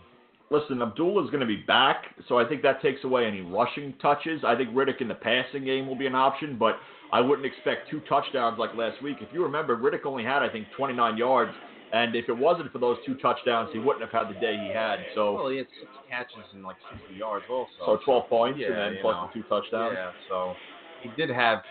listen, 0.49 0.81
Abdullah 0.81 1.23
is 1.23 1.29
going 1.29 1.41
to 1.41 1.47
be 1.47 1.63
back, 1.67 2.03
so 2.27 2.37
I 2.37 2.45
think 2.47 2.61
that 2.63 2.81
takes 2.81 3.03
away 3.03 3.25
any 3.25 3.41
rushing 3.41 3.93
touches. 4.01 4.41
I 4.45 4.55
think 4.55 4.69
Riddick 4.71 5.01
in 5.01 5.07
the 5.07 5.15
passing 5.15 5.65
game 5.65 5.87
will 5.87 5.95
be 5.97 6.05
an 6.07 6.15
option, 6.15 6.57
but 6.59 6.77
I 7.11 7.21
wouldn't 7.21 7.45
expect 7.45 7.89
two 7.89 8.01
touchdowns 8.07 8.59
like 8.59 8.75
last 8.75 9.01
week. 9.01 9.17
If 9.21 9.29
you 9.33 9.43
remember, 9.43 9.75
Riddick 9.77 10.05
only 10.05 10.23
had, 10.23 10.43
I 10.43 10.49
think, 10.49 10.67
29 10.77 11.17
yards, 11.17 11.51
and 11.93 12.15
if 12.15 12.29
it 12.29 12.37
wasn't 12.37 12.71
for 12.71 12.79
those 12.79 12.97
two 13.05 13.15
touchdowns, 13.15 13.69
he 13.73 13.79
wouldn't 13.79 14.01
have 14.01 14.11
had 14.11 14.33
the 14.33 14.39
day 14.39 14.57
he 14.65 14.71
had. 14.73 14.99
So, 15.15 15.33
Well, 15.33 15.49
he 15.49 15.57
had 15.57 15.67
six 15.79 15.91
catches 16.09 16.37
and 16.53 16.63
like 16.63 16.77
60 16.99 17.15
yards 17.15 17.45
also. 17.49 17.67
so 17.85 17.99
12 18.05 18.29
points 18.29 18.59
Yeah, 18.59 18.67
and 18.67 18.77
then 18.77 18.97
plus 19.01 19.15
know. 19.15 19.29
the 19.33 19.41
two 19.41 19.47
touchdowns. 19.49 19.93
Yeah, 19.97 20.11
so 20.29 20.53
he 21.01 21.09
did 21.17 21.29
have 21.29 21.63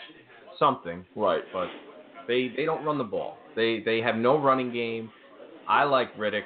something, 0.60 1.04
Right. 1.16 1.42
but 1.52 1.68
they 2.28 2.48
they 2.56 2.64
don't 2.64 2.84
run 2.84 2.98
the 2.98 3.04
ball. 3.04 3.36
They 3.56 3.80
they 3.80 4.00
have 4.00 4.14
no 4.14 4.38
running 4.38 4.72
game. 4.72 5.10
I 5.66 5.82
like 5.82 6.16
Riddick. 6.16 6.44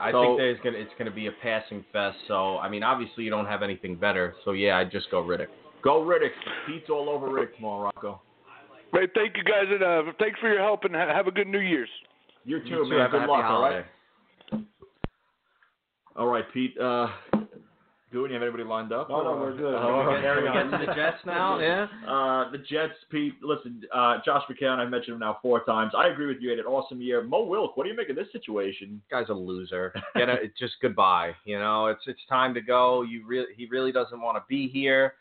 I 0.00 0.10
So- 0.12 0.22
think 0.22 0.38
there's 0.38 0.58
gonna 0.60 0.78
it's 0.78 0.92
gonna 0.98 1.10
be 1.10 1.26
a 1.26 1.32
passing 1.42 1.84
fest. 1.92 2.16
So 2.28 2.56
I 2.58 2.68
mean, 2.70 2.82
obviously 2.82 3.24
you 3.24 3.30
don't 3.30 3.46
have 3.46 3.62
anything 3.62 3.96
better. 3.96 4.34
So 4.44 4.52
yeah, 4.52 4.78
I 4.78 4.84
just 4.84 5.10
go 5.10 5.22
Riddick. 5.22 5.48
Go 5.82 6.02
Riddick. 6.02 6.32
Pete's 6.66 6.88
all 6.88 7.10
over 7.10 7.28
Riddick 7.28 7.54
tomorrow, 7.56 7.84
Rocco. 7.94 8.20
Right. 8.92 9.10
Thank 9.14 9.36
you 9.36 9.42
guys, 9.44 9.66
and 9.68 9.82
uh, 9.82 10.12
thanks 10.18 10.38
for 10.40 10.48
your 10.48 10.62
help, 10.62 10.84
and 10.84 10.94
ha- 10.94 11.12
have 11.12 11.26
a 11.26 11.30
good 11.30 11.48
New 11.48 11.58
Year's. 11.60 11.90
You 12.44 12.60
too, 12.60 12.68
You 12.68 12.84
too, 12.84 12.90
man. 12.90 13.00
have 13.00 13.08
a 13.10 13.12
Good 13.12 13.20
happy 13.22 13.30
luck, 13.32 13.44
holiday. 13.44 13.84
right? 14.52 14.60
All 16.16 16.26
right, 16.28 16.44
Pete. 16.54 16.78
Uh, 16.78 17.08
Goon, 18.16 18.30
you 18.30 18.32
have 18.32 18.42
anybody 18.42 18.64
lined 18.64 18.94
up? 18.94 19.10
No, 19.10 19.22
no, 19.22 19.36
we're 19.36 19.54
good. 19.54 19.76
Can 19.76 20.08
we 20.08 20.14
get, 20.14 20.22
carry 20.22 20.44
can 20.44 20.54
we 20.54 20.58
on. 20.58 20.70
get 20.70 20.78
to 20.80 20.86
the 20.86 20.94
Jets 20.94 21.18
now? 21.26 21.58
Yeah. 21.66 21.86
Uh, 22.08 22.50
the 22.50 22.56
Jets, 22.56 22.94
Pete. 23.10 23.34
Listen, 23.42 23.82
uh, 23.92 24.18
Josh 24.24 24.42
McCown. 24.50 24.78
I 24.78 24.86
mentioned 24.86 25.14
him 25.14 25.20
now 25.20 25.36
four 25.42 25.64
times. 25.64 25.92
I 25.94 26.08
agree 26.08 26.26
with 26.26 26.38
you. 26.40 26.48
He 26.48 26.56
had 26.56 26.60
an 26.60 26.64
awesome 26.64 27.02
year. 27.02 27.22
Mo 27.22 27.44
Wilk. 27.44 27.76
What 27.76 27.84
do 27.84 27.90
you 27.90 27.96
make 27.96 28.08
of 28.08 28.16
this 28.16 28.28
situation? 28.32 29.02
guy's 29.10 29.28
a 29.28 29.34
loser. 29.34 29.92
Get 30.16 30.30
a, 30.30 30.34
it's 30.34 30.58
just 30.58 30.76
goodbye. 30.80 31.32
You 31.44 31.58
know, 31.58 31.88
it's 31.88 32.00
it's 32.06 32.20
time 32.26 32.54
to 32.54 32.62
go. 32.62 33.02
You 33.02 33.26
really 33.26 33.48
he 33.54 33.66
really 33.66 33.92
doesn't 33.92 34.18
want 34.18 34.38
to 34.38 34.44
be 34.48 34.66
here. 34.66 35.12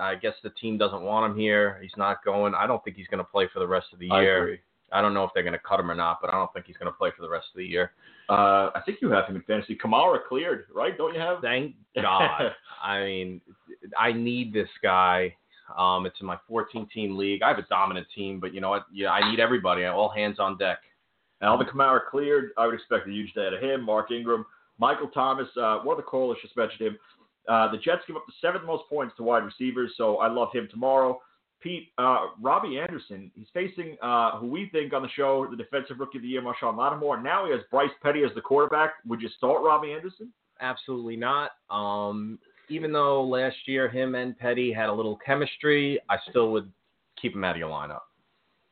I 0.00 0.14
guess 0.14 0.34
the 0.44 0.50
team 0.50 0.78
doesn't 0.78 1.02
want 1.02 1.32
him 1.32 1.36
here. 1.36 1.80
He's 1.82 1.96
not 1.96 2.24
going. 2.24 2.54
I 2.54 2.68
don't 2.68 2.84
think 2.84 2.96
he's 2.96 3.08
going 3.08 3.18
to 3.18 3.24
play 3.24 3.48
for 3.52 3.58
the 3.58 3.66
rest 3.66 3.86
of 3.92 3.98
the 3.98 4.12
I 4.12 4.22
year. 4.22 4.58
I 4.94 5.02
don't 5.02 5.12
know 5.12 5.24
if 5.24 5.30
they're 5.34 5.42
going 5.42 5.54
to 5.54 5.58
cut 5.58 5.80
him 5.80 5.90
or 5.90 5.94
not, 5.94 6.18
but 6.20 6.30
I 6.30 6.34
don't 6.34 6.52
think 6.52 6.66
he's 6.66 6.76
going 6.76 6.90
to 6.90 6.96
play 6.96 7.10
for 7.14 7.22
the 7.22 7.28
rest 7.28 7.48
of 7.52 7.58
the 7.58 7.66
year. 7.66 7.92
Uh, 8.28 8.70
I 8.74 8.80
think 8.86 8.98
you 9.02 9.10
have 9.10 9.26
him 9.26 9.36
in 9.36 9.42
fantasy. 9.42 9.76
Kamara 9.76 10.18
cleared, 10.26 10.66
right? 10.72 10.96
Don't 10.96 11.12
you 11.12 11.20
have? 11.20 11.40
Thank 11.40 11.74
God. 12.00 12.52
I 12.82 13.02
mean, 13.02 13.40
I 13.98 14.12
need 14.12 14.52
this 14.52 14.68
guy. 14.82 15.34
Um, 15.76 16.06
it's 16.06 16.20
in 16.20 16.26
my 16.26 16.38
14 16.48 16.88
team 16.94 17.16
league. 17.16 17.42
I 17.42 17.48
have 17.48 17.58
a 17.58 17.66
dominant 17.68 18.06
team, 18.14 18.38
but 18.38 18.54
you 18.54 18.60
know 18.60 18.70
what? 18.70 18.86
Yeah, 18.92 19.10
I 19.10 19.28
need 19.28 19.40
everybody. 19.40 19.84
All 19.84 20.10
hands 20.10 20.38
on 20.38 20.56
deck. 20.58 20.78
Alvin 21.42 21.66
Kamara 21.66 22.00
cleared. 22.08 22.52
I 22.56 22.66
would 22.66 22.74
expect 22.74 23.08
a 23.08 23.10
huge 23.10 23.32
day 23.34 23.46
out 23.46 23.54
of 23.54 23.62
him. 23.62 23.82
Mark 23.82 24.10
Ingram, 24.10 24.46
Michael 24.78 25.08
Thomas. 25.08 25.48
Uh, 25.60 25.78
one 25.78 25.98
of 25.98 26.04
the 26.04 26.08
callers 26.08 26.38
just 26.40 26.56
mentioned 26.56 26.88
him. 26.88 26.98
Uh, 27.48 27.70
the 27.70 27.78
Jets 27.78 28.02
give 28.06 28.16
up 28.16 28.24
the 28.26 28.32
seventh 28.40 28.64
most 28.64 28.84
points 28.88 29.14
to 29.16 29.22
wide 29.22 29.44
receivers, 29.44 29.92
so 29.96 30.18
I 30.18 30.28
love 30.28 30.48
him 30.52 30.68
tomorrow. 30.70 31.20
Pete, 31.60 31.88
uh, 31.96 32.26
Robbie 32.40 32.78
Anderson, 32.78 33.30
he's 33.34 33.46
facing 33.54 33.96
uh, 34.02 34.38
who 34.38 34.46
we 34.48 34.68
think 34.70 34.92
on 34.92 35.02
the 35.02 35.08
show, 35.16 35.46
the 35.50 35.56
defensive 35.56 35.98
rookie 35.98 36.18
of 36.18 36.22
the 36.22 36.28
year, 36.28 36.42
Marshon 36.42 36.76
Lattimore. 36.76 37.22
Now 37.22 37.46
he 37.46 37.52
has 37.52 37.62
Bryce 37.70 37.90
Petty 38.02 38.22
as 38.22 38.30
the 38.34 38.42
quarterback. 38.42 38.94
Would 39.06 39.22
you 39.22 39.30
start 39.36 39.62
Robbie 39.62 39.92
Anderson? 39.92 40.30
Absolutely 40.60 41.16
not. 41.16 41.52
Um, 41.70 42.38
even 42.68 42.92
though 42.92 43.24
last 43.24 43.56
year 43.66 43.88
him 43.88 44.14
and 44.14 44.38
Petty 44.38 44.72
had 44.72 44.88
a 44.88 44.92
little 44.92 45.18
chemistry, 45.24 45.98
I 46.08 46.16
still 46.28 46.52
would 46.52 46.70
keep 47.20 47.34
him 47.34 47.44
out 47.44 47.52
of 47.52 47.58
your 47.58 47.70
lineup. 47.70 48.00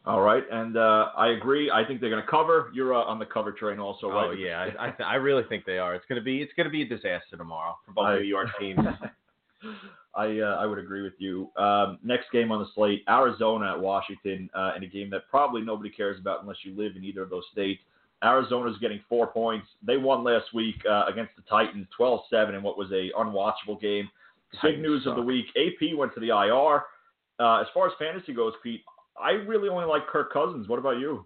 All 0.05 0.21
right, 0.21 0.43
and 0.51 0.77
uh, 0.77 1.11
I 1.17 1.29
agree. 1.29 1.71
I 1.71 1.85
think 1.85 2.01
they're 2.01 2.11
going 2.11 2.23
to 2.25 2.29
cover. 2.29 2.73
You're 2.75 2.93
uh, 2.93 3.05
on 3.05 3.21
the 3.21 3.25
cover 3.25 3.53
train 3.53 3.79
also, 3.79 4.09
right? 4.09 4.31
Oh 4.31 4.33
yeah, 4.33 4.59
I 4.59 4.87
I, 4.87 4.91
th- 4.91 5.07
I 5.07 5.15
really 5.15 5.45
think 5.49 5.65
they 5.65 5.79
are. 5.79 5.95
It's 5.95 6.05
gonna 6.09 6.21
be 6.21 6.43
it's 6.43 6.53
gonna 6.57 6.71
be 6.71 6.83
a 6.83 6.89
disaster 6.89 7.37
tomorrow 7.37 7.79
for 7.87 7.93
both 7.93 8.07
I- 8.07 8.17
New 8.17 8.25
York 8.25 8.49
teams. 8.59 8.81
I 10.15 10.41
uh, 10.41 10.57
I 10.61 10.67
would 10.67 10.79
agree 10.79 11.03
with 11.03 11.15
you. 11.19 11.51
Um, 11.57 11.99
next 12.03 12.31
game 12.33 12.53
on 12.53 12.61
the 12.61 12.67
slate: 12.75 13.03
Arizona 13.09 13.73
at 13.73 13.81
Washington, 13.81 14.51
uh, 14.55 14.73
in 14.77 14.83
a 14.83 14.87
game 14.87 15.09
that 15.11 15.23
probably 15.31 15.63
nobody 15.63 15.91
cares 15.91 16.21
about 16.21 16.43
unless 16.43 16.59
you 16.65 16.75
live 16.77 16.97
in 16.97 17.05
either 17.05 17.23
of 17.23 17.31
those 17.31 17.45
states. 17.53 17.81
Arizona's 18.25 18.79
getting 18.79 19.01
four 19.09 19.27
points. 19.27 19.67
They 19.85 19.97
won 19.97 20.23
last 20.23 20.55
week 20.55 20.77
uh, 20.89 21.07
against 21.09 21.35
the 21.35 21.43
Titans, 21.51 21.89
12-7, 21.99 22.55
in 22.55 22.63
what 22.63 22.79
was 22.79 22.89
a 22.93 23.11
unwatchable 23.19 23.81
game. 23.81 24.09
Big 24.53 24.61
Titans 24.61 24.83
news 24.83 25.07
of 25.07 25.17
the 25.17 25.23
week: 25.23 25.47
AP 25.57 25.97
went 25.97 26.15
to 26.15 26.21
the 26.21 26.29
IR. 26.29 26.83
Uh, 27.41 27.61
as 27.61 27.67
far 27.75 27.87
as 27.89 27.93
fantasy 27.99 28.33
goes, 28.33 28.53
Pete, 28.63 28.83
I 29.21 29.31
really 29.31 29.69
only 29.69 29.87
like 29.87 30.07
Kirk 30.07 30.33
Cousins. 30.33 30.69
What 30.69 30.79
about 30.79 30.99
you? 30.99 31.25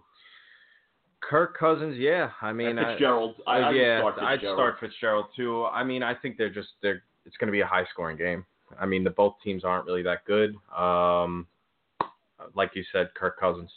Kirk 1.21 1.57
Cousins, 1.57 1.97
yeah. 1.97 2.31
I 2.41 2.53
mean, 2.53 2.69
And 2.69 2.79
I- 2.79 2.91
Fitzgerald. 2.93 3.35
I, 3.45 3.57
I 3.57 3.67
would 3.69 3.75
yeah, 3.77 3.99
start 3.99 4.15
I'd 4.19 4.31
Fitzgerald. 4.35 4.57
start 4.57 4.79
Fitzgerald 4.79 5.25
too. 5.35 5.65
I 5.65 5.83
mean, 5.83 6.03
I 6.03 6.13
think 6.15 6.37
they're 6.37 6.49
just 6.49 6.69
they're 6.81 7.03
it's 7.25 7.35
going 7.37 7.47
to 7.47 7.51
be 7.51 7.61
a 7.61 7.65
high 7.65 7.85
scoring 7.91 8.17
game. 8.17 8.45
I 8.79 8.85
mean, 8.85 9.03
the 9.03 9.09
both 9.09 9.35
teams 9.43 9.63
aren't 9.63 9.85
really 9.85 10.03
that 10.03 10.25
good. 10.25 10.55
Um, 10.75 11.47
like 12.55 12.71
you 12.75 12.83
said, 12.91 13.09
Kirk 13.15 13.39
Cousins. 13.39 13.71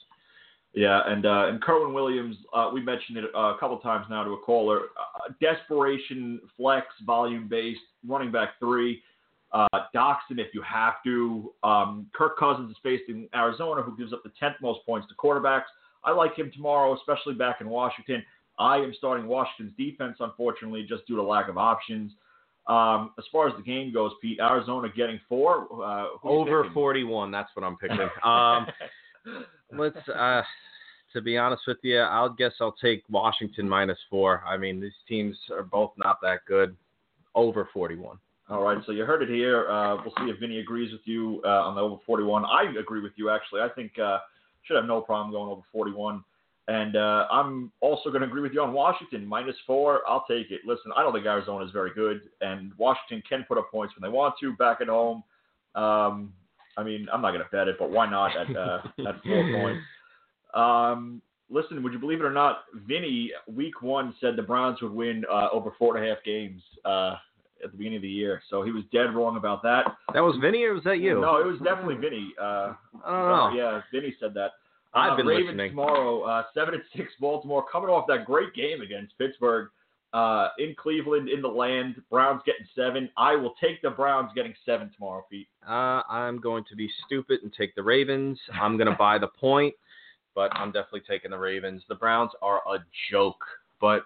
Yeah, 0.72 1.00
and 1.06 1.26
uh, 1.26 1.46
and 1.48 1.60
Kerwynn 1.60 1.92
Williams, 1.92 2.36
uh, 2.54 2.70
we 2.72 2.80
mentioned 2.80 3.18
it 3.18 3.24
uh, 3.34 3.54
a 3.54 3.58
couple 3.58 3.78
times 3.78 4.06
now 4.08 4.22
to 4.22 4.32
a 4.32 4.38
caller. 4.38 4.82
Uh, 4.98 5.32
desperation, 5.40 6.40
flex, 6.56 6.86
volume 7.04 7.48
based, 7.48 7.80
running 8.06 8.30
back 8.30 8.50
three. 8.60 9.02
Uh, 9.52 9.66
Doctson 9.94 10.38
if 10.38 10.54
you 10.54 10.62
have 10.62 10.94
to. 11.04 11.52
Um, 11.64 12.06
Kirk 12.14 12.38
Cousins 12.38 12.70
is 12.70 12.76
facing 12.84 13.28
Arizona, 13.34 13.82
who 13.82 13.96
gives 13.96 14.12
up 14.12 14.22
the 14.22 14.30
10th 14.40 14.54
most 14.62 14.86
points 14.86 15.08
to 15.08 15.14
quarterbacks. 15.14 15.64
I 16.04 16.12
like 16.12 16.36
him 16.36 16.52
tomorrow, 16.54 16.96
especially 16.96 17.34
back 17.34 17.60
in 17.60 17.68
Washington. 17.68 18.22
I 18.60 18.76
am 18.76 18.94
starting 18.96 19.26
Washington's 19.26 19.76
defense, 19.76 20.18
unfortunately, 20.20 20.86
just 20.88 21.04
due 21.06 21.16
to 21.16 21.22
lack 21.22 21.48
of 21.48 21.58
options. 21.58 22.12
Um, 22.66 23.12
as 23.18 23.24
far 23.32 23.48
as 23.48 23.54
the 23.56 23.62
game 23.62 23.92
goes, 23.92 24.12
Pete, 24.22 24.38
Arizona 24.40 24.88
getting 24.94 25.20
four. 25.28 25.66
Uh, 25.84 26.06
Over 26.22 26.70
41, 26.72 27.30
that's 27.30 27.50
what 27.54 27.64
I'm 27.64 27.76
picking. 27.76 27.98
Um, 28.24 28.66
let's 29.72 30.08
uh, 30.08 30.42
to 31.12 31.20
be 31.20 31.36
honest 31.36 31.62
with 31.66 31.78
you, 31.82 31.98
I'll 31.98 32.28
guess 32.28 32.52
I'll 32.60 32.76
take 32.80 33.02
Washington 33.10 33.68
minus 33.68 33.98
four. 34.08 34.42
I 34.46 34.56
mean, 34.56 34.80
these 34.80 34.92
teams 35.08 35.36
are 35.50 35.62
both 35.62 35.92
not 35.96 36.20
that 36.22 36.40
good. 36.46 36.76
Over 37.34 37.68
41. 37.72 38.18
All 38.48 38.62
right, 38.62 38.78
so 38.84 38.90
you 38.90 39.04
heard 39.04 39.22
it 39.22 39.28
here. 39.28 39.70
Uh, 39.70 39.96
we'll 39.96 40.12
see 40.18 40.30
if 40.30 40.40
Vinny 40.40 40.58
agrees 40.58 40.90
with 40.90 41.02
you 41.04 41.40
uh, 41.44 41.68
on 41.68 41.76
the 41.76 41.80
over 41.80 42.00
41. 42.04 42.44
I 42.44 42.72
agree 42.78 43.00
with 43.00 43.12
you, 43.14 43.30
actually. 43.30 43.60
I 43.60 43.68
think 43.68 43.92
uh, 43.98 44.18
should 44.62 44.74
have 44.76 44.86
no 44.86 45.00
problem 45.00 45.30
going 45.30 45.48
over 45.48 45.62
41. 45.72 46.24
And 46.68 46.94
uh, 46.94 47.26
I'm 47.30 47.72
also 47.80 48.10
going 48.10 48.20
to 48.20 48.28
agree 48.28 48.42
with 48.42 48.52
you 48.52 48.62
on 48.62 48.72
Washington. 48.72 49.26
Minus 49.26 49.56
four, 49.66 50.02
I'll 50.08 50.24
take 50.28 50.50
it. 50.50 50.60
Listen, 50.64 50.92
I 50.96 51.02
don't 51.02 51.12
think 51.12 51.26
Arizona 51.26 51.64
is 51.64 51.72
very 51.72 51.90
good, 51.94 52.20
and 52.40 52.72
Washington 52.78 53.22
can 53.28 53.44
put 53.48 53.58
up 53.58 53.70
points 53.70 53.94
when 53.98 54.08
they 54.08 54.14
want 54.14 54.34
to 54.40 54.52
back 54.54 54.80
at 54.80 54.88
home. 54.88 55.24
Um, 55.74 56.32
I 56.76 56.84
mean, 56.84 57.08
I'm 57.12 57.22
not 57.22 57.32
going 57.32 57.42
to 57.42 57.50
bet 57.50 57.66
it, 57.66 57.76
but 57.78 57.90
why 57.90 58.08
not 58.08 58.36
at, 58.36 58.56
uh, 58.56 58.82
at 59.08 59.22
four 59.24 59.52
points? 59.52 59.82
Um, 60.54 61.22
listen, 61.50 61.82
would 61.82 61.92
you 61.92 61.98
believe 61.98 62.20
it 62.20 62.24
or 62.24 62.32
not, 62.32 62.64
Vinny, 62.86 63.32
week 63.52 63.82
one 63.82 64.14
said 64.20 64.36
the 64.36 64.42
Browns 64.42 64.80
would 64.80 64.92
win 64.92 65.24
uh, 65.30 65.48
over 65.52 65.72
four 65.78 65.96
and 65.96 66.06
a 66.06 66.08
half 66.08 66.22
games 66.24 66.62
uh, 66.84 67.16
at 67.62 67.72
the 67.72 67.76
beginning 67.76 67.96
of 67.96 68.02
the 68.02 68.08
year. 68.08 68.42
So 68.48 68.62
he 68.62 68.70
was 68.70 68.84
dead 68.92 69.14
wrong 69.14 69.36
about 69.36 69.62
that. 69.62 69.84
That 70.14 70.20
was 70.20 70.36
Vinny 70.40 70.62
or 70.64 70.74
was 70.74 70.84
that 70.84 71.00
you? 71.00 71.20
No, 71.20 71.40
it 71.40 71.46
was 71.46 71.58
definitely 71.62 71.96
Vinny. 71.96 72.32
Uh, 72.40 72.74
I 73.04 73.10
don't 73.10 73.28
know. 73.28 73.50
Yeah, 73.54 73.80
Vinny 73.92 74.14
said 74.20 74.34
that. 74.34 74.52
I've 74.92 75.12
Uh, 75.12 75.16
been 75.16 75.26
Ravens 75.26 75.46
listening. 75.48 75.70
tomorrow, 75.70 76.22
uh, 76.22 76.44
seven 76.54 76.74
and 76.74 76.82
six 76.96 77.12
Baltimore, 77.20 77.64
coming 77.70 77.90
off 77.90 78.06
that 78.08 78.24
great 78.24 78.52
game 78.54 78.80
against 78.80 79.16
Pittsburgh 79.18 79.68
uh, 80.12 80.48
in 80.58 80.74
Cleveland 80.74 81.28
in 81.28 81.40
the 81.40 81.48
land. 81.48 82.02
Browns 82.10 82.42
getting 82.44 82.66
seven. 82.74 83.08
I 83.16 83.36
will 83.36 83.54
take 83.60 83.80
the 83.82 83.90
Browns 83.90 84.32
getting 84.34 84.54
seven 84.66 84.90
tomorrow, 84.94 85.24
Pete. 85.30 85.48
Uh, 85.68 86.02
I'm 86.08 86.40
going 86.40 86.64
to 86.68 86.74
be 86.76 86.90
stupid 87.06 87.40
and 87.44 87.52
take 87.52 87.74
the 87.76 87.82
Ravens. 87.82 88.40
I'm 88.60 88.76
going 88.76 88.90
to 88.90 88.96
buy 88.96 89.18
the 89.18 89.28
point, 89.28 89.74
but 90.34 90.50
I'm 90.56 90.72
definitely 90.72 91.02
taking 91.08 91.30
the 91.30 91.38
Ravens. 91.38 91.84
The 91.88 91.94
Browns 91.94 92.32
are 92.42 92.60
a 92.68 92.78
joke, 93.12 93.44
but 93.80 94.02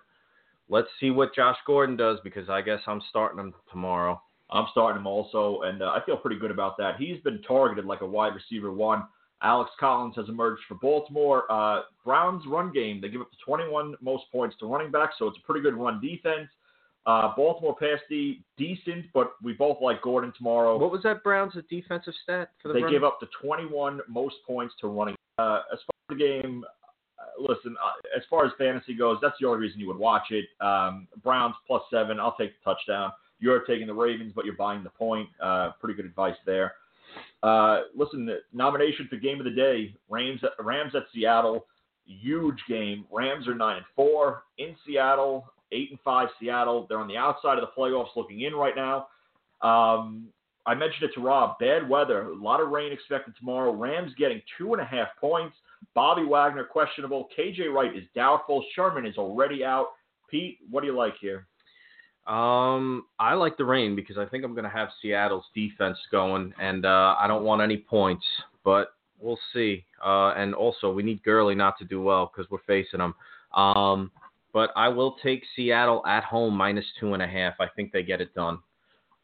let's 0.69 0.89
see 1.01 1.11
what 1.11 1.35
Josh 1.35 1.57
Gordon 1.67 1.97
does 1.97 2.19
because 2.23 2.51
I 2.51 2.61
guess 2.61 2.81
I'm 2.87 3.01
starting 3.09 3.39
him 3.39 3.55
tomorrow. 3.71 4.21
I'm 4.51 4.67
starting 4.73 5.01
him 5.01 5.07
also, 5.07 5.63
and 5.63 5.81
uh, 5.83 5.87
I 5.87 6.05
feel 6.05 6.19
pretty 6.19 6.39
good 6.39 6.51
about 6.51 6.77
that. 6.77 6.97
He's 6.99 7.19
been 7.23 7.41
targeted 7.43 7.87
like 7.87 8.03
a 8.03 8.07
wide 8.07 8.35
receiver 8.35 8.71
one. 8.71 9.05
Alex 9.43 9.71
Collins 9.79 10.15
has 10.17 10.29
emerged 10.29 10.63
for 10.69 10.75
Baltimore. 10.77 11.51
Uh, 11.51 11.83
Browns 12.05 12.45
run 12.47 12.73
game, 12.73 13.01
they 13.01 13.09
give 13.09 13.21
up 13.21 13.31
the 13.31 13.37
21 13.45 13.95
most 14.01 14.25
points 14.33 14.57
to 14.61 14.67
running 14.67 14.91
back, 14.91 15.11
so 15.19 15.27
it's 15.29 15.39
a 15.39 15.47
pretty 15.47 15.61
good 15.61 15.75
run 15.75 16.01
defense. 16.01 16.49
Uh, 17.07 17.35
Baltimore 17.37 17.77
pass 17.79 17.99
D, 18.09 18.43
decent, 18.57 19.05
but 19.13 19.33
we 19.43 19.53
both 19.53 19.77
like 19.83 20.01
Gordon 20.01 20.33
tomorrow. 20.37 20.79
What 20.79 20.91
was 20.91 21.03
that 21.03 21.23
Browns' 21.23 21.55
defensive 21.69 22.15
stat 22.23 22.51
for 22.63 22.69
the 22.69 22.75
They 22.75 22.83
run? 22.83 22.93
give 22.93 23.05
up 23.05 23.19
the 23.21 23.29
21 23.43 24.01
most 24.09 24.37
points 24.47 24.75
to 24.81 24.89
running. 24.89 25.15
Uh, 25.39 25.61
as 25.71 25.79
far 25.81 25.95
as 26.09 26.09
the 26.09 26.15
game, 26.17 26.65
uh, 27.19 27.43
listen, 27.43 27.77
uh, 27.85 27.91
as 28.17 28.23
far 28.31 28.47
as 28.47 28.53
fantasy 28.57 28.95
goes, 28.95 29.19
that's 29.21 29.35
the 29.39 29.47
only 29.47 29.61
reason 29.61 29.81
you 29.81 29.87
would 29.89 29.99
watch 29.99 30.31
it. 30.31 30.47
Um, 30.65 31.07
Browns 31.23 31.55
plus 31.67 31.83
seven, 31.91 32.19
I'll 32.19 32.37
take 32.37 32.53
the 32.59 32.73
touchdown. 32.73 33.13
You're 33.39 33.61
taking 33.67 33.87
the 33.87 33.95
Ravens, 33.95 34.33
but 34.35 34.47
you're 34.47 34.57
buying 34.57 34.83
the 34.83 34.91
point. 34.91 35.29
Uh, 35.43 35.73
pretty 35.79 35.95
good 35.95 36.07
advice 36.07 36.37
there. 36.47 36.73
Uh, 37.43 37.83
listen, 37.95 38.27
the 38.27 38.39
nomination 38.53 39.07
for 39.09 39.17
game 39.17 39.39
of 39.39 39.45
the 39.45 39.51
day: 39.51 39.95
Rams 40.09 40.41
Rams 40.59 40.95
at 40.95 41.05
Seattle. 41.15 41.67
Huge 42.07 42.59
game. 42.69 43.07
Rams 43.11 43.49
are 43.49 43.55
nine 43.55 43.79
and 43.79 43.87
four 43.97 44.45
in 44.59 44.77
Seattle, 44.87 45.47
eight 45.73 45.91
and 45.91 45.99
five 46.05 46.29
Seattle. 46.39 46.87
They're 46.89 46.99
on 46.99 47.09
the 47.09 47.17
outside 47.17 47.59
of 47.59 47.63
the 47.63 47.81
playoffs, 47.81 48.17
looking 48.17 48.43
in 48.43 48.55
right 48.55 48.75
now. 48.77 49.09
Um, 49.63 50.29
I 50.67 50.75
mentioned 50.75 51.11
it 51.11 51.15
to 51.15 51.21
Rob. 51.21 51.59
Bad 51.59 51.89
weather, 51.89 52.23
a 52.23 52.35
lot 52.35 52.61
of 52.61 52.71
rain 52.71 52.93
expected 52.93 53.35
tomorrow. 53.39 53.73
Rams 53.73 54.13
getting 54.19 54.41
two 54.59 54.73
and 54.73 54.83
a 54.83 54.85
half 54.85 55.09
points. 55.21 55.57
Bobby 55.95 56.25
Wagner 56.25 56.65
questionable. 56.65 57.29
KJ 57.39 57.73
Wright 57.73 57.95
is 57.95 58.05
doubtful. 58.15 58.65
Sherman 58.75 59.07
is 59.07 59.17
already 59.19 59.65
out. 59.65 59.89
Pete, 60.31 60.59
what 60.71 60.81
do 60.81 60.87
you 60.87 60.97
like 60.97 61.15
here? 61.21 61.47
Um, 62.27 63.05
I 63.19 63.35
like 63.35 63.59
the 63.59 63.65
rain 63.65 63.95
because 63.95 64.17
I 64.17 64.25
think 64.25 64.45
I'm 64.45 64.55
going 64.55 64.65
to 64.65 64.71
have 64.71 64.89
Seattle's 65.03 65.45
defense 65.55 65.99
going, 66.11 66.55
and 66.59 66.87
uh, 66.87 67.17
I 67.19 67.27
don't 67.27 67.45
want 67.45 67.61
any 67.61 67.77
points, 67.77 68.25
but 68.65 68.95
we'll 69.21 69.39
see. 69.53 69.85
Uh, 70.05 70.33
and 70.37 70.55
also, 70.55 70.91
we 70.91 71.03
need 71.03 71.23
Gurley 71.23 71.55
not 71.55 71.79
to 71.79 71.85
do 71.85 72.01
well 72.01 72.31
because 72.35 72.51
we're 72.51 72.59
facing 72.67 73.01
them. 73.01 73.15
Um, 73.55 74.11
but 74.55 74.71
I 74.77 74.89
will 74.89 75.17
take 75.23 75.43
Seattle 75.55 76.05
at 76.07 76.25
home 76.25 76.55
minus 76.55 76.87
two 76.99 77.13
and 77.13 77.23
a 77.23 77.27
half. 77.27 77.55
I 77.61 77.67
think 77.75 77.93
they 77.93 78.03
get 78.03 78.21
it 78.21 78.35
done. 78.35 78.59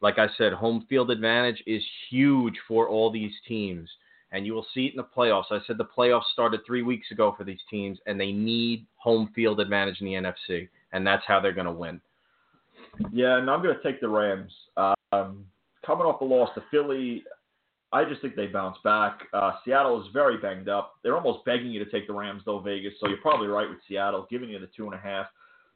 Like 0.01 0.19
I 0.19 0.27
said, 0.37 0.53
home 0.53 0.85
field 0.89 1.09
advantage 1.09 1.63
is 1.65 1.83
huge 2.09 2.55
for 2.67 2.87
all 2.87 3.11
these 3.11 3.33
teams, 3.47 3.89
and 4.31 4.45
you 4.45 4.53
will 4.53 4.65
see 4.73 4.87
it 4.87 4.93
in 4.93 4.97
the 4.97 5.03
playoffs. 5.03 5.51
I 5.51 5.59
said 5.65 5.77
the 5.77 5.85
playoffs 5.85 6.31
started 6.33 6.61
three 6.65 6.81
weeks 6.81 7.11
ago 7.11 7.33
for 7.37 7.43
these 7.43 7.59
teams, 7.69 7.99
and 8.05 8.19
they 8.19 8.31
need 8.31 8.85
home 8.97 9.31
field 9.33 9.59
advantage 9.59 10.01
in 10.01 10.07
the 10.07 10.13
NFC, 10.13 10.67
and 10.91 11.05
that's 11.05 11.23
how 11.27 11.39
they're 11.39 11.51
going 11.51 11.65
to 11.65 11.71
win. 11.71 12.01
Yeah, 13.11 13.37
and 13.37 13.49
I'm 13.49 13.61
going 13.61 13.75
to 13.75 13.83
take 13.83 14.01
the 14.01 14.09
Rams. 14.09 14.51
Um, 14.77 15.45
coming 15.85 16.05
off 16.05 16.19
the 16.19 16.25
loss 16.25 16.49
to 16.55 16.63
Philly, 16.71 17.23
I 17.93 18.05
just 18.05 18.21
think 18.21 18.35
they 18.35 18.47
bounce 18.47 18.77
back. 18.83 19.19
Uh, 19.33 19.51
Seattle 19.65 20.01
is 20.01 20.07
very 20.13 20.37
banged 20.37 20.69
up. 20.69 20.93
They're 21.03 21.15
almost 21.15 21.43
begging 21.45 21.71
you 21.71 21.83
to 21.83 21.91
take 21.91 22.07
the 22.07 22.13
Rams, 22.13 22.41
though, 22.45 22.59
Vegas. 22.59 22.93
So 22.99 23.07
you're 23.07 23.17
probably 23.17 23.47
right 23.47 23.69
with 23.69 23.79
Seattle, 23.87 24.27
giving 24.29 24.49
you 24.49 24.59
the 24.59 24.69
two 24.75 24.85
and 24.85 24.93
a 24.93 24.97
half. 24.97 25.27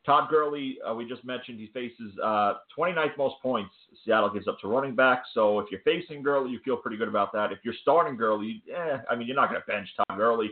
Todd 0.05 0.29
Gurley, 0.29 0.77
uh, 0.87 0.93
we 0.93 1.09
just 1.09 1.25
mentioned, 1.25 1.59
he 1.59 1.67
faces 1.67 2.13
uh, 2.23 2.55
29th 2.77 3.17
most 3.17 3.35
points. 3.41 3.71
Seattle 4.05 4.29
gives 4.29 4.47
up 4.47 4.59
to 4.59 4.67
running 4.67 4.95
back. 4.95 5.23
So 5.33 5.59
if 5.59 5.65
you're 5.71 5.81
facing 5.81 6.21
Gurley, 6.21 6.51
you 6.51 6.59
feel 6.63 6.77
pretty 6.77 6.95
good 6.95 7.07
about 7.07 7.33
that. 7.33 7.51
If 7.51 7.59
you're 7.63 7.73
starting 7.81 8.15
Gurley, 8.15 8.61
eh, 8.71 8.97
I 9.09 9.15
mean, 9.15 9.27
you're 9.27 9.35
not 9.35 9.49
going 9.49 9.59
to 9.59 9.67
bench 9.67 9.89
Todd 9.97 10.17
Gurley. 10.17 10.51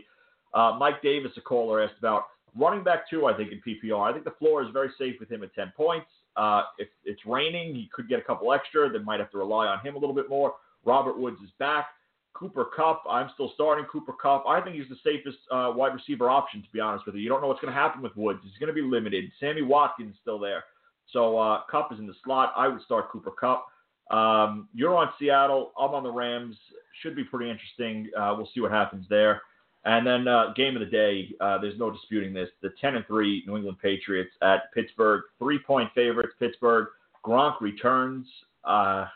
Uh, 0.52 0.76
Mike 0.78 1.02
Davis, 1.02 1.32
a 1.36 1.40
caller, 1.40 1.82
asked 1.82 1.98
about 1.98 2.24
running 2.58 2.82
back 2.82 3.08
two. 3.08 3.26
I 3.26 3.36
think 3.36 3.52
in 3.52 3.60
PPR, 3.60 4.10
I 4.10 4.12
think 4.12 4.24
the 4.24 4.32
floor 4.32 4.62
is 4.62 4.68
very 4.72 4.90
safe 4.98 5.16
with 5.20 5.30
him 5.30 5.44
at 5.44 5.54
10 5.54 5.72
points. 5.76 6.06
Uh, 6.36 6.62
if 6.78 6.88
it's 7.04 7.24
raining, 7.26 7.74
he 7.74 7.88
could 7.92 8.08
get 8.08 8.18
a 8.18 8.22
couple 8.22 8.52
extra. 8.52 8.90
They 8.90 8.98
might 8.98 9.20
have 9.20 9.30
to 9.32 9.38
rely 9.38 9.66
on 9.66 9.80
him 9.80 9.94
a 9.94 9.98
little 9.98 10.14
bit 10.14 10.28
more. 10.28 10.54
Robert 10.84 11.18
Woods 11.18 11.38
is 11.42 11.50
back. 11.58 11.86
Cooper 12.34 12.66
Kupp. 12.76 13.04
I'm 13.08 13.30
still 13.34 13.52
starting 13.54 13.84
Cooper 13.86 14.12
Kupp. 14.12 14.44
I 14.46 14.60
think 14.60 14.74
he's 14.76 14.88
the 14.88 14.96
safest 15.04 15.38
uh, 15.52 15.72
wide 15.74 15.94
receiver 15.94 16.28
option, 16.28 16.62
to 16.62 16.68
be 16.72 16.80
honest 16.80 17.06
with 17.06 17.14
you. 17.14 17.20
You 17.20 17.28
don't 17.28 17.40
know 17.40 17.46
what's 17.46 17.60
going 17.60 17.72
to 17.72 17.78
happen 17.78 18.02
with 18.02 18.16
Woods. 18.16 18.40
He's 18.42 18.58
going 18.58 18.74
to 18.74 18.74
be 18.74 18.82
limited. 18.82 19.30
Sammy 19.38 19.62
Watkins 19.62 20.14
is 20.14 20.16
still 20.20 20.38
there. 20.40 20.64
So 21.12 21.38
uh, 21.38 21.60
Kupp 21.70 21.92
is 21.92 21.98
in 22.00 22.06
the 22.06 22.14
slot. 22.24 22.52
I 22.56 22.66
would 22.66 22.82
start 22.82 23.10
Cooper 23.10 23.30
Kupp. 23.30 23.66
Um, 24.10 24.68
you're 24.74 24.96
on 24.96 25.10
Seattle. 25.18 25.72
I'm 25.78 25.90
on 25.90 26.02
the 26.02 26.10
Rams. 26.10 26.56
Should 27.02 27.14
be 27.14 27.24
pretty 27.24 27.50
interesting. 27.50 28.10
Uh, 28.18 28.34
we'll 28.36 28.48
see 28.52 28.60
what 28.60 28.72
happens 28.72 29.06
there. 29.08 29.42
And 29.86 30.06
then 30.06 30.26
uh, 30.26 30.52
game 30.56 30.76
of 30.76 30.80
the 30.80 30.86
day. 30.86 31.28
Uh, 31.40 31.58
there's 31.58 31.78
no 31.78 31.90
disputing 31.90 32.32
this. 32.32 32.48
The 32.62 32.70
10 32.80 32.96
and 32.96 33.06
three 33.06 33.44
New 33.46 33.56
England 33.56 33.78
Patriots 33.82 34.30
at 34.42 34.72
Pittsburgh. 34.72 35.22
Three 35.38 35.58
point 35.58 35.90
favorites. 35.94 36.32
Pittsburgh. 36.38 36.88
Gronk 37.24 37.60
returns. 37.60 38.26
Uh, 38.64 39.06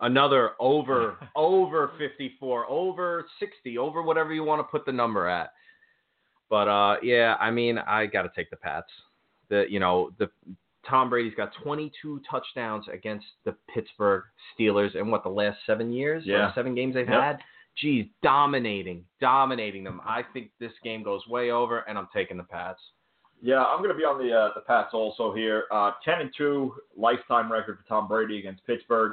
Another 0.00 0.52
over 0.60 1.18
over 1.36 1.90
54, 1.98 2.66
over 2.70 3.26
60, 3.40 3.78
over 3.78 4.00
whatever 4.00 4.32
you 4.32 4.44
want 4.44 4.60
to 4.60 4.64
put 4.64 4.86
the 4.86 4.92
number 4.92 5.26
at. 5.26 5.52
But 6.48 6.68
uh, 6.68 6.96
yeah, 7.02 7.36
I 7.40 7.50
mean, 7.50 7.78
I 7.78 8.06
got 8.06 8.22
to 8.22 8.30
take 8.34 8.48
the 8.48 8.56
Pats. 8.56 8.86
The 9.50 9.64
you 9.68 9.80
know 9.80 10.10
the 10.18 10.30
Tom 10.88 11.10
Brady's 11.10 11.34
got 11.34 11.50
22 11.64 12.22
touchdowns 12.30 12.86
against 12.92 13.26
the 13.44 13.54
Pittsburgh 13.74 14.22
Steelers 14.56 14.94
in 14.94 15.10
what 15.10 15.22
the 15.24 15.28
last 15.30 15.58
seven 15.66 15.92
years, 15.92 16.22
Yeah. 16.24 16.54
seven 16.54 16.74
games 16.76 16.94
they've 16.94 17.08
Yep. 17.08 17.20
had. 17.20 17.38
Geez, 17.80 18.06
dominating, 18.22 19.04
dominating 19.20 19.84
them. 19.84 20.00
I 20.04 20.22
think 20.32 20.50
this 20.58 20.72
game 20.82 21.02
goes 21.02 21.26
way 21.28 21.50
over, 21.50 21.80
and 21.80 21.96
I'm 21.96 22.08
taking 22.14 22.36
the 22.36 22.42
Pats. 22.42 22.80
Yeah, 23.40 23.62
I'm 23.62 23.78
going 23.78 23.90
to 23.90 23.96
be 23.96 24.02
on 24.04 24.18
the 24.18 24.32
uh, 24.36 24.50
the 24.54 24.62
Pats 24.62 24.90
also 24.94 25.32
here. 25.32 25.64
Uh, 25.70 25.92
Ten 26.04 26.20
and 26.20 26.30
two 26.36 26.74
lifetime 26.96 27.50
record 27.52 27.78
for 27.78 27.86
Tom 27.88 28.08
Brady 28.08 28.38
against 28.38 28.66
Pittsburgh. 28.66 29.12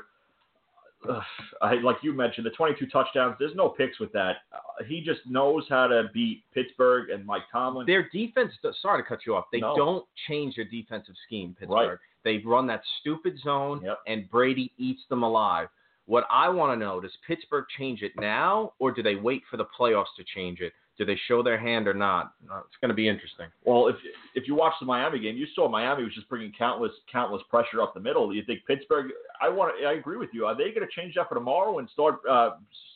Ugh, 1.07 1.22
I, 1.61 1.76
like 1.76 1.97
you 2.01 2.13
mentioned, 2.13 2.47
the 2.47 2.51
22 2.51 2.88
touchdowns. 2.88 3.36
There's 3.38 3.53
no 3.53 3.70
picks 3.70 3.99
with 3.99 4.11
that. 4.13 4.38
Uh, 4.51 4.84
he 4.88 5.01
just 5.01 5.20
knows 5.28 5.63
how 5.70 5.86
to 5.86 6.09
beat 6.13 6.41
Pittsburgh 6.51 7.11
and 7.11 7.24
Mike 7.24 7.43
Tomlin. 7.51 7.86
Their 7.86 8.09
defense, 8.09 8.51
sorry 8.82 9.03
to 9.03 9.07
cut 9.07 9.20
you 9.28 9.36
off, 9.36 9.45
they 9.51 9.59
No. 9.59 9.76
don't 9.76 10.05
change 10.28 10.55
their 10.55 10.66
defensive 10.66 11.13
scheme, 11.28 11.55
Pittsburgh. 11.59 11.89
Right. 11.89 11.97
They 12.24 12.39
run 12.39 12.66
that 12.68 12.82
stupid 13.01 13.38
zone, 13.43 13.82
Yep. 13.84 13.99
and 14.07 14.28
Brady 14.32 14.72
eats 14.80 15.05
them 15.09 15.22
alive. 15.22 15.68
What 16.08 16.26
I 16.30 16.49
want 16.49 16.80
to 16.80 16.86
know, 16.86 16.99
does 16.99 17.12
Pittsburgh 17.28 17.66
change 17.78 18.01
it 18.03 18.12
now, 18.18 18.74
or 18.80 18.91
do 18.91 19.01
they 19.01 19.16
wait 19.16 19.41
for 19.49 19.58
the 19.58 19.66
playoffs 19.78 20.14
to 20.18 20.24
change 20.36 20.60
it? 20.60 20.74
Do 20.97 21.03
they 21.03 21.20
show 21.28 21.43
their 21.43 21.58
hand 21.58 21.89
or 21.89 21.93
not? 21.93 22.34
Uh, 22.49 22.60
It's 22.60 22.78
going 22.80 22.89
to 22.89 22.95
be 22.95 23.10
interesting. 23.10 23.47
Well, 23.66 23.88
if 23.88 23.97
if 24.34 24.47
you 24.47 24.56
watched 24.56 24.80
the 24.80 24.86
Miami 24.86 25.20
game, 25.20 25.36
you 25.36 25.45
saw 25.53 25.68
Miami 25.68 26.03
was 26.03 26.14
just 26.14 26.30
bringing 26.30 26.53
countless 26.58 26.93
countless 27.12 27.41
pressure 27.49 27.82
up 27.82 27.93
the 27.93 27.99
middle. 27.99 28.34
You 28.34 28.43
think 28.45 28.62
Pittsburgh? 28.66 29.12
I 29.41 29.49
want. 29.49 29.74
To, 29.78 29.86
I 29.86 29.93
agree 29.93 30.16
with 30.16 30.30
you. 30.32 30.45
Are 30.45 30.56
they 30.56 30.72
going 30.72 30.88
to 30.88 30.93
change 30.95 31.16
that 31.16 31.28
for 31.28 31.36
tomorrow 31.36 31.80
and 31.80 31.89
start 31.89 32.20
uh, 32.30 32.51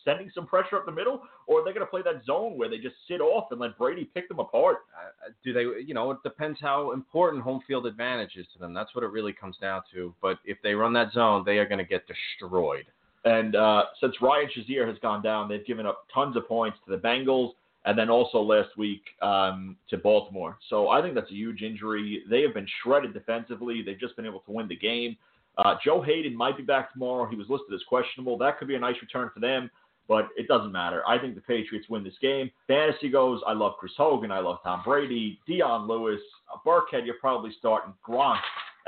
sending 0.06 0.32
some 0.34 0.48
pressure 0.48 0.78
up 0.78 0.86
the 0.86 0.94
middle, 0.94 1.24
or 1.46 1.60
are 1.60 1.66
they 1.66 1.72
going 1.72 1.86
to 1.86 1.90
play 1.90 2.02
that 2.04 2.24
zone 2.26 2.58
where 2.58 2.70
they 2.70 2.78
just 2.78 2.96
sit 3.06 3.20
off 3.20 3.52
and 3.52 3.60
let 3.60 3.78
Brady 3.78 4.06
pick 4.14 4.30
them 4.30 4.40
apart? 4.40 4.78
Uh, 4.96 5.32
do 5.44 5.52
they, 5.52 5.84
you 5.86 5.94
know, 5.94 6.10
it 6.12 6.20
depends 6.24 6.58
how 6.62 6.92
important 6.94 7.44
home 7.44 7.60
field 7.68 7.86
advantage 7.86 8.38
is 8.38 8.48
to 8.54 8.60
them. 8.60 8.74
That's 8.74 8.96
what 8.96 9.04
it 9.04 9.12
really 9.12 9.34
comes 9.34 9.58
down 9.58 9.82
to. 9.94 10.14
But 10.22 10.38
if 10.46 10.58
they 10.64 10.74
run 10.74 10.94
that 10.94 11.12
zone, 11.12 11.44
they 11.46 11.58
are 11.58 11.68
going 11.68 11.80
to 11.80 11.84
get 11.84 12.04
destroyed. 12.08 12.86
And 13.26 13.56
uh, 13.56 13.84
since 14.00 14.16
Ryan 14.22 14.50
Shazier 14.56 14.88
has 14.88 14.98
gone 15.02 15.22
down, 15.22 15.50
they've 15.50 15.66
given 15.66 15.86
up 15.86 16.06
tons 16.14 16.36
of 16.38 16.48
points 16.48 16.78
to 16.86 16.92
the 16.92 17.02
Bengals, 17.02 17.52
and 17.86 17.98
then 17.98 18.10
also 18.10 18.40
last 18.40 18.70
week 18.78 19.02
um, 19.22 19.76
to 19.90 19.98
Baltimore. 19.98 20.58
So 20.70 20.90
I 20.90 21.02
think 21.02 21.16
that's 21.16 21.32
a 21.32 21.36
huge 21.36 21.62
injury. 21.62 22.24
They 22.30 22.42
have 22.42 22.54
been 22.54 22.68
shredded 22.84 23.14
defensively. 23.14 23.82
They've 23.86 24.00
just 24.00 24.16
been 24.16 24.26
able 24.26 24.42
to 24.42 24.52
win 24.52 24.68
the 24.68 24.76
game. 24.76 25.18
Uh, 25.58 25.76
Joe 25.84 26.02
Haden 26.02 26.36
might 26.36 26.56
be 26.56 26.64
back 26.64 26.94
tomorrow. 26.94 27.30
He 27.30 27.36
was 27.36 27.48
listed 27.50 27.74
as 27.74 27.82
questionable. 27.88 28.38
That 28.38 28.58
could 28.58 28.68
be 28.68 28.76
a 28.76 28.80
nice 28.80 28.96
return 29.02 29.30
for 29.34 29.42
them, 29.42 29.70
but 30.08 30.30
it 30.38 30.48
doesn't 30.48 30.72
matter. 30.72 31.04
I 31.08 31.18
think 31.20 31.36
the 31.36 31.42
Patriots 31.42 31.88
win 31.90 32.04
this 32.04 32.14
game. 32.22 32.50
Fantasy 32.68 33.10
goes, 33.10 33.42
I 33.46 33.54
love 33.54 33.74
Chris 33.78 33.92
Hogan. 33.98 34.32
I 34.32 34.40
love 34.40 34.60
Tom 34.64 34.82
Brady. 34.86 35.40
Dion 35.48 35.88
Lewis. 35.88 36.22
Uh, 36.54 36.58
Burkhead, 36.66 37.06
you're 37.06 37.16
probably 37.20 37.52
starting. 37.60 37.94
Gronk. 38.08 38.40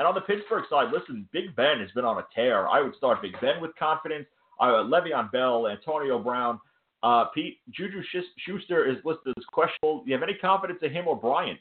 And 0.01 0.07
on 0.07 0.15
the 0.15 0.21
Pittsburgh 0.21 0.63
side, 0.67 0.87
listen, 0.91 1.29
Big 1.31 1.55
Ben 1.55 1.79
has 1.79 1.91
been 1.91 2.05
on 2.05 2.17
a 2.17 2.25
tear. 2.33 2.67
I 2.67 2.81
would 2.81 2.95
start 2.95 3.21
Big 3.21 3.39
Ben 3.39 3.61
with 3.61 3.69
confidence. 3.77 4.25
Uh, 4.59 4.81
Le'Veon 4.81 5.31
Bell, 5.31 5.67
Antonio 5.67 6.17
Brown. 6.17 6.59
Uh, 7.03 7.25
Pete, 7.25 7.59
Juju 7.69 8.01
Schuster 8.43 8.89
is 8.89 8.97
listed 9.05 9.35
as 9.37 9.43
questionable. 9.53 10.03
Do 10.03 10.09
you 10.09 10.15
have 10.15 10.23
any 10.23 10.33
confidence 10.33 10.79
in 10.81 10.91
him 10.91 11.07
or 11.07 11.15
Bryant? 11.15 11.59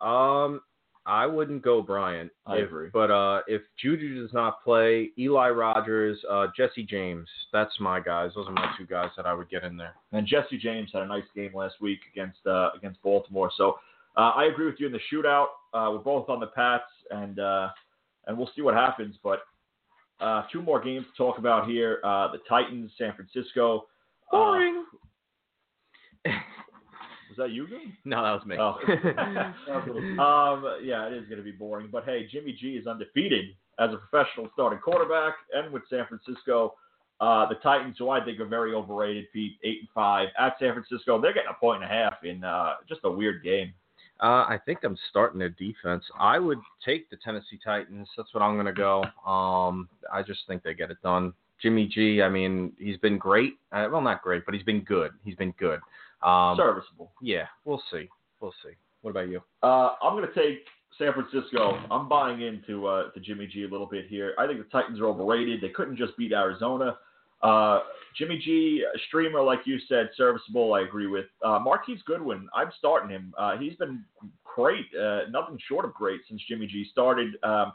Um, 0.00 0.62
I 1.04 1.26
wouldn't 1.26 1.60
go 1.60 1.82
Bryant. 1.82 2.30
I 2.46 2.60
if- 2.60 2.68
agree. 2.68 2.88
But 2.90 3.10
uh, 3.10 3.40
if 3.46 3.60
Juju 3.78 4.22
does 4.22 4.32
not 4.32 4.64
play, 4.64 5.10
Eli 5.18 5.50
Rogers, 5.50 6.18
uh, 6.30 6.46
Jesse 6.56 6.84
James, 6.84 7.28
that's 7.52 7.78
my 7.78 8.00
guys. 8.00 8.30
Those 8.34 8.48
are 8.48 8.52
my 8.52 8.72
two 8.78 8.86
guys 8.86 9.10
that 9.18 9.26
I 9.26 9.34
would 9.34 9.50
get 9.50 9.64
in 9.64 9.76
there. 9.76 9.96
And 10.12 10.26
Jesse 10.26 10.56
James 10.56 10.88
had 10.94 11.02
a 11.02 11.06
nice 11.06 11.24
game 11.36 11.50
last 11.54 11.74
week 11.82 12.00
against 12.10 12.38
uh, 12.46 12.70
against 12.74 13.02
Baltimore. 13.02 13.50
So 13.54 13.74
uh, 14.16 14.30
I 14.34 14.46
agree 14.46 14.64
with 14.64 14.76
you 14.78 14.86
in 14.86 14.92
the 14.92 15.00
shootout. 15.12 15.48
Uh, 15.74 15.90
we're 15.92 15.98
both 15.98 16.30
on 16.30 16.38
the 16.40 16.46
Pats, 16.48 16.84
and 17.10 17.38
uh, 17.38 17.68
and 18.26 18.36
we'll 18.36 18.50
see 18.54 18.62
what 18.62 18.74
happens. 18.74 19.16
But 19.22 19.40
uh, 20.20 20.44
two 20.52 20.62
more 20.62 20.82
games 20.82 21.06
to 21.06 21.22
talk 21.22 21.38
about 21.38 21.68
here: 21.68 22.00
uh, 22.04 22.32
the 22.32 22.38
Titans, 22.48 22.92
San 22.98 23.14
Francisco. 23.14 23.86
Uh, 24.32 24.36
Boring. 24.36 24.84
was 26.24 27.36
that 27.38 27.50
you, 27.50 27.66
Goon? 27.66 27.96
no, 28.04 28.22
that 28.22 28.32
was 28.32 28.46
me. 28.46 28.56
Oh. 28.58 28.76
um, 30.22 30.78
yeah, 30.82 31.06
it 31.06 31.14
is 31.14 31.26
going 31.26 31.38
to 31.38 31.44
be 31.44 31.52
boring. 31.52 31.88
But 31.90 32.04
hey, 32.04 32.26
Jimmy 32.30 32.56
G 32.58 32.76
is 32.76 32.86
undefeated 32.86 33.46
as 33.78 33.90
a 33.92 33.96
professional 33.96 34.48
starting 34.52 34.78
quarterback, 34.78 35.34
and 35.52 35.72
with 35.72 35.82
San 35.90 36.06
Francisco, 36.06 36.74
uh, 37.20 37.48
the 37.48 37.54
Titans, 37.56 37.96
who 37.98 38.10
I 38.10 38.24
think 38.24 38.40
are 38.40 38.46
very 38.46 38.74
overrated, 38.74 39.26
Pete, 39.32 39.58
eight 39.64 39.80
and 39.80 39.88
five 39.94 40.28
at 40.38 40.54
San 40.58 40.74
Francisco, 40.74 41.20
they're 41.20 41.32
getting 41.32 41.50
a 41.50 41.60
point 41.60 41.82
and 41.82 41.90
a 41.90 41.94
half 41.94 42.24
in 42.24 42.44
uh, 42.44 42.74
just 42.88 43.00
a 43.04 43.10
weird 43.10 43.42
game. 43.42 43.72
Uh, 44.20 44.46
I 44.48 44.58
think 44.64 44.80
I'm 44.84 44.96
starting 45.10 45.38
their 45.38 45.48
defense. 45.50 46.04
I 46.18 46.38
would 46.38 46.58
take 46.84 47.10
the 47.10 47.16
Tennessee 47.24 47.58
Titans. 47.64 48.08
That's 48.16 48.32
what 48.32 48.42
I'm 48.42 48.54
going 48.54 48.66
to 48.66 48.72
go. 48.72 49.02
Um, 49.28 49.88
I 50.12 50.22
just 50.22 50.40
think 50.46 50.62
they 50.62 50.74
get 50.74 50.90
it 50.90 50.98
done. 51.02 51.32
Jimmy 51.60 51.86
G. 51.86 52.22
I 52.22 52.28
mean, 52.28 52.72
he's 52.78 52.96
been 52.98 53.18
great. 53.18 53.54
Uh, 53.72 53.88
well, 53.90 54.00
not 54.00 54.22
great, 54.22 54.44
but 54.44 54.54
he's 54.54 54.64
been 54.64 54.82
good. 54.82 55.12
He's 55.24 55.36
been 55.36 55.54
good. 55.58 55.80
Um, 56.22 56.56
Serviceable. 56.56 57.12
Yeah, 57.20 57.46
we'll 57.64 57.82
see. 57.90 58.08
We'll 58.40 58.54
see. 58.64 58.74
What 59.02 59.10
about 59.10 59.28
you? 59.28 59.40
Uh, 59.62 59.94
I'm 60.02 60.16
going 60.16 60.28
to 60.28 60.34
take 60.34 60.66
San 60.98 61.12
Francisco. 61.12 61.80
I'm 61.90 62.08
buying 62.08 62.42
into 62.42 62.86
uh, 62.86 63.10
to 63.10 63.20
Jimmy 63.20 63.46
G 63.46 63.64
a 63.64 63.68
little 63.68 63.86
bit 63.86 64.06
here. 64.06 64.34
I 64.38 64.46
think 64.46 64.58
the 64.58 64.70
Titans 64.70 65.00
are 65.00 65.06
overrated. 65.06 65.60
They 65.60 65.70
couldn't 65.70 65.96
just 65.96 66.16
beat 66.16 66.32
Arizona. 66.32 66.96
Uh, 67.42 67.80
Jimmy 68.16 68.38
G, 68.38 68.84
streamer, 69.08 69.42
like 69.42 69.60
you 69.64 69.78
said, 69.88 70.10
serviceable. 70.16 70.74
I 70.74 70.82
agree 70.82 71.06
with. 71.06 71.26
Uh, 71.44 71.58
Marquise 71.58 72.00
Goodwin, 72.06 72.48
I'm 72.54 72.70
starting 72.78 73.10
him. 73.10 73.32
Uh, 73.38 73.56
he's 73.56 73.74
been 73.76 74.04
great, 74.44 74.86
uh, 75.00 75.30
nothing 75.30 75.58
short 75.68 75.84
of 75.84 75.94
great 75.94 76.20
since 76.28 76.40
Jimmy 76.48 76.66
G 76.66 76.86
started. 76.90 77.34
Um, 77.42 77.72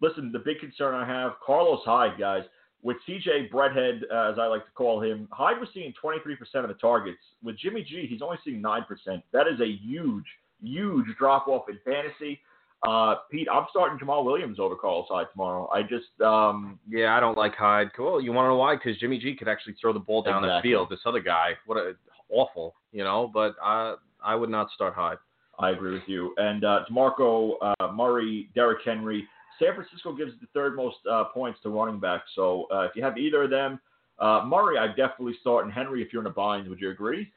listen, 0.00 0.30
the 0.32 0.38
big 0.38 0.60
concern 0.60 0.94
I 0.94 1.06
have, 1.06 1.32
Carlos 1.44 1.80
Hyde, 1.84 2.18
guys. 2.18 2.44
With 2.82 2.96
CJ 3.06 3.50
Breadhead, 3.50 4.02
uh, 4.10 4.32
as 4.32 4.38
I 4.38 4.46
like 4.46 4.64
to 4.64 4.72
call 4.72 5.02
him, 5.02 5.28
Hyde 5.32 5.60
was 5.60 5.68
seeing 5.74 5.92
23% 6.02 6.38
of 6.62 6.68
the 6.68 6.74
targets. 6.74 7.18
With 7.42 7.58
Jimmy 7.58 7.82
G, 7.82 8.06
he's 8.08 8.22
only 8.22 8.38
seeing 8.42 8.62
9%. 8.62 8.84
That 9.32 9.46
is 9.48 9.60
a 9.60 9.66
huge, 9.66 10.24
huge 10.62 11.06
drop 11.18 11.46
off 11.46 11.68
in 11.68 11.78
fantasy. 11.84 12.40
Uh, 12.86 13.16
Pete, 13.30 13.46
I'm 13.52 13.66
starting 13.70 13.98
Jamaal 13.98 14.24
Williams 14.24 14.58
over 14.58 14.74
Carlos 14.74 15.06
Hyde 15.10 15.26
tomorrow. 15.32 15.68
I 15.72 15.82
just, 15.82 16.18
um, 16.24 16.78
Yeah, 16.88 17.14
I 17.14 17.20
don't 17.20 17.36
like 17.36 17.54
Hyde. 17.54 17.90
Well, 17.98 18.20
you 18.20 18.32
want 18.32 18.46
to 18.46 18.50
know 18.50 18.56
why? 18.56 18.74
Because 18.74 18.98
Jimmy 18.98 19.18
G 19.18 19.36
could 19.36 19.48
actually 19.48 19.74
throw 19.80 19.92
the 19.92 19.98
ball 19.98 20.22
down 20.22 20.44
Exactly. 20.44 20.70
the 20.70 20.74
field. 20.74 20.88
This 20.90 21.00
other 21.04 21.20
guy, 21.20 21.50
what 21.66 21.76
a 21.76 21.92
awful, 22.30 22.74
you 22.92 23.04
know. 23.04 23.30
But 23.32 23.56
I, 23.62 23.96
I 24.24 24.34
would 24.34 24.48
not 24.48 24.70
start 24.74 24.94
Hyde. 24.94 25.18
I 25.58 25.70
agree 25.70 25.92
with 25.92 26.04
you. 26.06 26.34
And 26.38 26.64
uh, 26.64 26.84
DeMarco 26.90 27.52
uh, 27.60 27.92
Murray, 27.92 28.48
Derrick 28.54 28.78
Henry. 28.84 29.28
San 29.58 29.74
Francisco 29.74 30.14
gives 30.14 30.32
the 30.40 30.46
third 30.54 30.74
most 30.74 30.96
uh, 31.10 31.24
points 31.24 31.60
to 31.64 31.68
running 31.68 32.00
back. 32.00 32.22
So 32.34 32.66
uh, 32.72 32.82
if 32.82 32.92
you 32.96 33.02
have 33.02 33.18
either 33.18 33.42
of 33.42 33.50
them, 33.50 33.78
uh, 34.18 34.42
Murray, 34.46 34.78
I 34.78 34.86
definitely 34.88 35.34
start, 35.42 35.66
and 35.66 35.72
Henry, 35.72 36.00
if 36.00 36.14
you're 36.14 36.22
in 36.22 36.26
a 36.26 36.30
bind, 36.30 36.66
would 36.68 36.80
you 36.80 36.90
agree? 36.90 37.30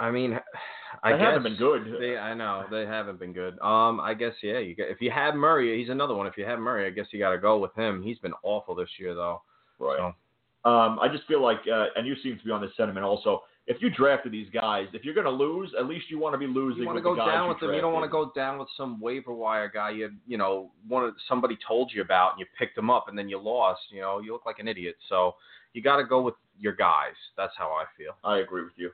I 0.00 0.10
mean, 0.10 0.40
I 1.02 1.12
They 1.12 1.18
guess 1.18 1.26
haven't 1.26 1.42
been 1.42 1.56
good. 1.56 1.96
They, 2.00 2.16
I 2.16 2.34
know 2.34 2.64
they 2.70 2.86
haven't 2.86 3.18
been 3.18 3.32
good. 3.32 3.58
Um, 3.60 4.00
I 4.00 4.14
guess 4.14 4.32
yeah. 4.42 4.58
You 4.58 4.74
get, 4.74 4.88
if 4.88 5.00
you 5.00 5.10
have 5.10 5.34
Murray, 5.34 5.78
he's 5.80 5.90
another 5.90 6.14
one. 6.14 6.26
If 6.26 6.36
you 6.36 6.44
have 6.44 6.58
Murray, 6.58 6.86
I 6.86 6.90
guess 6.90 7.06
you 7.10 7.18
got 7.18 7.30
to 7.32 7.38
go 7.38 7.58
with 7.58 7.74
him. 7.74 8.02
He's 8.02 8.18
been 8.18 8.34
awful 8.42 8.74
this 8.74 8.88
year 8.98 9.14
though. 9.14 9.42
Right. 9.78 9.98
So, 9.98 10.70
Um, 10.70 10.98
I 11.00 11.08
just 11.08 11.26
feel 11.26 11.42
like, 11.42 11.58
uh, 11.70 11.86
and 11.96 12.06
you 12.06 12.14
seem 12.22 12.38
to 12.38 12.44
be 12.44 12.50
on 12.50 12.60
this 12.60 12.70
sentiment 12.76 13.04
also. 13.04 13.42
If 13.66 13.80
you 13.80 13.88
drafted 13.88 14.30
these 14.30 14.48
guys, 14.52 14.88
if 14.92 15.04
you're 15.06 15.14
going 15.14 15.24
to 15.24 15.30
lose, 15.30 15.72
at 15.78 15.86
least 15.86 16.10
you 16.10 16.18
want 16.18 16.34
to 16.34 16.38
be 16.38 16.46
losing. 16.46 16.82
you 16.82 16.86
want 16.86 16.98
to 16.98 17.02
go 17.02 17.16
down 17.16 17.48
with 17.48 17.60
them. 17.60 17.72
You 17.72 17.80
don't 17.80 17.94
want 17.94 18.04
to 18.04 18.10
go 18.10 18.30
down 18.36 18.58
with 18.58 18.68
some 18.76 19.00
waiver 19.00 19.32
wire 19.32 19.70
guy 19.72 19.88
you 19.90 20.10
you 20.26 20.36
know 20.36 20.70
one 20.86 21.14
somebody 21.28 21.56
told 21.66 21.90
you 21.94 22.02
about 22.02 22.32
and 22.32 22.40
you 22.40 22.46
picked 22.58 22.76
him 22.76 22.90
up 22.90 23.08
and 23.08 23.16
then 23.18 23.28
you 23.28 23.38
lost. 23.38 23.80
You 23.90 24.02
know 24.02 24.20
you 24.20 24.32
look 24.32 24.44
like 24.44 24.58
an 24.58 24.68
idiot. 24.68 24.96
So 25.08 25.36
you 25.72 25.80
got 25.82 25.96
to 25.96 26.04
go 26.04 26.20
with 26.20 26.34
your 26.58 26.74
guys. 26.74 27.14
That's 27.38 27.54
how 27.56 27.68
I 27.68 27.84
feel. 27.96 28.12
I 28.22 28.38
agree 28.38 28.64
with 28.64 28.74
you. 28.76 28.90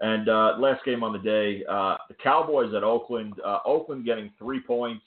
And 0.00 0.28
uh, 0.28 0.56
last 0.58 0.84
game 0.84 1.02
on 1.02 1.12
the 1.12 1.18
day, 1.18 1.64
uh, 1.68 1.96
the 2.08 2.14
Cowboys 2.22 2.72
at 2.74 2.84
Oakland. 2.84 3.34
Uh, 3.44 3.58
Oakland 3.64 4.04
getting 4.04 4.30
three 4.38 4.60
points. 4.60 5.02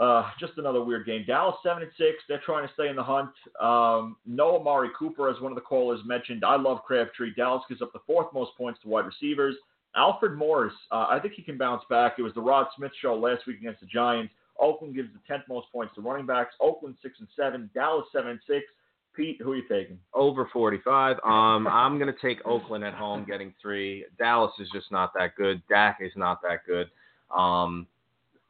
Uh, 0.00 0.30
just 0.40 0.54
another 0.56 0.82
weird 0.82 1.04
game. 1.04 1.24
Dallas 1.26 1.56
seven 1.62 1.82
and 1.82 1.92
six. 1.98 2.22
They're 2.26 2.40
trying 2.44 2.66
to 2.66 2.72
stay 2.72 2.88
in 2.88 2.96
the 2.96 3.02
hunt. 3.02 3.30
Um, 3.60 4.16
no 4.24 4.58
Amari 4.58 4.88
Cooper, 4.98 5.28
as 5.28 5.38
one 5.42 5.52
of 5.52 5.56
the 5.56 5.62
callers 5.62 6.00
mentioned. 6.06 6.44
I 6.44 6.56
love 6.56 6.82
Crabtree. 6.86 7.34
Dallas 7.34 7.62
gives 7.68 7.82
up 7.82 7.92
the 7.92 8.00
fourth 8.06 8.32
most 8.32 8.56
points 8.56 8.80
to 8.82 8.88
wide 8.88 9.04
receivers. 9.04 9.54
Alfred 9.94 10.38
Morris, 10.38 10.72
uh, 10.90 11.06
I 11.10 11.18
think 11.20 11.34
he 11.34 11.42
can 11.42 11.58
bounce 11.58 11.82
back. 11.90 12.14
It 12.16 12.22
was 12.22 12.32
the 12.32 12.40
Rod 12.40 12.68
Smith 12.74 12.92
show 13.02 13.14
last 13.14 13.46
week 13.46 13.58
against 13.58 13.80
the 13.80 13.86
Giants. 13.86 14.32
Oakland 14.58 14.94
gives 14.94 15.10
the 15.12 15.20
tenth 15.28 15.44
most 15.48 15.66
points 15.70 15.94
to 15.96 16.00
running 16.00 16.24
backs. 16.24 16.54
Oakland 16.60 16.96
six 17.02 17.18
and 17.18 17.28
seven. 17.36 17.68
Dallas 17.74 18.06
seven 18.12 18.30
and 18.30 18.40
six. 18.46 18.64
Pete, 19.14 19.38
who 19.42 19.52
are 19.52 19.56
you 19.56 19.68
taking? 19.68 19.98
Over 20.14 20.48
45. 20.52 21.16
Um, 21.24 21.66
I'm 21.66 21.98
going 21.98 22.12
to 22.12 22.20
take 22.20 22.44
Oakland 22.46 22.84
at 22.84 22.94
home, 22.94 23.24
getting 23.26 23.52
three. 23.60 24.06
Dallas 24.18 24.52
is 24.58 24.68
just 24.72 24.90
not 24.90 25.12
that 25.14 25.36
good. 25.36 25.62
Dak 25.68 25.98
is 26.00 26.12
not 26.16 26.40
that 26.42 26.66
good. 26.66 26.88
Um, 27.36 27.86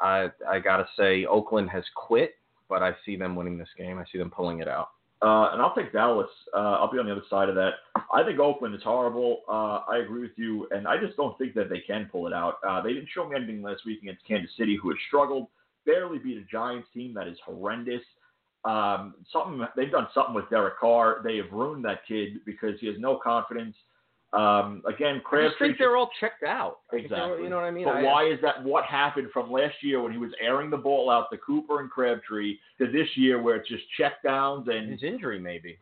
I 0.02 0.30
I 0.48 0.58
gotta 0.58 0.86
say 0.98 1.24
Oakland 1.24 1.70
has 1.70 1.84
quit, 1.94 2.34
but 2.68 2.82
I 2.82 2.92
see 3.06 3.16
them 3.16 3.36
winning 3.36 3.56
this 3.56 3.68
game. 3.78 3.98
I 3.98 4.04
see 4.10 4.18
them 4.18 4.30
pulling 4.30 4.60
it 4.60 4.68
out. 4.68 4.90
Uh, 5.22 5.50
and 5.52 5.62
I'll 5.62 5.74
take 5.74 5.92
Dallas. 5.92 6.28
Uh, 6.52 6.78
I'll 6.80 6.90
be 6.90 6.98
on 6.98 7.06
the 7.06 7.12
other 7.12 7.22
side 7.30 7.48
of 7.48 7.54
that. 7.54 7.74
I 8.12 8.24
think 8.24 8.40
Oakland 8.40 8.74
is 8.74 8.82
horrible. 8.82 9.42
Uh, 9.48 9.82
I 9.88 9.98
agree 10.04 10.20
with 10.20 10.36
you, 10.36 10.66
and 10.72 10.88
I 10.88 10.96
just 10.98 11.16
don't 11.16 11.38
think 11.38 11.54
that 11.54 11.70
they 11.70 11.78
can 11.78 12.08
pull 12.10 12.26
it 12.26 12.32
out. 12.32 12.56
Uh, 12.66 12.82
they 12.82 12.92
didn't 12.92 13.08
show 13.14 13.28
me 13.28 13.36
anything 13.36 13.62
last 13.62 13.86
week 13.86 14.02
against 14.02 14.26
Kansas 14.26 14.50
City, 14.58 14.76
who 14.82 14.88
has 14.90 14.98
struggled, 15.06 15.46
barely 15.86 16.18
beat 16.18 16.38
a 16.38 16.44
Giants 16.50 16.88
team 16.92 17.14
that 17.14 17.28
is 17.28 17.38
horrendous. 17.46 18.02
Um, 18.64 19.14
something 19.32 19.66
they've 19.76 19.90
done 19.90 20.06
something 20.14 20.34
with 20.34 20.48
Derek 20.50 20.78
Carr. 20.78 21.20
They 21.24 21.36
have 21.38 21.50
ruined 21.50 21.84
that 21.84 22.06
kid 22.06 22.44
because 22.46 22.78
he 22.80 22.86
has 22.86 22.96
no 22.98 23.16
confidence. 23.16 23.74
Um, 24.32 24.82
again, 24.86 25.20
Crabtree. 25.22 25.44
I 25.46 25.48
just 25.48 25.58
think 25.58 25.78
they're 25.78 25.96
all 25.96 26.10
checked 26.18 26.42
out. 26.42 26.78
I 26.90 26.96
think 26.96 27.08
they're- 27.10 27.18
Exactly. 27.18 27.42
You 27.44 27.50
know 27.50 27.56
what 27.56 27.64
I 27.66 27.70
mean? 27.70 27.84
But 27.84 27.96
I- 27.96 28.02
why 28.02 28.24
is 28.24 28.40
that? 28.40 28.62
What 28.62 28.84
happened 28.84 29.30
from 29.30 29.50
last 29.50 29.82
year 29.82 30.00
when 30.00 30.10
he 30.12 30.16
was 30.18 30.32
airing 30.40 30.70
the 30.70 30.76
ball 30.78 31.10
out 31.10 31.30
to 31.32 31.38
Cooper 31.38 31.80
and 31.80 31.90
Crabtree 31.90 32.58
to 32.78 32.86
this 32.86 33.14
year 33.16 33.42
where 33.42 33.56
it's 33.56 33.68
just 33.68 33.84
check 33.98 34.22
downs 34.22 34.68
and 34.68 34.90
His 34.90 35.02
injury, 35.02 35.38
maybe. 35.38 35.76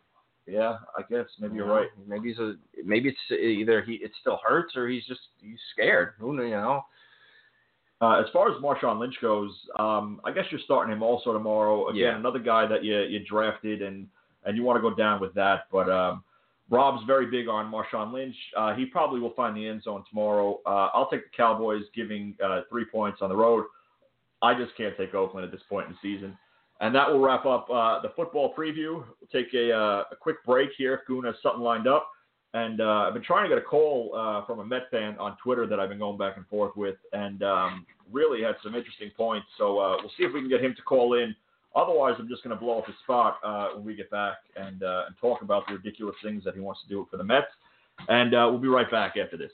yeah, 0.47 0.79
I 0.99 1.03
guess 1.03 1.27
maybe 1.39 1.57
you're 1.57 1.67
right. 1.67 1.91
Maybe 2.09 2.31
he's 2.31 2.41
a. 2.41 2.57
Maybe 2.83 3.11
it's 3.11 3.31
either 3.31 3.83
he 3.83 3.97
it 3.97 4.11
still 4.21 4.39
hurts 4.45 4.75
or 4.77 4.89
he's 4.89 5.07
just 5.07 5.21
he's 5.41 5.61
scared. 5.73 6.15
Who 6.19 6.37
kn- 6.37 6.49
you 6.49 6.57
know? 6.57 6.85
Uh, 8.03 8.23
as 8.25 8.27
far 8.33 8.51
as 8.51 8.57
Marshawn 8.63 8.99
Lynch 8.99 9.17
goes, 9.21 9.51
um, 9.79 10.21
I 10.25 10.33
guess 10.33 10.45
you're 10.51 10.61
starting 10.65 10.93
him 10.93 11.03
also 11.03 11.33
tomorrow. 11.33 11.89
Again, 11.89 12.01
Yeah. 12.03 12.17
another 12.17 12.39
guy 12.39 12.67
that 12.67 12.83
you 12.83 12.99
you 13.01 13.21
drafted 13.21 13.83
and 13.83 14.09
and 14.45 14.57
you 14.57 14.63
want 14.63 14.79
to 14.79 14.81
go 14.81 14.95
down 14.95 15.21
with 15.21 15.35
that. 15.35 15.65
But 15.71 15.91
um, 15.91 16.25
Rob's 16.71 17.05
very 17.05 17.27
big 17.27 17.47
on 17.49 17.71
Marshawn 17.71 18.11
Lynch. 18.13 18.37
Uh, 18.57 18.75
he 18.75 18.87
probably 18.87 19.21
will 19.21 19.35
find 19.35 19.55
the 19.55 19.67
end 19.67 19.83
zone 19.83 20.03
tomorrow. 20.09 20.61
Uh, 20.65 20.89
I'll 20.95 21.11
take 21.11 21.25
the 21.31 21.37
Cowboys 21.37 21.83
giving 21.95 22.35
uh, 22.43 22.63
three 22.71 22.87
points 22.87 23.19
on 23.21 23.29
the 23.29 23.37
road. 23.37 23.65
I 24.41 24.55
just 24.55 24.75
can't 24.77 24.97
take 24.97 25.15
Oakland 25.15 25.45
at 25.45 25.53
this 25.53 25.61
point 25.69 25.89
in 25.89 25.93
the 25.93 25.99
season. 26.01 26.39
And 26.81 26.95
that 26.95 27.07
will 27.11 27.21
wrap 27.21 27.45
up 27.45 27.69
uh, 27.69 28.01
the 28.01 28.09
football 28.17 28.55
preview. 28.55 29.05
We'll 29.21 29.29
take 29.31 29.53
a, 29.53 29.71
uh, 29.71 30.05
a 30.13 30.17
quick 30.17 30.43
break 30.47 30.71
here 30.79 30.95
if 30.95 31.01
Goon 31.07 31.25
has 31.27 31.35
something 31.43 31.61
lined 31.61 31.87
up. 31.87 32.09
And 32.53 32.81
uh, 32.81 33.07
I've 33.07 33.15
been 33.15 33.23
trying 33.23 33.45
to 33.45 33.49
get 33.49 33.59
a 33.59 33.67
call 33.67 34.13
uh, 34.15 34.45
from 34.45 34.59
a 34.59 34.65
Met 34.65 34.91
fan 34.91 35.17
on 35.19 35.37
Twitter 35.43 35.67
that 35.67 35.79
I've 35.79 35.89
been 35.89 35.99
going 35.99 36.19
back 36.19 36.37
and 36.37 36.47
forth 36.49 36.77
with, 36.77 36.97
and 37.13 37.43
um, 37.43 37.87
really 38.11 38.43
had 38.43 38.57
some 38.63 38.75
interesting 38.75 39.11
points. 39.17 39.47
So 39.57 39.79
uh, 39.79 39.97
we'll 40.01 40.11
see 40.17 40.25
if 40.25 40.35
we 40.35 40.41
can 40.41 40.49
get 40.49 40.63
him 40.63 40.75
to 40.75 40.83
call 40.83 41.15
in. 41.15 41.35
Otherwise, 41.77 42.15
I'm 42.19 42.29
just 42.29 42.43
going 42.43 42.57
to 42.57 42.61
blow 42.61 42.81
up 42.81 42.87
his 42.87 42.97
spot 43.05 43.39
uh, 43.45 43.69
when 43.77 43.85
we 43.85 43.95
get 43.95 44.11
back 44.11 44.39
and, 44.57 44.83
uh, 44.83 45.05
and 45.07 45.17
talk 45.21 45.43
about 45.43 45.63
the 45.69 45.75
ridiculous 45.75 46.17
things 46.25 46.43
that 46.43 46.55
he 46.55 46.61
wants 46.61 46.83
to 46.83 46.89
do 46.89 47.07
for 47.09 47.17
the 47.17 47.25
Mets. 47.25 47.47
And 48.09 48.35
uh, 48.35 48.49
we'll 48.51 48.59
be 48.59 48.69
right 48.69 48.91
back 48.91 49.15
after 49.17 49.37
this. 49.37 49.53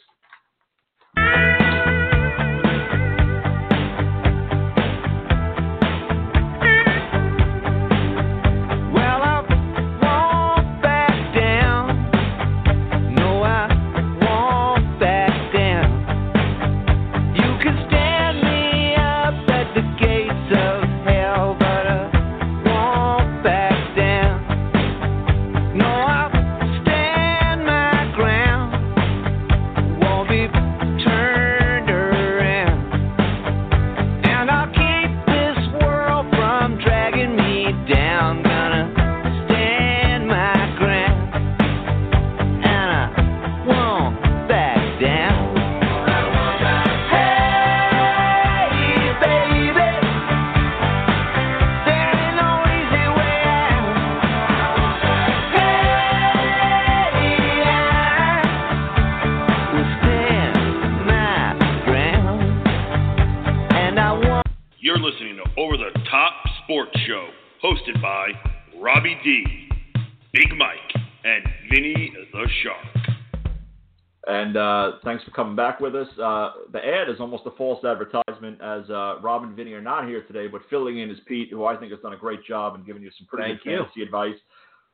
Coming 75.37 75.55
back 75.55 75.79
with 75.79 75.95
us. 75.95 76.09
Uh, 76.19 76.53
the 76.73 76.85
ad 76.85 77.11
is 77.11 77.21
almost 77.21 77.45
a 77.47 77.51
false 77.53 77.85
advertisement 77.85 78.61
as 78.63 78.89
uh, 78.89 79.21
Rob 79.21 79.45
and 79.45 79.55
Vinny 79.55 79.75
are 79.75 79.83
not 79.83 80.09
here 80.09 80.23
today, 80.23 80.49
but 80.49 80.63
filling 80.71 80.99
in 80.99 81.11
is 81.11 81.19
Pete, 81.29 81.51
who 81.51 81.67
I 81.67 81.77
think 81.77 81.93
has 81.93 82.01
done 82.01 82.15
a 82.15 82.17
great 82.17 82.45
job 82.45 82.75
and 82.75 82.87
giving 82.87 83.03
you 83.03 83.11
some 83.19 83.27
pretty 83.27 83.51
Thank 83.51 83.63
good 83.63 83.71
you. 83.71 83.79
fantasy 83.79 84.03
advice. 84.03 84.35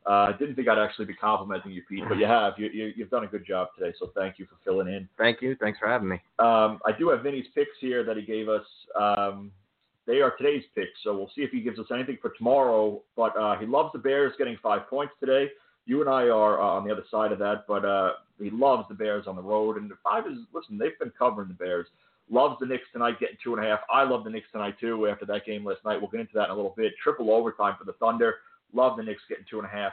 Uh, 0.04 0.10
I 0.10 0.32
didn't 0.36 0.56
think 0.56 0.66
I'd 0.66 0.78
actually 0.78 1.04
be 1.04 1.14
complimenting 1.14 1.70
you, 1.70 1.82
Pete, 1.88 2.02
but 2.08 2.18
you 2.18 2.26
have. 2.26 2.54
You, 2.58 2.68
you, 2.72 2.92
you've 2.96 3.08
done 3.10 3.22
a 3.22 3.28
good 3.28 3.46
job 3.46 3.68
today, 3.78 3.94
so 4.00 4.10
thank 4.16 4.36
you 4.36 4.46
for 4.46 4.56
filling 4.64 4.92
in. 4.92 5.08
Thank 5.16 5.40
you. 5.40 5.54
Thanks 5.60 5.78
for 5.78 5.86
having 5.86 6.08
me. 6.08 6.16
Um, 6.40 6.80
I 6.84 6.90
do 6.98 7.08
have 7.10 7.22
Vinny's 7.22 7.46
picks 7.54 7.70
here 7.80 8.02
that 8.02 8.16
he 8.16 8.24
gave 8.24 8.48
us. 8.48 8.64
Um, 9.00 9.52
they 10.08 10.20
are 10.20 10.34
today's 10.36 10.64
picks, 10.74 10.98
so 11.04 11.16
we'll 11.16 11.30
see 11.36 11.42
if 11.42 11.52
he 11.52 11.60
gives 11.60 11.78
us 11.78 11.86
anything 11.94 12.18
for 12.20 12.30
tomorrow. 12.36 13.00
But 13.16 13.36
uh, 13.38 13.58
he 13.60 13.66
loves 13.66 13.90
the 13.92 14.00
Bears 14.00 14.32
getting 14.36 14.58
five 14.60 14.88
points 14.90 15.12
today. 15.20 15.50
You 15.86 16.00
and 16.00 16.08
I 16.08 16.28
are 16.28 16.60
uh, 16.60 16.64
on 16.64 16.86
the 16.86 16.92
other 16.92 17.04
side 17.10 17.32
of 17.32 17.38
that, 17.40 17.64
but 17.66 17.84
uh, 17.84 18.12
he 18.40 18.50
loves 18.50 18.84
the 18.88 18.94
Bears 18.94 19.26
on 19.26 19.36
the 19.36 19.42
road. 19.42 19.76
And 19.76 19.90
the 19.90 19.96
five 20.02 20.26
is 20.26 20.38
listen, 20.52 20.78
they've 20.78 20.98
been 20.98 21.12
covering 21.18 21.48
the 21.48 21.54
Bears. 21.54 21.86
Loves 22.30 22.56
the 22.60 22.66
Knicks 22.66 22.86
tonight 22.92 23.18
getting 23.20 23.36
two 23.42 23.54
and 23.54 23.64
a 23.64 23.68
half. 23.68 23.80
I 23.92 24.04
love 24.04 24.24
the 24.24 24.30
Knicks 24.30 24.46
tonight 24.52 24.76
too. 24.80 25.08
After 25.08 25.26
that 25.26 25.44
game 25.44 25.64
last 25.64 25.84
night, 25.84 26.00
we'll 26.00 26.10
get 26.10 26.20
into 26.20 26.34
that 26.34 26.46
in 26.46 26.50
a 26.50 26.54
little 26.54 26.74
bit. 26.76 26.92
Triple 27.02 27.30
overtime 27.32 27.74
for 27.78 27.84
the 27.84 27.94
Thunder. 27.94 28.36
Love 28.72 28.96
the 28.96 29.02
Knicks 29.02 29.22
getting 29.28 29.44
two 29.50 29.58
and 29.58 29.66
a 29.66 29.70
half. 29.70 29.92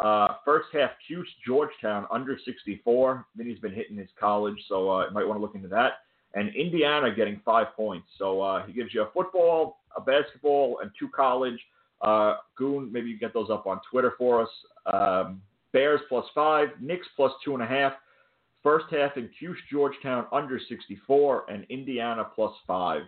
Uh, 0.00 0.34
first 0.44 0.68
half, 0.72 0.90
Cuse 1.06 1.28
Georgetown 1.46 2.06
under 2.10 2.38
64. 2.44 3.26
Vinny's 3.36 3.58
been 3.58 3.74
hitting 3.74 3.96
his 3.96 4.08
college, 4.18 4.56
so 4.68 4.90
uh, 4.90 5.06
you 5.06 5.10
might 5.12 5.26
want 5.26 5.38
to 5.38 5.42
look 5.42 5.54
into 5.54 5.68
that. 5.68 5.94
And 6.34 6.54
Indiana 6.54 7.12
getting 7.14 7.40
five 7.44 7.74
points. 7.76 8.06
So 8.16 8.40
uh, 8.40 8.64
he 8.66 8.72
gives 8.72 8.94
you 8.94 9.02
a 9.02 9.10
football, 9.10 9.80
a 9.96 10.00
basketball, 10.00 10.78
and 10.80 10.90
two 10.98 11.08
college. 11.08 11.58
Uh, 12.02 12.36
Goon, 12.56 12.90
maybe 12.92 13.10
you 13.10 13.18
get 13.18 13.34
those 13.34 13.50
up 13.50 13.66
on 13.66 13.80
Twitter 13.90 14.14
for 14.16 14.42
us. 14.42 14.48
Um, 14.92 15.42
Bears 15.72 16.00
plus 16.08 16.24
five, 16.34 16.68
Knicks 16.80 17.06
plus 17.16 17.32
two 17.44 17.54
and 17.54 17.62
a 17.62 17.66
half. 17.66 17.92
First 18.62 18.86
half 18.90 19.16
in 19.16 19.30
Cuse 19.38 19.56
Georgetown 19.70 20.26
under 20.32 20.60
64, 20.68 21.44
and 21.48 21.64
Indiana 21.70 22.26
plus 22.34 22.52
five. 22.66 23.02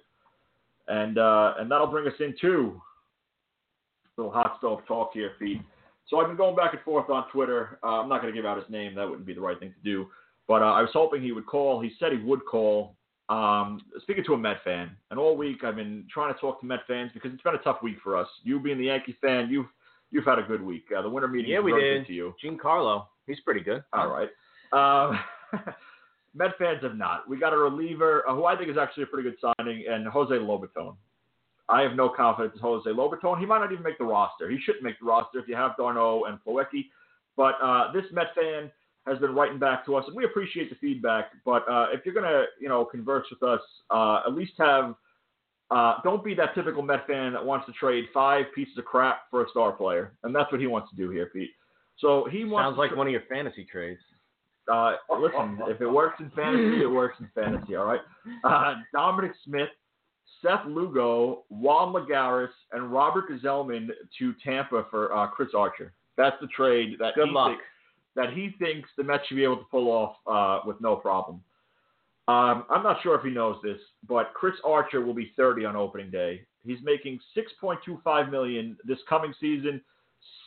And 0.89 1.19
uh, 1.19 1.55
and 1.59 1.71
that'll 1.71 1.87
bring 1.87 2.07
us 2.07 2.15
into 2.21 2.81
little 4.17 4.33
hot 4.33 4.57
stove 4.59 4.81
talk 4.87 5.11
here, 5.15 5.33
Pete. 5.39 5.61
So 6.09 6.19
I've 6.21 6.27
been 6.27 6.37
going 6.37 6.57
back 6.57 6.75
and 6.75 6.83
forth 6.83 7.09
on 7.11 7.29
Twitter. 7.31 7.79
Uh, 7.83 8.01
I'm 8.01 8.09
not 8.09 8.21
going 8.21 8.33
to 8.33 8.39
give 8.39 8.47
out 8.47 8.59
his 8.59 8.71
name; 8.71 8.95
that 8.95 9.09
wouldn't 9.09 9.27
be 9.27 9.35
the 9.35 9.41
right 9.41 9.59
thing 9.59 9.73
to 9.73 9.91
do. 9.91 10.09
But 10.49 10.63
uh, 10.63 10.73
I 10.73 10.83
was 10.83 10.91
hoping 10.93 11.23
he 11.23 11.33
would 11.33 11.47
call. 11.47 11.81
He 11.81 11.93
said 11.99 12.13
he 12.13 12.19
would 12.19 12.45
call. 12.45 12.97
Um, 13.29 13.81
speaking 14.03 14.25
to 14.25 14.35
a 14.35 14.39
Met 14.39 14.59
fan, 14.65 14.91
and 15.11 15.19
all 15.19 15.37
week 15.37 15.65
I've 15.65 15.77
been 15.77 16.05
trying 16.13 16.35
to 16.35 16.41
talk 16.41 16.61
to 16.61 16.67
Met 16.67 16.81
fans 16.87 17.11
because 17.15 17.33
it's 17.33 17.43
been 17.43 17.55
a 17.55 17.59
tough 17.59 17.83
week 17.83 17.97
for 18.03 18.17
us. 18.17 18.29
You 18.43 18.61
being 18.61 18.79
the 18.79 18.87
Yankee 18.87 19.17
fan, 19.21 19.49
you've 19.51 19.67
you've 20.11 20.25
had 20.25 20.39
a 20.39 20.43
good 20.43 20.63
week. 20.63 20.85
Uh, 20.97 21.03
the 21.03 21.09
winter 21.09 21.29
meeting 21.29 21.51
Yeah, 21.51 21.61
we 21.61 21.73
did. 21.73 22.07
to 22.07 22.13
you. 22.13 22.35
Giancarlo, 22.45 23.07
he's 23.27 23.41
pretty 23.41 23.61
good. 23.61 23.83
All 23.93 24.09
right. 24.09 24.29
Um, 24.73 25.19
Met 26.35 26.57
fans 26.59 26.83
have 26.83 26.97
not. 26.97 27.29
We 27.29 27.39
got 27.39 27.53
a 27.53 27.57
reliever 27.59 28.27
uh, 28.29 28.35
who 28.35 28.47
I 28.47 28.57
think 28.57 28.71
is 28.71 28.79
actually 28.79 29.05
a 29.05 29.07
pretty 29.07 29.29
good 29.31 29.39
signing, 29.41 29.85
and 29.89 30.07
Jose 30.09 30.35
Lobaton. 30.35 30.97
I 31.69 31.83
have 31.83 31.95
no 31.95 32.09
confidence 32.09 32.55
in 32.57 32.61
Jose 32.61 32.89
Lobaton. 32.91 33.39
He 33.39 33.47
might 33.47 33.59
not 33.59 33.71
even 33.73 33.85
make 33.85 33.99
the 33.99 34.05
roster. 34.05 34.51
He 34.51 34.59
shouldn't 34.65 34.83
make 34.83 34.99
the 34.99 35.07
roster 35.07 35.39
if 35.39 35.49
you 35.49 35.55
have 35.55 35.77
d'Arnaud 35.77 36.25
and 36.25 36.39
Plawecki. 36.45 36.87
But 37.37 37.55
uh, 37.63 37.93
this 37.93 38.05
Met 38.13 38.35
fan 38.35 38.71
has 39.07 39.19
been 39.19 39.35
writing 39.35 39.59
back 39.59 39.85
to 39.87 39.97
us, 39.97 40.05
and 40.07 40.17
we 40.17 40.25
appreciate 40.25 40.71
the 40.71 40.77
feedback. 40.77 41.31
But 41.45 41.69
uh, 41.69 41.87
if 41.93 42.05
you're 42.05 42.15
gonna, 42.15 42.45
you 42.61 42.69
know, 42.69 42.85
converse 42.85 43.27
with 43.31 43.43
us, 43.43 43.61
uh, 43.91 44.23
at 44.27 44.35
least 44.35 44.53
have 44.59 44.95
Uh, 45.71 45.95
don't 46.05 46.23
be 46.23 46.35
that 46.35 46.55
typical 46.55 46.83
Met 46.83 47.07
fan 47.07 47.33
that 47.33 47.43
wants 47.45 47.65
to 47.65 47.73
trade 47.73 48.05
five 48.13 48.45
pieces 48.55 48.77
of 48.77 48.85
crap 48.85 49.23
for 49.31 49.43
a 49.45 49.49
star 49.49 49.73
player, 49.73 50.13
and 50.23 50.35
that's 50.35 50.53
what 50.53 50.61
he 50.61 50.67
wants 50.67 50.91
to 50.91 50.97
do 50.97 51.09
here, 51.11 51.27
Pete. 51.33 51.49
So 51.97 52.27
he 52.31 52.45
wants 52.45 52.67
Sounds 52.67 52.79
like 52.79 52.91
tra- 52.91 52.99
one 52.99 53.07
of 53.07 53.13
your 53.13 53.23
fantasy 53.29 53.65
trades. 53.65 54.01
uh, 54.71 54.97
listen, 55.19 55.59
if 55.69 55.81
it 55.81 55.87
works 55.89 56.21
in 56.21 56.31
fantasy, 56.37 56.83
it 56.83 56.87
works 56.91 57.17
in 57.21 57.29
fantasy. 57.35 57.75
All 57.77 57.87
right. 57.87 58.03
Uh, 58.45 58.75
Dominic 58.93 59.33
Smith, 59.45 59.71
Seth 60.43 60.65
Lugo, 60.67 61.45
Juan 61.49 61.93
Lagares, 61.95 62.53
and 62.73 62.93
Robert 62.93 63.31
Gsellman 63.31 63.89
to 64.19 64.35
Tampa 64.45 64.85
for 64.91 65.03
uh, 65.17 65.27
Chris 65.29 65.49
Archer. 65.57 65.93
That's 66.19 66.37
the 66.43 66.49
trade 66.49 66.97
that 66.99 67.15
Good 67.15 67.29
he 67.29 67.35
luck. 67.35 67.53
thi- 67.57 67.65
that 68.17 68.33
he 68.33 68.51
thinks 68.59 68.89
the 68.97 69.05
Mets 69.05 69.27
should 69.27 69.37
be 69.37 69.45
able 69.45 69.57
to 69.59 69.67
pull 69.71 69.89
off 69.89 70.17
uh, 70.27 70.67
with 70.67 70.81
no 70.81 70.97
problem. 70.97 71.43
Um, 72.29 72.65
I'm 72.71 72.83
not 72.83 73.03
sure 73.03 73.17
if 73.17 73.25
he 73.25 73.31
knows 73.31 73.57
this, 73.63 73.79
but 74.09 74.33
Chris 74.35 74.55
Archer 74.65 75.01
will 75.01 75.15
be 75.15 75.33
30 75.37 75.65
on 75.65 75.77
opening 75.77 76.11
day. 76.11 76.43
He's 76.65 76.79
making 76.85 77.19
6.25 77.37 78.31
million 78.31 78.77
this 78.85 78.99
coming 79.09 79.35
season, 79.41 79.81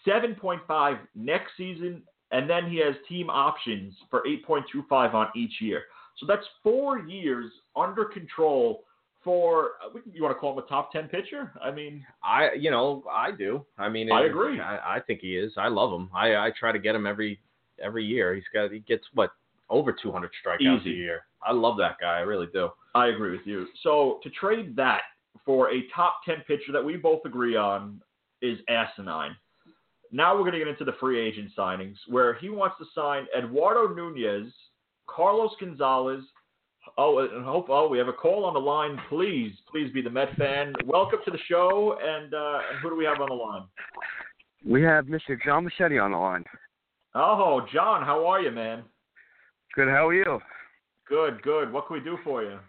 7.5 0.07 0.99
next 1.16 1.51
season, 1.57 2.01
and 2.32 2.49
then 2.49 2.70
he 2.70 2.78
has 2.78 2.95
team 3.09 3.30
options 3.30 3.93
for 4.09 4.24
8.25 4.24 5.13
on 5.13 5.28
each 5.36 5.53
year. 5.59 5.84
So 6.18 6.26
that's 6.26 6.45
four 6.63 6.99
years 6.99 7.51
under 7.76 8.05
control 8.05 8.84
for 9.26 9.72
uh, 9.84 9.99
you 10.13 10.24
want 10.24 10.34
to 10.34 10.39
call 10.39 10.53
him 10.53 10.59
a 10.59 10.68
top 10.68 10.93
10 10.93 11.09
pitcher? 11.09 11.51
I 11.61 11.72
mean, 11.72 12.05
I, 12.24 12.51
you 12.57 12.72
know, 12.72 13.03
I 13.11 13.32
do. 13.32 13.66
I 13.78 13.89
mean, 13.89 14.09
I 14.11 14.26
agree. 14.26 14.61
I, 14.61 14.97
I 14.97 14.99
think 15.01 15.20
he 15.20 15.36
is. 15.36 15.51
I 15.57 15.68
love 15.68 15.91
him. 15.91 16.09
I, 16.16 16.36
I 16.36 16.51
try 16.57 16.72
to 16.72 16.80
get 16.80 16.95
him 16.95 17.05
every 17.05 17.39
every 17.84 18.05
year. 18.05 18.36
He's 18.36 18.43
got 18.53 18.71
he 18.71 18.80
gets 18.80 19.03
what 19.13 19.32
over 19.69 19.91
200 19.91 20.30
strikeouts 20.45 20.82
Easy. 20.82 20.91
a 20.91 20.95
year. 20.95 21.26
I 21.43 21.51
love 21.51 21.78
that 21.78 21.97
guy. 21.99 22.17
I 22.17 22.21
really 22.21 22.47
do. 22.53 22.69
I 22.93 23.07
agree 23.07 23.32
with 23.32 23.45
you. 23.45 23.67
So 23.84 24.19
to 24.23 24.30
trade 24.30 24.76
that 24.76 25.01
for 25.45 25.71
a 25.71 25.84
top 25.95 26.21
10 26.26 26.38
pitcher 26.47 26.71
that 26.71 26.84
we 26.84 26.97
both 26.97 27.21
agree 27.26 27.55
on 27.55 28.01
is 28.41 28.59
asinine. 28.69 29.36
Now 30.11 30.34
we're 30.34 30.41
going 30.41 30.53
to 30.53 30.59
get 30.59 30.67
into 30.67 30.86
the 30.86 30.95
free 30.99 31.19
agent 31.19 31.51
signings 31.57 31.95
where 32.07 32.36
he 32.36 32.49
wants 32.49 32.76
to 32.80 32.86
sign 32.95 33.26
Eduardo 33.38 33.93
Nunez, 33.93 34.51
Carlos 35.07 35.51
Gonzalez. 35.59 36.23
Oh, 36.97 37.19
and 37.19 37.43
hope 37.43 37.65
oh 37.69 37.88
we 37.88 37.97
have 37.97 38.07
a 38.07 38.13
call 38.13 38.45
on 38.45 38.53
the 38.53 38.59
line. 38.59 38.99
Please, 39.09 39.51
please 39.69 39.91
be 39.91 40.01
the 40.01 40.09
Met 40.09 40.36
fan. 40.38 40.73
Welcome 40.86 41.19
to 41.26 41.32
the 41.32 41.39
show. 41.49 41.97
And 42.01 42.34
uh, 42.34 42.59
and 42.71 42.80
who 42.82 42.91
do 42.91 42.95
we 42.95 43.05
have 43.05 43.19
on 43.19 43.30
the 43.30 43.36
line? 43.36 43.63
We 44.63 44.84
have 44.84 45.05
Mr. 45.05 45.38
John 45.43 45.63
Machete 45.63 45.97
on 45.97 46.11
the 46.11 46.17
line. 46.17 46.45
Oh, 47.18 47.66
John, 47.74 48.03
how 48.03 48.28
are 48.28 48.41
you, 48.41 48.51
man? 48.51 48.84
Good, 49.74 49.88
how 49.88 50.09
are 50.09 50.13
you? 50.13 50.39
Good, 51.07 51.41
good. 51.43 51.72
What 51.72 51.88
can 51.88 51.97
we 51.97 52.03
do 52.03 52.18
for 52.26 52.43
you? 52.43 52.59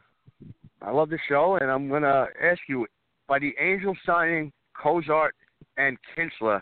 I 0.81 0.93
love 0.93 1.11
the 1.11 1.19
show, 1.29 1.59
and 1.61 1.69
I'm 1.69 1.89
going 1.89 2.03
to 2.03 2.27
ask 2.41 2.61
you 2.69 2.87
by 3.27 3.41
the 3.41 3.53
Angels 3.61 3.97
signing 4.07 4.53
Cozart 4.81 5.35
and 5.79 5.99
Kinsler, 6.17 6.61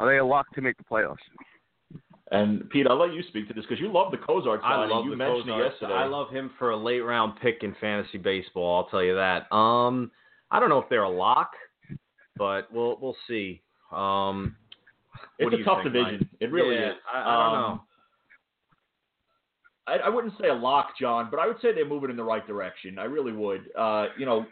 are 0.00 0.10
they 0.10 0.18
a 0.18 0.24
lock 0.24 0.52
to 0.54 0.60
make 0.60 0.76
the 0.78 0.84
playoffs? 0.84 1.16
And 2.32 2.68
Pete, 2.70 2.88
I'll 2.88 2.98
let 2.98 3.14
you 3.14 3.22
speak 3.28 3.46
to 3.48 3.54
this 3.54 3.64
because 3.64 3.80
you 3.80 3.92
love 3.92 4.10
the 4.10 4.18
Cozart 4.18 4.60
I 4.64 4.76
signing. 4.76 4.90
love 4.90 5.04
you 5.04 5.10
the 5.12 5.16
mentioned 5.16 5.44
Cozart. 5.44 5.60
it 5.60 5.70
yesterday. 5.70 5.92
I 5.94 6.06
love 6.06 6.30
him 6.30 6.50
for 6.58 6.70
a 6.70 6.76
late 6.76 7.00
round 7.00 7.34
pick 7.40 7.62
in 7.62 7.74
fantasy 7.80 8.18
baseball. 8.18 8.78
I'll 8.78 8.90
tell 8.90 9.02
you 9.02 9.14
that. 9.14 9.50
Um, 9.54 10.10
I 10.50 10.58
don't 10.58 10.68
know 10.68 10.78
if 10.78 10.88
they're 10.90 11.04
a 11.04 11.08
lock, 11.08 11.52
but 12.36 12.70
we'll 12.72 12.98
we'll 13.00 13.16
see. 13.28 13.62
Um, 13.92 14.56
what 14.66 14.67
It's 15.38 15.50
do 15.50 15.60
a 15.60 15.64
tough 15.64 15.82
think, 15.82 15.92
division. 15.94 16.18
Mike? 16.20 16.40
It 16.40 16.52
really 16.52 16.74
Yeah, 16.76 16.90
is. 16.90 16.96
I, 17.12 17.20
I 17.20 17.24
don't 17.24 17.54
Um, 17.54 17.60
know. 17.62 17.82
I, 19.86 19.96
I 20.06 20.08
wouldn't 20.08 20.34
say 20.40 20.48
a 20.48 20.54
lock, 20.54 20.98
John, 21.00 21.28
but 21.30 21.40
I 21.40 21.46
would 21.46 21.56
say 21.62 21.72
they're 21.72 21.88
moving 21.88 22.10
in 22.10 22.16
the 22.16 22.24
right 22.24 22.46
direction. 22.46 22.98
I 22.98 23.04
really 23.04 23.32
would. 23.32 23.70
Uh, 23.76 24.06
you 24.18 24.26
know, 24.26 24.44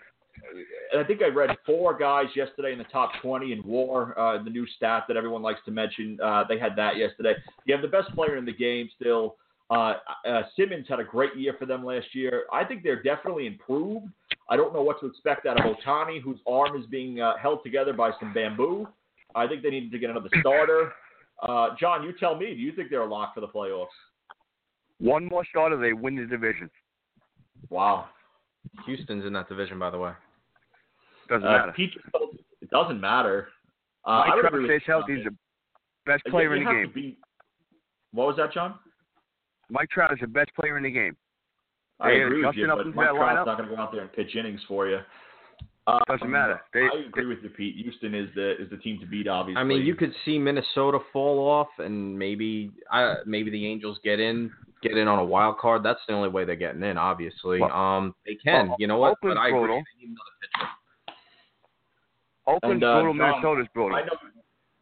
I 0.98 1.04
think 1.04 1.22
I 1.22 1.28
read 1.28 1.50
four 1.66 1.96
guys 1.96 2.26
yesterday 2.34 2.72
in 2.72 2.78
the 2.78 2.84
top 2.84 3.10
20 3.22 3.52
in 3.52 3.62
WAR, 3.64 4.18
uh, 4.18 4.42
the 4.42 4.50
new 4.50 4.66
stat 4.76 5.04
that 5.08 5.16
everyone 5.16 5.42
likes 5.42 5.60
to 5.66 5.70
mention. 5.70 6.18
Uh, 6.22 6.44
they 6.48 6.58
had 6.58 6.74
that 6.76 6.96
yesterday. 6.96 7.34
You 7.66 7.74
have 7.74 7.82
the 7.82 7.88
best 7.88 8.14
player 8.14 8.36
in 8.36 8.44
the 8.44 8.52
game 8.52 8.88
still. 8.98 9.36
Uh, 9.68 9.94
uh, 10.26 10.42
Simmons 10.56 10.86
had 10.88 11.00
a 11.00 11.04
great 11.04 11.36
year 11.36 11.54
for 11.58 11.66
them 11.66 11.84
last 11.84 12.14
year. 12.14 12.44
I 12.52 12.64
think 12.64 12.82
they're 12.82 13.02
definitely 13.02 13.46
improved. 13.46 14.06
I 14.48 14.56
don't 14.56 14.72
know 14.72 14.82
what 14.82 15.00
to 15.00 15.06
expect 15.06 15.44
out 15.44 15.58
of 15.58 15.76
Ohtani, 15.76 16.22
whose 16.22 16.38
arm 16.46 16.80
is 16.80 16.86
being 16.86 17.20
uh, 17.20 17.36
held 17.36 17.64
together 17.64 17.92
by 17.92 18.12
some 18.20 18.32
bamboo. 18.32 18.86
I 19.36 19.46
think 19.46 19.62
they 19.62 19.70
needed 19.70 19.92
to 19.92 19.98
get 19.98 20.10
another 20.10 20.30
starter. 20.40 20.92
Uh, 21.42 21.68
John, 21.78 22.02
you 22.02 22.12
tell 22.18 22.34
me. 22.34 22.46
Do 22.54 22.60
you 22.60 22.72
think 22.72 22.90
they're 22.90 23.02
a 23.02 23.06
lock 23.06 23.34
for 23.34 23.40
the 23.42 23.48
playoffs? 23.48 23.86
One 24.98 25.26
more 25.26 25.44
starter, 25.50 25.76
they 25.76 25.92
win 25.92 26.16
the 26.16 26.24
division. 26.26 26.70
Wow. 27.68 28.06
Houston's 28.86 29.24
in 29.26 29.32
that 29.34 29.48
division, 29.48 29.78
by 29.78 29.90
the 29.90 29.98
way. 29.98 30.12
Doesn't 31.28 31.46
Uh, 31.46 31.50
matter. 31.58 31.72
Pete, 31.72 31.92
it 32.62 32.70
doesn't 32.70 33.00
matter. 33.00 33.48
Uh, 34.04 34.24
Mike 34.26 34.40
Trout 34.40 34.54
agree 34.54 34.66
stays 34.66 34.82
healthy. 34.86 35.16
He's 35.16 35.24
the 35.24 35.36
best 36.06 36.24
player 36.26 36.54
you 36.56 36.62
in 36.62 36.64
the 36.64 36.72
game. 36.72 36.92
be- 36.92 37.18
what 38.12 38.28
was 38.28 38.36
that, 38.36 38.52
John? 38.52 38.78
Mike 39.68 39.90
Trout 39.90 40.12
is 40.12 40.20
the 40.20 40.26
best 40.28 40.54
player 40.54 40.76
in 40.78 40.84
the 40.84 40.90
game. 40.90 41.16
I 42.00 42.10
They 42.10 42.22
agree 42.22 42.44
with 42.46 42.54
you, 42.56 42.66
but 42.68 42.86
Mike 42.94 43.08
Trout's 43.10 43.18
lineup. 43.18 43.46
not 43.46 43.56
going 43.58 43.68
to 43.68 43.74
go 43.76 43.82
out 43.82 43.92
there 43.92 44.02
and 44.02 44.12
pitch 44.12 44.34
innings 44.36 44.62
for 44.68 44.86
you. 44.88 45.00
Um, 45.88 46.00
Doesn't 46.08 46.30
matter. 46.30 46.60
They- 46.72 46.80
I 46.92 47.04
agree 47.06 47.26
with 47.26 47.44
you, 47.44 47.50
Pete. 47.50 47.76
Houston 47.76 48.12
is 48.14 48.28
the 48.34 48.60
is 48.60 48.68
the 48.70 48.76
team 48.76 48.98
to 49.00 49.06
beat, 49.06 49.28
obviously. 49.28 49.60
I 49.60 49.64
mean, 49.64 49.86
you 49.86 49.94
could 49.94 50.12
see 50.24 50.36
Minnesota 50.36 50.98
fall 51.12 51.38
off, 51.48 51.68
and 51.78 52.18
maybe 52.18 52.72
uh, 52.90 53.16
maybe 53.24 53.50
the 53.50 53.66
Angels 53.66 53.98
get 54.02 54.18
in 54.18 54.50
get 54.82 54.96
in 54.96 55.06
on 55.06 55.20
a 55.20 55.24
wild 55.24 55.58
card. 55.58 55.84
That's 55.84 56.00
the 56.08 56.14
only 56.14 56.28
way 56.28 56.44
they're 56.44 56.56
getting 56.56 56.82
in. 56.82 56.98
Obviously, 56.98 57.60
Well, 57.60 57.72
um, 57.72 58.14
they 58.26 58.34
can. 58.34 58.68
well, 58.68 58.76
you 58.80 58.88
know 58.88 58.98
what? 58.98 59.12
Oakland's 59.12 59.36
But 59.36 59.40
I 59.42 59.48
agree. 59.48 59.58
brutal. 59.60 59.76
They 59.76 60.06
need 60.06 60.16
another. 60.16 60.70
Oakland's 62.48 62.74
And, 62.74 62.84
uh, 62.84 63.00
brutal, 63.00 63.14
John, 63.14 63.30
Minnesota's 63.30 63.68
brutal. 63.74 63.96
I 63.96 64.02
know, 64.02 64.16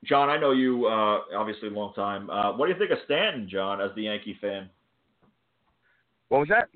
John. 0.05 0.29
I 0.31 0.39
know 0.39 0.51
you. 0.53 0.87
Uh, 0.87 1.21
obviously, 1.37 1.69
a 1.69 1.71
long 1.71 1.93
time. 1.95 2.31
Uh, 2.31 2.53
what 2.57 2.67
do 2.67 2.73
you 2.73 2.79
think 2.79 2.91
of 2.93 2.99
Stanton, 3.05 3.47
John, 3.49 3.81
as 3.83 3.91
the 3.95 4.03
Yankee 4.03 4.39
fan? 4.41 4.71
What 6.29 6.41
was 6.41 6.49
that? 6.49 6.69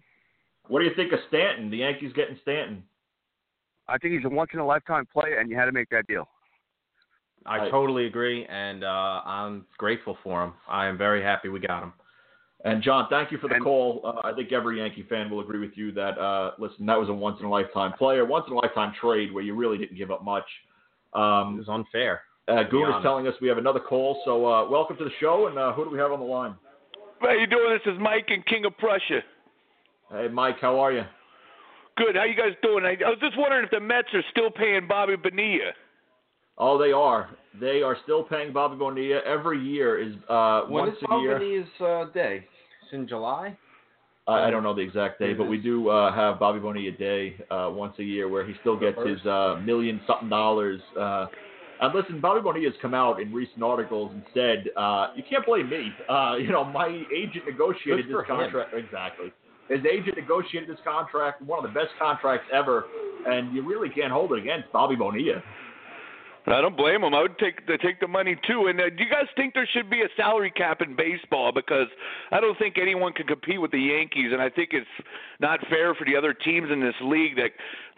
What 0.69 0.81
do 0.81 0.85
you 0.85 0.95
think 0.95 1.13
of 1.13 1.19
Stanton? 1.29 1.71
The 1.71 1.79
Yankees 1.79 2.13
getting 2.13 2.39
Stanton. 2.43 2.85
I 3.89 3.99
think 3.99 4.15
he's 4.15 4.25
a 4.25 4.29
once 4.29 4.51
in 4.53 4.59
a 4.61 4.67
lifetime 4.67 5.07
player, 5.13 5.39
and 5.39 5.51
you 5.51 5.57
had 5.57 5.65
to 5.67 5.73
make 5.73 5.89
that 5.91 6.07
deal. 6.07 6.29
I 7.47 7.59
Right. 7.59 7.71
totally 7.71 8.07
agree, 8.07 8.45
and 8.47 8.85
uh, 8.85 9.23
I'm 9.25 9.65
grateful 9.79 10.19
for 10.23 10.43
him. 10.45 10.53
I 10.69 10.87
am 10.87 10.99
very 10.99 11.23
happy 11.23 11.49
we 11.49 11.61
got 11.61 11.83
him. 11.83 11.93
And 12.65 12.83
John, 12.83 13.07
thank 13.09 13.31
you 13.31 13.39
for 13.39 13.49
the 13.49 13.55
And- 13.55 13.65
call. 13.65 14.01
Uh, 14.05 14.21
I 14.27 14.33
think 14.35 14.53
every 14.53 14.79
Yankee 14.79 15.05
fan 15.05 15.31
will 15.31 15.41
agree 15.41 15.61
with 15.61 15.77
you 15.79 15.93
that 15.93 16.19
uh, 16.19 16.53
listen, 16.59 16.85
that 16.87 16.99
was 16.99 17.09
a 17.09 17.15
once 17.15 17.39
in 17.41 17.47
a 17.47 17.49
lifetime 17.49 17.93
player, 17.93 18.25
once 18.27 18.47
in 18.49 18.53
a 18.53 18.57
lifetime 18.57 18.93
trade 19.01 19.33
where 19.33 19.45
you 19.45 19.55
really 19.55 19.79
didn't 19.79 19.97
give 19.97 20.11
up 20.11 20.23
much. 20.25 20.45
It 21.15 21.19
Um, 21.19 21.57
was 21.57 21.69
unfair. 21.69 22.23
uh, 22.49 22.65
Goon 22.65 22.91
is 22.93 23.03
telling 23.03 23.27
us 23.29 23.35
we 23.41 23.49
have 23.49 23.59
another 23.59 23.81
call, 23.81 24.21
so 24.25 24.45
uh, 24.45 24.69
welcome 24.69 24.97
to 24.99 25.05
the 25.05 25.13
show. 25.21 25.47
And 25.47 25.57
uh, 25.59 25.73
who 25.73 25.85
do 25.85 25.91
we 25.91 25.99
have 25.99 26.13
on 26.13 26.19
the 26.19 26.27
line? 26.27 26.57
How 27.21 27.31
you 27.31 27.47
doing? 27.47 27.79
This 27.85 27.93
is 27.95 27.99
Mike 28.01 28.27
and 28.29 28.45
King 28.47 28.65
of 28.65 28.77
Prussia. 28.77 29.23
Hey, 30.11 30.29
Mike, 30.29 30.59
how 30.61 30.79
are 30.81 30.93
you? 30.93 31.05
Good. 31.99 32.15
How 32.15 32.25
you 32.25 32.37
guys 32.37 32.53
doing? 32.63 32.85
I, 32.85 32.97
I 33.05 33.11
was 33.11 33.19
just 33.21 33.37
wondering 33.37 33.65
if 33.65 33.71
the 33.73 33.81
Mets 33.81 34.09
are 34.15 34.23
still 34.31 34.51
paying 34.51 34.87
Bobby 34.87 35.17
Bonilla. 35.17 35.73
Oh, 36.57 36.79
they 36.79 36.93
are. 36.93 37.31
They 37.61 37.83
are 37.83 37.97
still 38.05 38.23
paying 38.23 38.53
Bobby 38.53 38.77
Bonilla 38.77 39.21
every 39.27 39.61
year. 39.61 40.01
Is 40.01 40.15
uh, 40.29 40.63
When 40.69 40.87
once 40.87 40.97
is 40.97 41.03
a 41.11 41.19
year. 41.21 41.33
Bobby's 41.35 41.81
uh, 41.81 42.05
day? 42.13 42.47
It's 42.85 42.93
in 42.93 43.09
July. 43.09 43.57
I 44.29 44.47
I 44.47 44.51
don't 44.51 44.63
know 44.63 44.75
the 44.75 44.83
exact 44.83 45.19
day, 45.19 45.33
but 45.33 45.49
we 45.49 45.57
do 45.57 45.89
uh, 45.89 46.15
have 46.15 46.39
Bobby 46.39 46.61
Bonilla 46.61 46.93
Day 46.93 47.37
uh, 47.51 47.71
once 47.73 47.95
a 47.99 48.05
year 48.05 48.29
where 48.29 48.47
he 48.47 48.55
still 48.61 48.79
gets 48.79 48.99
his 49.05 49.25
uh, 49.27 49.61
million 49.65 50.01
something 50.07 50.29
dollars. 50.29 50.81
Uh, 50.99 51.27
and 51.81 51.95
listen, 51.95 52.21
Bobby 52.21 52.43
Bonilla 52.43 52.67
has 52.67 52.75
come 52.83 52.95
out 52.95 53.21
in 53.21 53.33
recent 53.33 53.63
articles 53.63 54.13
and 54.13 54.23
said, 54.35 54.67
uh, 54.77 55.09
"You 55.17 55.23
can't 55.29 55.47
blame 55.47 55.71
me. 55.71 55.91
Uh, 56.09 56.37
you 56.39 56.53
know, 56.53 56.63
my 56.63 56.89
agent 57.15 57.47
negotiated 57.47 58.07
Good 58.07 58.13
for 58.13 58.23
this 58.23 58.31
him. 58.31 58.37
contract 58.37 58.75
exactly. 58.75 59.33
His 59.69 59.81
agent 59.85 60.17
negotiated 60.17 60.69
this 60.69 60.83
contract, 60.85 61.43
one 61.43 61.65
of 61.65 61.73
the 61.73 61.79
best 61.79 61.93
contracts 61.99 62.47
ever, 62.53 62.85
and 63.27 63.55
you 63.55 63.69
really 63.69 63.91
can't 63.91 64.13
hold 64.13 64.33
it 64.33 64.39
against 64.39 64.73
Bobby 64.73 64.97
Bonilla." 64.97 65.43
I 66.53 66.61
don't 66.61 66.77
blame 66.77 67.03
him. 67.05 67.15
I 67.15 67.23
would 67.23 67.39
take 67.39 67.67
the, 67.67 67.77
take 67.79 68.01
the 68.01 68.09
money 68.09 68.37
too. 68.47 68.67
And 68.69 68.81
uh, 68.81 68.89
do 68.91 69.05
you 69.05 69.11
guys 69.11 69.27
think 69.37 69.55
there 69.55 69.69
should 69.71 69.91
be 69.91 70.03
a 70.03 70.09
salary 70.17 70.51
cap 70.51 70.81
in 70.81 70.97
baseball? 70.97 71.53
Because 71.53 71.89
I 72.31 72.41
don't 72.41 72.59
think 72.59 72.79
anyone 72.79 73.13
can 73.13 73.27
compete 73.27 73.61
with 73.61 73.71
the 73.71 73.81
Yankees, 73.81 74.31
and 74.33 74.41
I 74.41 74.49
think 74.49 74.71
it's 74.73 74.87
not 75.41 75.61
fair 75.69 75.95
for 75.95 76.05
the 76.05 76.17
other 76.17 76.33
teams 76.33 76.71
in 76.71 76.81
this 76.81 76.95
league 77.03 77.37
that 77.37 77.51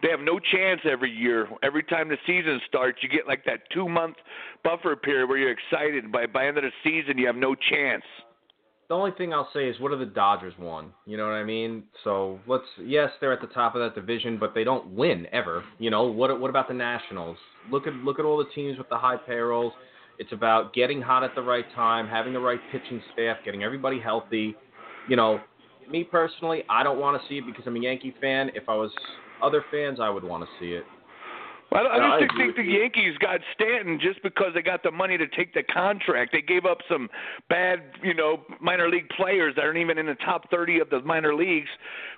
they 0.03 0.09
have 0.09 0.21
no 0.21 0.39
chance 0.39 0.81
every 0.85 1.11
year. 1.11 1.49
Every 1.63 1.83
time 1.83 2.09
the 2.09 2.19
season 2.27 2.61
starts, 2.67 2.99
you 3.03 3.09
get 3.09 3.27
like 3.29 3.45
that 3.45 3.71
two 3.73 3.89
month 3.89 4.17
buffer 4.65 4.97
period 4.97 5.29
where 5.29 5.39
you're 5.39 5.53
excited. 5.53 6.11
By 6.11 6.27
by 6.27 6.47
end 6.47 6.59
of 6.59 6.65
the 6.65 6.73
season, 6.83 7.19
you 7.19 7.27
have 7.27 7.37
no 7.37 7.55
chance. 7.55 8.05
The 8.91 8.97
only 8.97 9.13
thing 9.13 9.33
I'll 9.33 9.49
say 9.55 9.69
is, 9.69 9.79
what 9.79 9.93
have 9.93 10.01
the 10.01 10.07
Dodgers 10.07 10.53
won? 10.59 10.93
You 11.07 11.17
know 11.17 11.23
what 11.23 11.35
I 11.35 11.45
mean? 11.45 11.85
So 12.03 12.41
let's. 12.49 12.65
Yes, 12.83 13.11
they're 13.21 13.33
at 13.33 13.41
the 13.41 13.47
top 13.47 13.77
of 13.77 13.81
that 13.81 13.95
division, 13.95 14.37
but 14.37 14.53
they 14.53 14.65
don't 14.65 14.85
win 14.89 15.29
ever. 15.31 15.63
You 15.79 15.91
know 15.91 16.09
what? 16.09 16.41
What 16.41 16.51
about 16.51 16.67
the 16.67 16.75
Nationals? 16.75 17.37
Look 17.71 17.87
at 17.87 17.93
look 17.95 18.19
at 18.19 18.25
all 18.25 18.37
the 18.37 18.51
teams 18.53 18.79
with 18.79 18.89
the 18.89 18.99
high 18.99 19.17
payrolls. 19.17 19.73
It's 20.19 20.33
about 20.33 20.75
getting 20.75 21.01
hot 21.01 21.23
at 21.23 21.37
the 21.37 21.41
right 21.41 21.67
time, 21.77 22.09
having 22.09 22.33
the 22.33 22.41
right 22.41 22.59
pitching 22.73 23.01
staff, 23.13 23.37
getting 23.45 23.63
everybody 23.63 24.01
healthy. 24.01 24.57
You 25.09 25.15
know, 25.15 25.39
me 25.89 26.03
personally, 26.03 26.65
I 26.69 26.83
don't 26.83 26.99
want 26.99 27.23
to 27.23 27.29
see 27.29 27.37
it 27.37 27.45
because 27.47 27.63
I'm 27.69 27.77
a 27.77 27.81
Yankee 27.81 28.13
fan. 28.21 28.51
If 28.57 28.69
I 28.69 28.75
was 28.75 28.91
other 29.41 29.65
fans, 29.71 30.01
I 30.03 30.11
would 30.11 30.25
want 30.25 30.43
to 30.43 30.51
see 30.59 30.73
it. 30.73 30.83
Well, 31.71 31.87
I 31.87 31.97
I 31.97 31.99
don't 31.99 32.21
just 32.21 32.33
agree 32.33 32.53
think 32.53 32.57
the. 32.57 32.73
Yankees 32.73 33.17
got 33.19 33.41
Stanton 33.55 34.01
just 34.01 34.23
because 34.23 34.49
they 34.55 34.63
got 34.63 34.83
the 34.83 34.91
money 34.91 35.17
to 35.17 35.29
take 35.29 35.55
the 35.55 35.63
contract. 35.63 36.33
They 36.33 36.43
gave 36.43 36.65
up 36.65 36.79
some 36.89 37.09
bad, 37.49 37.83
you 38.03 38.15
know, 38.15 38.43
minor 38.61 38.89
league 38.89 39.09
players 39.11 39.55
that 39.55 39.65
aren't 39.65 39.79
even 39.79 39.97
in 39.97 40.07
the 40.07 40.17
top 40.17 40.51
30 40.51 40.81
of 40.81 40.91
the 40.91 41.01
minor 41.03 41.35
leagues 41.35 41.69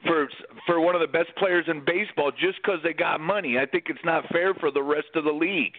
for 0.07 0.29
for 0.67 0.81
one 0.81 0.95
of 0.95 1.03
the 1.03 1.07
best 1.07 1.37
players 1.37 1.67
in 1.69 1.85
baseball 1.85 2.31
just 2.31 2.59
because 2.65 2.79
they 2.83 2.95
got 2.95 3.21
money. 3.21 3.59
I 3.59 3.67
think 3.67 3.85
it's 3.89 4.05
not 4.05 4.27
fair 4.29 4.55
for 4.55 4.71
the 4.71 4.83
rest 4.83 5.09
of 5.15 5.25
the 5.25 5.33
league. 5.33 5.75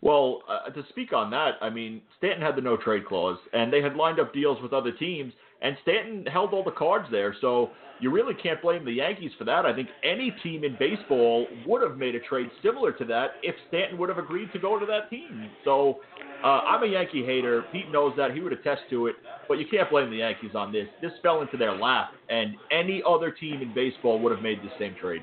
Well, 0.00 0.42
uh, 0.48 0.70
to 0.70 0.84
speak 0.90 1.12
on 1.12 1.30
that, 1.30 1.54
I 1.60 1.70
mean, 1.70 2.02
Stanton 2.18 2.42
had 2.42 2.54
the 2.54 2.60
no 2.60 2.76
trade 2.76 3.06
clause, 3.06 3.38
and 3.52 3.72
they 3.72 3.82
had 3.82 3.96
lined 3.96 4.20
up 4.20 4.32
deals 4.32 4.62
with 4.62 4.72
other 4.72 4.92
teams, 4.92 5.32
and 5.62 5.76
Stanton 5.82 6.26
held 6.26 6.52
all 6.52 6.64
the 6.64 6.70
cards 6.70 7.06
there. 7.10 7.34
So 7.40 7.70
you 8.00 8.10
really 8.10 8.34
can't 8.34 8.60
blame 8.60 8.84
the 8.84 8.92
Yankees 8.92 9.30
for 9.38 9.44
that. 9.44 9.64
I 9.64 9.74
think 9.74 9.88
any 10.04 10.34
team 10.42 10.64
in 10.64 10.76
baseball 10.78 11.46
would 11.66 11.82
have 11.82 11.96
made 11.96 12.14
a 12.14 12.20
trade 12.20 12.50
similar 12.62 12.92
to 12.92 13.04
that 13.06 13.32
if 13.42 13.54
Stanton 13.68 13.98
would 13.98 14.08
have 14.08 14.18
agreed 14.18 14.52
to 14.52 14.58
go 14.58 14.78
to 14.78 14.86
that 14.86 15.08
team. 15.08 15.48
So 15.64 16.00
uh, 16.44 16.60
I'm 16.60 16.82
a 16.82 16.86
Yankee 16.86 17.24
hater. 17.24 17.64
Pete 17.72 17.90
knows 17.90 18.12
that. 18.16 18.32
He 18.34 18.40
would 18.40 18.52
attest 18.52 18.82
to 18.90 19.06
it. 19.06 19.16
But 19.48 19.54
you 19.54 19.66
can't 19.70 19.88
blame 19.88 20.10
the 20.10 20.18
Yankees 20.18 20.52
on 20.54 20.72
this. 20.72 20.86
This 21.00 21.12
fell 21.22 21.40
into 21.40 21.56
their 21.56 21.72
lap, 21.72 22.10
and 22.28 22.54
any 22.70 23.02
other 23.08 23.30
team 23.30 23.62
in 23.62 23.72
baseball 23.74 24.20
would 24.20 24.32
have 24.32 24.42
made 24.42 24.60
the 24.60 24.70
same 24.78 24.94
trade. 25.00 25.22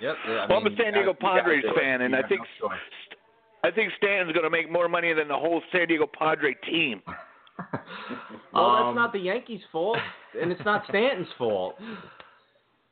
Yep. 0.00 0.14
I 0.26 0.46
well, 0.48 0.58
I'm 0.60 0.66
a 0.66 0.76
San 0.76 0.92
Diego 0.92 1.12
got- 1.14 1.22
you 1.22 1.28
gotta 1.28 1.42
Padres 1.42 1.64
fan, 1.76 2.02
and 2.02 2.12
You 2.12 2.20
I 2.20 2.28
think 2.28 2.42
no 2.62 2.68
choice. 2.68 2.78
I 3.64 3.70
think 3.72 3.92
Stanton's 3.96 4.32
going 4.32 4.44
to 4.44 4.50
make 4.50 4.70
more 4.70 4.88
money 4.88 5.12
than 5.12 5.26
the 5.26 5.36
whole 5.36 5.60
San 5.72 5.88
Diego 5.88 6.06
Padre 6.06 6.54
team. 6.64 7.02
Well, 8.52 8.64
Um, 8.64 8.86
that's 8.86 8.96
not 8.96 9.12
the 9.12 9.18
Yankees' 9.20 9.60
fault, 9.72 9.98
and 10.40 10.50
it's 10.52 10.64
not 10.64 10.84
Stanton's 10.88 11.28
fault. 11.36 11.76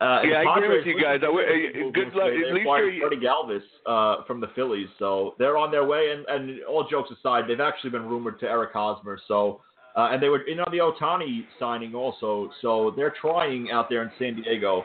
Uh, 0.00 0.20
Yeah, 0.24 0.42
I 0.46 0.56
agree 0.58 0.76
with 0.76 0.86
you 0.86 1.00
guys. 1.00 1.20
I 1.22 1.26
w- 1.26 1.46
listen, 1.46 1.88
uh, 1.88 1.90
good 1.92 2.14
luck. 2.14 2.30
They 2.30 2.48
At 2.48 2.54
least 2.54 2.66
you're- 2.66 3.00
Freddie 3.00 3.16
Galvis 3.24 3.62
uh, 3.86 4.24
from 4.24 4.40
the 4.40 4.48
Phillies, 4.48 4.88
so 4.98 5.34
they're 5.38 5.56
on 5.56 5.70
their 5.70 5.84
way. 5.86 6.10
And, 6.12 6.26
and 6.28 6.62
all 6.64 6.86
jokes 6.86 7.10
aside, 7.10 7.44
they've 7.48 7.60
actually 7.60 7.90
been 7.90 8.06
rumored 8.06 8.38
to 8.40 8.46
Eric 8.46 8.72
Hosmer. 8.74 9.18
So, 9.26 9.62
uh, 9.96 10.08
and 10.12 10.22
they 10.22 10.28
were 10.28 10.42
in 10.42 10.60
on 10.60 10.70
the 10.70 10.78
Ohtani 10.78 11.46
signing 11.58 11.94
also. 11.94 12.50
So 12.60 12.92
they're 12.94 13.14
trying 13.18 13.70
out 13.70 13.88
there 13.88 14.02
in 14.02 14.10
San 14.18 14.36
Diego. 14.36 14.84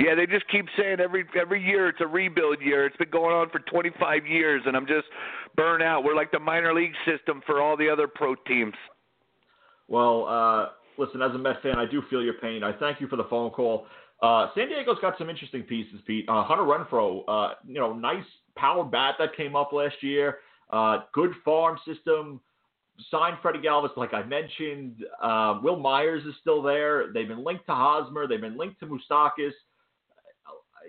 Yeah, 0.00 0.14
they 0.14 0.26
just 0.26 0.46
keep 0.48 0.66
saying 0.76 1.00
every 1.00 1.24
every 1.40 1.60
year 1.60 1.88
it's 1.88 2.00
a 2.00 2.06
rebuild 2.06 2.60
year. 2.60 2.86
It's 2.86 2.96
been 2.96 3.10
going 3.10 3.34
on 3.34 3.50
for 3.50 3.58
25 3.60 4.26
years, 4.26 4.62
and 4.64 4.76
I'm 4.76 4.86
just 4.86 5.06
burnt 5.58 5.82
out. 5.82 6.04
We're 6.04 6.14
like 6.14 6.30
the 6.30 6.38
minor 6.38 6.72
league 6.72 6.94
system 7.04 7.42
for 7.44 7.60
all 7.60 7.76
the 7.76 7.90
other 7.90 8.06
pro 8.06 8.36
teams. 8.46 8.74
Well, 9.88 10.26
uh, 10.26 10.68
listen, 10.96 11.20
as 11.20 11.34
a 11.34 11.38
Met 11.38 11.60
fan, 11.62 11.76
I 11.76 11.84
do 11.84 12.02
feel 12.08 12.22
your 12.22 12.34
pain. 12.34 12.62
I 12.62 12.72
thank 12.72 13.00
you 13.00 13.08
for 13.08 13.16
the 13.16 13.24
phone 13.24 13.50
call. 13.50 13.86
Uh, 14.22 14.48
San 14.54 14.68
Diego's 14.68 14.98
got 15.00 15.18
some 15.18 15.28
interesting 15.28 15.62
pieces, 15.62 16.00
Pete. 16.06 16.28
Uh, 16.28 16.44
Hunter 16.44 16.64
Renfroe, 16.64 17.22
uh, 17.26 17.54
you 17.66 17.80
know, 17.80 17.92
nice 17.92 18.24
power 18.56 18.84
bat 18.84 19.16
that 19.18 19.36
came 19.36 19.56
up 19.56 19.72
last 19.72 19.96
year. 20.00 20.38
Uh, 20.70 21.00
good 21.12 21.32
farm 21.44 21.78
system. 21.86 22.40
Signed 23.10 23.38
Freddie 23.42 23.60
Galvis, 23.60 23.96
like 23.96 24.12
I 24.12 24.24
mentioned. 24.24 25.04
Uh, 25.22 25.60
Wil 25.62 25.78
Myers 25.78 26.24
is 26.24 26.34
still 26.40 26.62
there. 26.62 27.12
They've 27.12 27.28
been 27.28 27.44
linked 27.44 27.66
to 27.66 27.74
Hosmer. 27.74 28.26
They've 28.26 28.40
been 28.40 28.58
linked 28.58 28.80
to 28.80 28.86
Moustakas. 28.86 29.52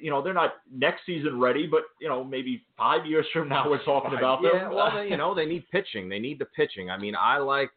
You 0.02 0.10
know, 0.10 0.22
they're 0.22 0.34
not 0.34 0.56
next 0.72 1.06
season 1.06 1.40
ready, 1.40 1.68
but 1.68 1.82
you 2.00 2.08
know, 2.08 2.24
maybe 2.24 2.64
five 2.78 3.06
years 3.06 3.26
from 3.34 3.50
now 3.50 3.70
we're 3.70 3.84
talking 3.84 4.18
about 4.18 4.42
them. 4.42 4.52
Yeah, 4.54 4.70
well, 4.70 4.92
they, 4.96 5.10
you 5.10 5.18
know, 5.18 5.34
they 5.34 5.46
need 5.46 5.70
pitching. 5.72 6.10
They 6.10 6.20
need 6.20 6.40
the 6.40 6.46
pitching. 6.46 6.90
I 6.90 6.98
mean, 6.98 7.16
I 7.16 7.38
like 7.38 7.72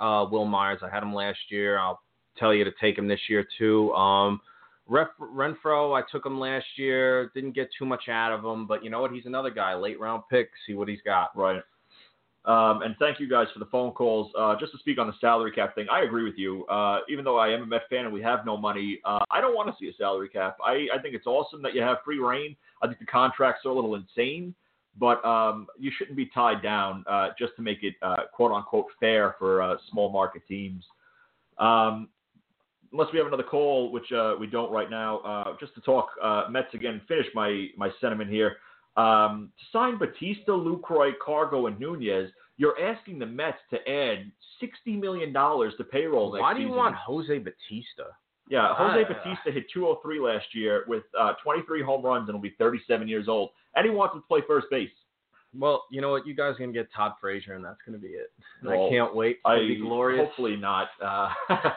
uh, 0.00 0.26
Wil 0.30 0.44
Myers. 0.44 0.80
I 0.82 0.88
had 0.88 1.02
him 1.02 1.14
last 1.14 1.38
year. 1.48 1.78
I'll 1.78 2.00
tell 2.38 2.54
you 2.54 2.64
to 2.64 2.72
take 2.80 2.98
him 2.98 3.08
this 3.08 3.20
year 3.28 3.46
too. 3.58 3.92
Um, 3.94 4.40
Ref, 4.86 5.08
Renfroe, 5.18 5.98
I 5.98 6.02
took 6.10 6.26
him 6.26 6.38
last 6.38 6.66
year. 6.76 7.30
Didn't 7.34 7.54
get 7.54 7.70
too 7.78 7.86
much 7.86 8.08
out 8.08 8.32
of 8.32 8.44
him, 8.44 8.66
but 8.66 8.84
you 8.84 8.90
know 8.90 9.00
what? 9.00 9.12
He's 9.12 9.26
another 9.26 9.50
guy, 9.50 9.74
late 9.74 9.98
round 9.98 10.24
pick. 10.30 10.50
See 10.66 10.74
what 10.74 10.88
he's 10.88 11.00
got. 11.04 11.36
Right. 11.36 11.62
Um, 12.44 12.82
and 12.82 12.94
thank 12.98 13.20
you 13.20 13.28
guys 13.28 13.46
for 13.54 13.58
the 13.58 13.66
phone 13.66 13.92
calls. 13.92 14.30
Uh, 14.38 14.54
just 14.60 14.72
to 14.72 14.78
speak 14.78 14.98
on 14.98 15.06
the 15.06 15.14
salary 15.18 15.50
cap 15.50 15.74
thing, 15.74 15.86
I 15.90 16.02
agree 16.02 16.24
with 16.24 16.34
you. 16.36 16.66
Uh, 16.66 16.98
even 17.08 17.24
though 17.24 17.38
I 17.38 17.48
am 17.48 17.62
a 17.62 17.66
Met 17.66 17.82
fan 17.88 18.04
and 18.04 18.12
we 18.12 18.20
have 18.20 18.44
no 18.44 18.56
money, 18.56 19.00
uh, 19.04 19.20
I 19.30 19.40
don't 19.40 19.54
want 19.54 19.68
to 19.68 19.74
see 19.80 19.88
a 19.88 19.94
salary 19.94 20.28
cap. 20.28 20.58
I, 20.62 20.86
I 20.94 21.00
think 21.00 21.14
it's 21.14 21.26
awesome 21.26 21.62
that 21.62 21.74
you 21.74 21.80
have 21.80 21.98
free 22.04 22.18
reign. 22.18 22.54
I 22.82 22.86
think 22.86 22.98
the 22.98 23.06
contracts 23.06 23.64
are 23.64 23.70
a 23.70 23.74
little 23.74 23.94
insane, 23.94 24.54
but 24.98 25.24
um, 25.24 25.68
you 25.78 25.90
shouldn't 25.96 26.18
be 26.18 26.26
tied 26.34 26.62
down 26.62 27.02
uh, 27.08 27.28
just 27.38 27.56
to 27.56 27.62
make 27.62 27.82
it 27.82 27.94
uh, 28.02 28.24
quote 28.34 28.52
unquote 28.52 28.86
fair 29.00 29.36
for 29.38 29.62
uh, 29.62 29.76
small 29.90 30.12
market 30.12 30.42
teams. 30.46 30.84
Um, 31.56 32.10
unless 32.92 33.08
we 33.10 33.18
have 33.18 33.26
another 33.26 33.42
call, 33.42 33.90
which 33.90 34.12
we 34.38 34.46
don't 34.48 34.70
right 34.70 34.90
now, 34.90 35.56
just 35.58 35.74
to 35.76 35.80
talk 35.80 36.10
Mets 36.50 36.74
again. 36.74 37.00
Finish 37.08 37.26
my 37.34 37.68
my 37.78 37.90
sentiment 38.02 38.28
here. 38.28 38.56
Um, 38.96 39.50
to 39.58 39.64
sign 39.72 39.98
Bautista, 39.98 40.52
Lucroy, 40.52 41.12
Cargo, 41.24 41.66
and 41.66 41.78
Nunez, 41.80 42.30
you're 42.56 42.80
asking 42.80 43.18
the 43.18 43.26
Mets 43.26 43.58
to 43.70 43.88
add 43.90 44.30
sixty 44.60 44.96
million 44.96 45.32
dollars 45.32 45.74
to 45.78 45.84
payroll 45.84 46.30
Why 46.32 46.54
do 46.54 46.60
you 46.60 46.66
season. 46.68 46.76
want 46.76 46.94
Jose 46.96 47.38
Bautista? 47.38 48.04
Yeah, 48.48 48.74
Jose 48.74 49.04
I- 49.04 49.08
Bautista 49.12 49.50
hit 49.50 49.64
203 49.72 50.20
last 50.20 50.54
year 50.54 50.84
with 50.86 51.02
uh, 51.18 51.32
23 51.42 51.82
home 51.82 52.04
runs 52.04 52.28
and 52.28 52.36
will 52.36 52.42
be 52.42 52.54
37 52.58 53.08
years 53.08 53.26
old, 53.26 53.50
and 53.74 53.84
he 53.86 53.90
wants 53.90 54.14
to 54.14 54.20
play 54.28 54.40
first 54.46 54.66
base. 54.70 54.90
Well, 55.56 55.84
you 55.90 56.00
know 56.00 56.10
what? 56.10 56.26
You 56.26 56.34
guys 56.34 56.56
are 56.56 56.58
gonna 56.58 56.72
get 56.72 56.88
Todd 56.94 57.12
Frazier, 57.20 57.54
and 57.54 57.64
that's 57.64 57.78
gonna 57.86 57.98
be 57.98 58.08
it. 58.08 58.32
Well, 58.62 58.86
I 58.86 58.90
can't 58.90 59.14
wait. 59.14 59.36
It's 59.36 59.40
I 59.44 59.58
be 59.58 59.76
glorious. 59.76 60.26
hopefully 60.26 60.56
not. 60.56 60.88
Uh, 61.02 61.28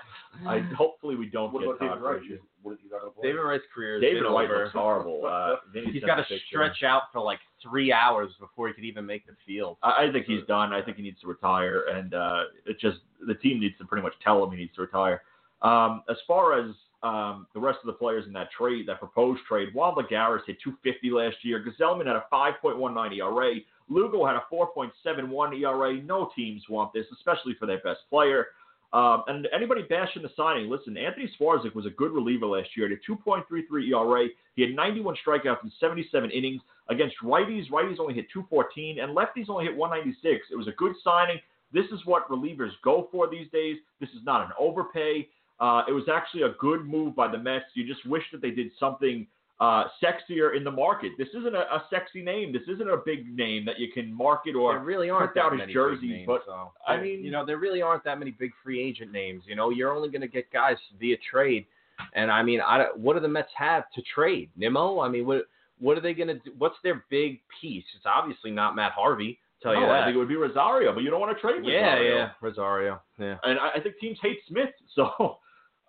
I 0.48 0.60
hopefully 0.78 1.16
we 1.16 1.28
don't 1.28 1.52
What 1.54 1.62
get 1.62 1.68
about 1.70 1.80
David 1.80 1.94
Todd 1.94 2.02
Wright? 2.02 2.20
Frazier. 2.20 2.40
What 2.64 2.72
is 2.74 2.80
he 2.84 2.90
not 2.90 3.00
gonna 3.02 3.12
play? 3.12 3.24
David 3.30 3.42
Wright's 3.42 3.64
career 3.74 3.94
has 3.96 4.02
David 4.02 4.24
been 4.24 4.34
White 4.34 4.50
over. 4.50 4.64
looks 4.64 4.74
horrible. 4.74 5.26
Uh, 5.26 5.56
Vinny 5.74 5.92
He's 5.92 6.02
sent 6.02 6.08
got 6.08 6.28
to 6.28 6.38
stretch 6.48 6.84
out 6.84 7.04
for 7.14 7.22
like 7.22 7.40
three 7.62 7.92
hours 7.94 8.32
before 8.40 8.68
he 8.68 8.74
could 8.74 8.84
even 8.84 9.06
make 9.06 9.26
the 9.26 9.34
field. 9.46 9.78
I 9.84 10.08
I 10.08 10.12
think 10.12 10.26
he's 10.26 10.44
done. 10.48 10.74
I 10.74 10.82
think 10.82 10.98
he 10.98 11.04
needs 11.04 11.20
to 11.22 11.28
retire, 11.28 11.84
and 11.94 12.14
uh, 12.14 12.44
it 12.66 12.80
just 12.80 12.98
the 13.26 13.36
team 13.36 13.60
needs 13.60 13.78
to 13.78 13.86
pretty 13.86 14.04
much 14.04 14.14
tell 14.24 14.44
him 14.44 14.52
he 14.52 14.58
needs 14.58 14.76
to 14.76 14.82
retire. 14.82 15.22
Um, 15.62 16.04
as 16.10 16.18
far 16.28 16.60
as 16.60 16.72
um, 17.04 17.48
the 17.54 17.60
rest 17.60 17.80
of 17.84 17.88
the 17.88 17.94
players 17.94 18.26
in 18.26 18.34
that 18.34 18.50
trade, 18.52 18.88
that 18.88 19.00
proposed 19.00 19.42
trade, 19.48 19.74
Juan 19.74 19.96
Lagares 19.96 20.42
hit 20.48 20.58
250 20.64 21.12
last 21.12 21.38
year. 21.44 21.64
Gsellman 21.64 22.08
had 22.08 22.16
a 22.16 22.26
5.19 22.32 23.18
ERA. 23.18 23.56
Lugo 23.90 24.26
had 24.26 24.36
a 24.36 24.44
4.71 24.52 25.62
ERA. 25.62 26.02
No 26.02 26.30
teams 26.36 26.64
want 26.70 26.94
this, 26.94 27.06
especially 27.14 27.56
for 27.60 27.66
their 27.66 27.80
best 27.80 28.00
player. 28.10 28.48
Um, 28.94 29.24
and 29.28 29.48
anybody 29.54 29.84
bashing 29.84 30.22
the 30.22 30.32
signing, 30.36 30.70
listen, 30.70 30.98
Anthony 30.98 31.30
Swarzak 31.40 31.76
was 31.76 31.86
a 31.86 31.90
good 31.92 32.12
reliever 32.12 32.46
last 32.46 32.70
year. 32.76 32.88
He 32.88 32.96
had 32.96 33.18
a 33.18 33.30
2.33 33.30 33.92
ERA. 33.92 34.28
He 34.56 34.62
had 34.62 34.72
91 34.72 35.18
strikeouts 35.26 35.64
in 35.64 35.72
77 35.80 36.32
innings. 36.32 36.62
Against 36.90 37.16
righties, 37.22 37.70
righties 37.70 38.00
only 38.00 38.14
hit 38.14 38.28
214, 38.32 39.00
and 39.00 39.16
lefties 39.16 39.50
only 39.50 39.66
hit 39.66 39.76
196. 39.76 40.48
It 40.50 40.56
was 40.56 40.68
a 40.68 40.72
good 40.72 40.94
signing. 41.04 41.38
This 41.74 41.86
is 41.92 42.00
what 42.06 42.30
relievers 42.30 42.72
go 42.82 43.10
for 43.12 43.30
these 43.30 43.50
days. 43.52 43.76
This 44.00 44.10
is 44.12 44.24
not 44.24 44.46
an 44.46 44.52
overpay. 44.58 45.28
Uh, 45.60 45.84
it 45.88 45.92
was 45.92 46.04
actually 46.12 46.44
a 46.44 46.54
good 46.60 46.86
move 46.86 47.16
by 47.16 47.30
the 47.30 47.38
Mets. 47.38 47.66
You 47.74 47.88
just 47.88 48.06
wish 48.06 48.24
that 48.32 48.42
they 48.42 48.52
did 48.52 48.72
something 48.80 49.26
uh, 49.60 49.86
sexier 50.04 50.56
in 50.56 50.64
the 50.64 50.72
market. 50.72 51.14
This 51.18 51.30
isn't 51.30 51.56
a, 51.56 51.62
a 51.62 51.84
sexy 51.90 52.22
name. 52.22 52.54
This 52.54 52.62
isn't 52.68 52.88
a 52.88 52.98
big 52.98 53.36
name 53.36 53.66
that 53.66 53.80
you 53.80 53.92
can 53.92 54.14
market 54.14 54.56
or 54.56 54.74
there 54.74 54.84
really 54.84 55.10
aren't 55.10 55.36
out 55.38 55.52
that 55.52 55.54
his 55.54 55.60
many 55.60 55.74
jerseys. 55.74 56.10
names, 56.10 56.28
but 56.28 56.42
though. 56.46 56.72
I 56.88 56.98
mean- 57.02 57.24
you 57.24 57.32
know, 57.32 57.46
there 57.46 57.58
really 57.58 57.82
aren't 57.82 58.04
that 58.04 58.20
many 58.20 58.32
big 58.32 58.52
free 58.64 58.82
agent 58.82 59.12
names. 59.12 59.44
You 59.48 59.56
know, 59.56 59.70
you're 59.72 59.92
only 59.92 60.10
going 60.10 60.22
to 60.22 60.28
get 60.28 60.52
guys 60.52 60.78
via 61.00 61.18
trade. 61.32 61.66
And 62.14 62.30
I 62.32 62.44
mean, 62.44 62.62
I 62.62 62.86
what 62.96 63.16
do 63.16 63.20
the 63.20 63.28
Mets 63.28 63.50
have 63.58 63.86
to 63.96 64.04
trade? 64.14 64.52
Nimmo? 64.56 65.00
I 65.00 65.10
mean, 65.10 65.26
what 65.26 65.48
what 65.80 65.98
are 65.98 66.02
they 66.02 66.14
going 66.14 66.28
to 66.28 66.36
do? 66.36 66.52
What's 66.60 66.76
their 66.84 67.04
big 67.10 67.40
piece? 67.60 67.84
It's 67.96 68.06
obviously 68.06 68.52
not 68.52 68.76
Matt 68.76 68.92
Harvey. 68.92 69.40
Tell 69.64 69.74
you 69.74 69.82
no, 69.82 69.88
that. 69.88 70.02
I 70.02 70.06
think 70.06 70.16
it 70.16 70.20
would 70.20 70.28
be 70.28 70.36
Rosario, 70.36 70.94
but 70.94 71.02
you 71.02 71.10
don't 71.10 71.20
want 71.20 71.36
to 71.36 71.42
trade 71.42 71.64
yeah, 71.64 71.96
Rosario. 71.96 72.16
yeah, 72.16 72.30
Rosario. 72.42 73.02
Yeah. 73.18 73.38
And 73.42 73.60
I, 73.60 73.72
I 73.78 73.80
think 73.80 73.98
teams 74.00 74.20
hate 74.22 74.38
Smith, 74.48 74.70
so 74.96 75.40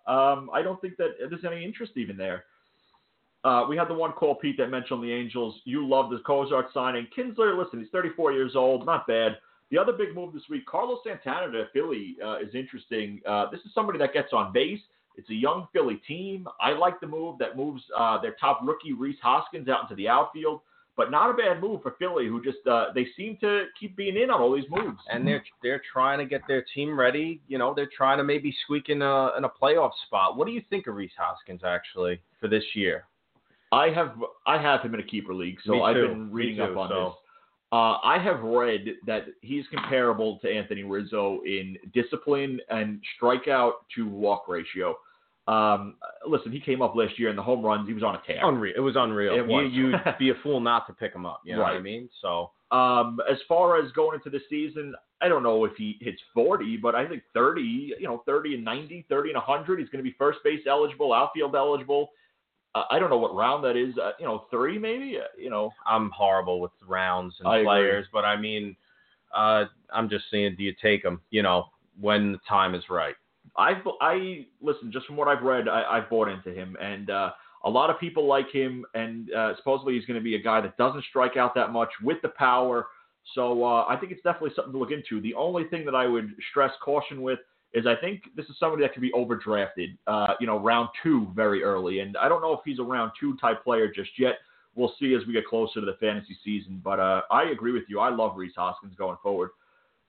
um, 0.09 0.49
I 0.53 0.61
don't 0.61 0.81
think 0.81 0.97
that 0.97 1.11
there's 1.29 1.45
any 1.45 1.63
interest 1.63 1.93
even 1.95 2.17
there. 2.17 2.45
Uh, 3.43 3.65
we 3.69 3.77
had 3.77 3.87
the 3.87 3.93
one 3.93 4.11
call, 4.11 4.35
Pete, 4.35 4.57
that 4.57 4.69
mentioned 4.69 5.01
the 5.03 5.13
Angels. 5.13 5.61
You 5.63 5.87
love 5.87 6.09
the 6.09 6.19
Cozart 6.25 6.67
signing. 6.73 7.07
Kinsler, 7.15 7.57
listen, 7.57 7.79
he's 7.79 7.89
34 7.91 8.33
years 8.33 8.53
old, 8.55 8.85
not 8.85 9.07
bad. 9.07 9.37
The 9.71 9.77
other 9.77 9.93
big 9.93 10.15
move 10.15 10.33
this 10.33 10.43
week, 10.49 10.65
Carlos 10.65 10.99
Santana 11.05 11.51
to 11.51 11.67
Philly 11.71 12.17
uh, 12.25 12.39
is 12.39 12.53
interesting. 12.55 13.21
Uh, 13.25 13.49
this 13.51 13.61
is 13.61 13.73
somebody 13.73 13.99
that 13.99 14.13
gets 14.13 14.33
on 14.33 14.51
base. 14.51 14.79
It's 15.15 15.29
a 15.29 15.35
young 15.35 15.67
Philly 15.71 16.01
team. 16.07 16.47
I 16.59 16.71
like 16.71 16.99
the 16.99 17.07
move 17.07 17.37
that 17.37 17.55
moves 17.55 17.83
uh, 17.97 18.19
their 18.19 18.35
top 18.39 18.61
rookie 18.63 18.93
Rhys 18.93 19.17
Hoskins 19.21 19.69
out 19.69 19.83
into 19.83 19.95
the 19.95 20.07
outfield, 20.07 20.61
but 20.99 21.11
not 21.11 21.29
a 21.29 21.33
bad 21.33 21.61
move 21.61 21.81
for 21.81 21.95
Philly, 21.97 22.27
who 22.27 22.43
just 22.43 22.57
uh, 22.67 22.87
they 22.93 23.07
seem 23.15 23.37
to 23.39 23.67
keep 23.79 23.95
being 23.95 24.17
in 24.17 24.29
on 24.29 24.41
all 24.41 24.53
these 24.53 24.69
moves. 24.69 24.99
and 25.09 25.25
they're 25.25 25.41
they're 25.63 25.81
trying 25.93 26.19
to 26.19 26.25
get 26.25 26.41
their 26.45 26.65
team 26.75 26.99
ready. 26.99 27.39
You 27.47 27.57
know, 27.57 27.73
they're 27.73 27.89
trying 27.95 28.17
to 28.17 28.25
maybe 28.25 28.53
squeak 28.65 28.89
in 28.89 29.01
a 29.01 29.37
in 29.37 29.45
a 29.45 29.49
playoff 29.49 29.91
spot. 30.05 30.35
What 30.35 30.45
do 30.45 30.51
you 30.51 30.61
think 30.69 30.87
of 30.87 30.95
Rhys 30.95 31.11
Hoskins 31.17 31.61
actually 31.63 32.19
for 32.41 32.49
this 32.49 32.65
year? 32.73 33.05
I 33.71 33.91
have 33.91 34.11
I 34.45 34.61
have 34.61 34.81
him 34.81 34.93
in 34.93 34.99
a 34.99 35.03
keeper 35.03 35.33
league, 35.33 35.59
so 35.65 35.83
I've 35.83 35.95
been 35.95 36.33
reading 36.33 36.57
too, 36.57 36.63
up 36.63 36.77
on 36.77 36.89
so- 36.89 37.05
this. 37.05 37.13
Uh, 37.71 37.97
I 38.03 38.17
have 38.21 38.41
read 38.41 38.95
that 39.05 39.27
he's 39.41 39.63
comparable 39.71 40.39
to 40.39 40.51
Anthony 40.51 40.83
Rizzo 40.83 41.39
in 41.45 41.77
discipline 41.93 42.59
and 42.69 42.99
strikeout 43.15 43.73
to 43.95 44.09
walk 44.09 44.47
ratio. 44.47 44.95
Um, 45.49 45.95
listen, 46.27 46.51
he 46.51 46.59
came 46.59 46.81
up 46.83 46.95
last 46.95 47.17
year 47.17 47.29
in 47.29 47.35
the 47.35 47.41
home 47.41 47.65
runs. 47.65 47.87
He 47.87 47.93
was 47.93 48.03
on 48.03 48.15
a 48.15 48.21
tear. 48.25 48.39
Unreal. 48.43 48.73
It 48.75 48.81
was 48.81 48.95
unreal. 48.95 49.35
It 49.35 49.45
was. 49.47 49.71
You, 49.71 49.89
you'd 49.89 49.99
be 50.19 50.29
a 50.29 50.35
fool 50.43 50.59
not 50.59 50.85
to 50.87 50.93
pick 50.93 51.13
him 51.13 51.25
up. 51.25 51.41
You 51.43 51.55
know 51.55 51.63
what 51.63 51.73
I 51.73 51.79
mean? 51.79 52.07
So 52.21 52.51
Um, 52.71 53.19
as 53.29 53.37
far 53.47 53.83
as 53.83 53.91
going 53.93 54.15
into 54.15 54.29
the 54.29 54.43
season, 54.47 54.93
I 55.21 55.27
don't 55.27 55.41
know 55.41 55.65
if 55.65 55.71
he 55.75 55.97
hits 56.01 56.21
40, 56.35 56.77
but 56.77 56.93
I 56.93 57.07
think 57.07 57.23
30, 57.33 57.95
you 57.99 58.07
know, 58.07 58.21
30 58.27 58.55
and 58.55 58.63
90, 58.63 59.05
30 59.09 59.29
and 59.31 59.35
100, 59.37 59.79
he's 59.79 59.89
going 59.89 60.03
to 60.03 60.09
be 60.09 60.15
first 60.19 60.39
base 60.43 60.61
eligible, 60.67 61.13
outfield 61.13 61.55
eligible. 61.55 62.11
Uh, 62.75 62.83
I 62.91 62.99
don't 62.99 63.09
know 63.09 63.17
what 63.17 63.33
round 63.33 63.63
that 63.63 63.75
is. 63.75 63.97
Uh, 63.97 64.11
you 64.19 64.25
know, 64.25 64.45
three 64.51 64.77
maybe. 64.77 65.17
Uh, 65.17 65.25
you 65.35 65.49
know, 65.49 65.71
I'm 65.87 66.11
horrible 66.11 66.61
with 66.61 66.71
rounds 66.87 67.33
and 67.39 67.47
I 67.47 67.57
agree. 67.57 67.65
players, 67.65 68.05
but 68.13 68.23
I 68.23 68.37
mean, 68.37 68.75
uh, 69.35 69.65
I'm 69.91 70.09
just 70.09 70.25
saying, 70.29 70.55
do 70.57 70.63
you 70.63 70.75
take 70.79 71.03
him? 71.03 71.21
You 71.31 71.41
know, 71.41 71.65
when 71.99 72.33
the 72.33 72.39
time 72.47 72.75
is 72.75 72.83
right. 72.87 73.15
I 73.59 73.81
I 74.01 74.45
listen 74.61 74.91
just 74.91 75.05
from 75.05 75.17
what 75.17 75.27
I've 75.27 75.43
read, 75.43 75.67
I, 75.67 75.83
I've 75.83 76.09
bought 76.09 76.29
into 76.29 76.51
him, 76.51 76.77
and 76.81 77.09
uh, 77.09 77.31
a 77.65 77.69
lot 77.69 77.89
of 77.89 77.99
people 77.99 78.25
like 78.25 78.49
him, 78.51 78.85
and 78.93 79.31
uh, 79.33 79.55
supposedly 79.57 79.95
he's 79.95 80.05
going 80.05 80.19
to 80.19 80.23
be 80.23 80.35
a 80.35 80.41
guy 80.41 80.61
that 80.61 80.77
doesn't 80.77 81.03
strike 81.09 81.35
out 81.35 81.53
that 81.55 81.71
much 81.71 81.89
with 82.01 82.17
the 82.21 82.29
power. 82.29 82.87
So 83.35 83.63
uh, 83.63 83.85
I 83.87 83.97
think 83.97 84.11
it's 84.11 84.23
definitely 84.23 84.51
something 84.55 84.73
to 84.73 84.79
look 84.79 84.91
into. 84.91 85.21
The 85.21 85.33
only 85.33 85.65
thing 85.65 85.85
that 85.85 85.93
I 85.93 86.07
would 86.07 86.33
stress 86.49 86.71
caution 86.83 87.21
with 87.21 87.39
is 87.73 87.85
I 87.85 87.95
think 87.95 88.23
this 88.35 88.45
is 88.47 88.55
somebody 88.59 88.81
that 88.83 88.93
could 88.93 89.01
be 89.01 89.11
overdrafted, 89.11 89.97
uh, 90.07 90.33
you 90.39 90.47
know, 90.47 90.57
round 90.57 90.89
two 91.03 91.27
very 91.35 91.61
early, 91.61 91.99
and 91.99 92.17
I 92.17 92.29
don't 92.29 92.41
know 92.41 92.53
if 92.53 92.61
he's 92.65 92.79
a 92.79 92.83
round 92.83 93.11
two 93.19 93.35
type 93.37 93.63
player 93.63 93.91
just 93.93 94.11
yet. 94.17 94.35
We'll 94.75 94.93
see 94.99 95.13
as 95.13 95.25
we 95.27 95.33
get 95.33 95.45
closer 95.45 95.81
to 95.81 95.85
the 95.85 95.97
fantasy 95.99 96.37
season, 96.43 96.81
but 96.83 96.99
uh, 96.99 97.21
I 97.29 97.49
agree 97.49 97.73
with 97.73 97.83
you. 97.89 97.99
I 97.99 98.09
love 98.09 98.37
Rhys 98.37 98.53
Hoskins 98.55 98.95
going 98.95 99.17
forward. 99.21 99.49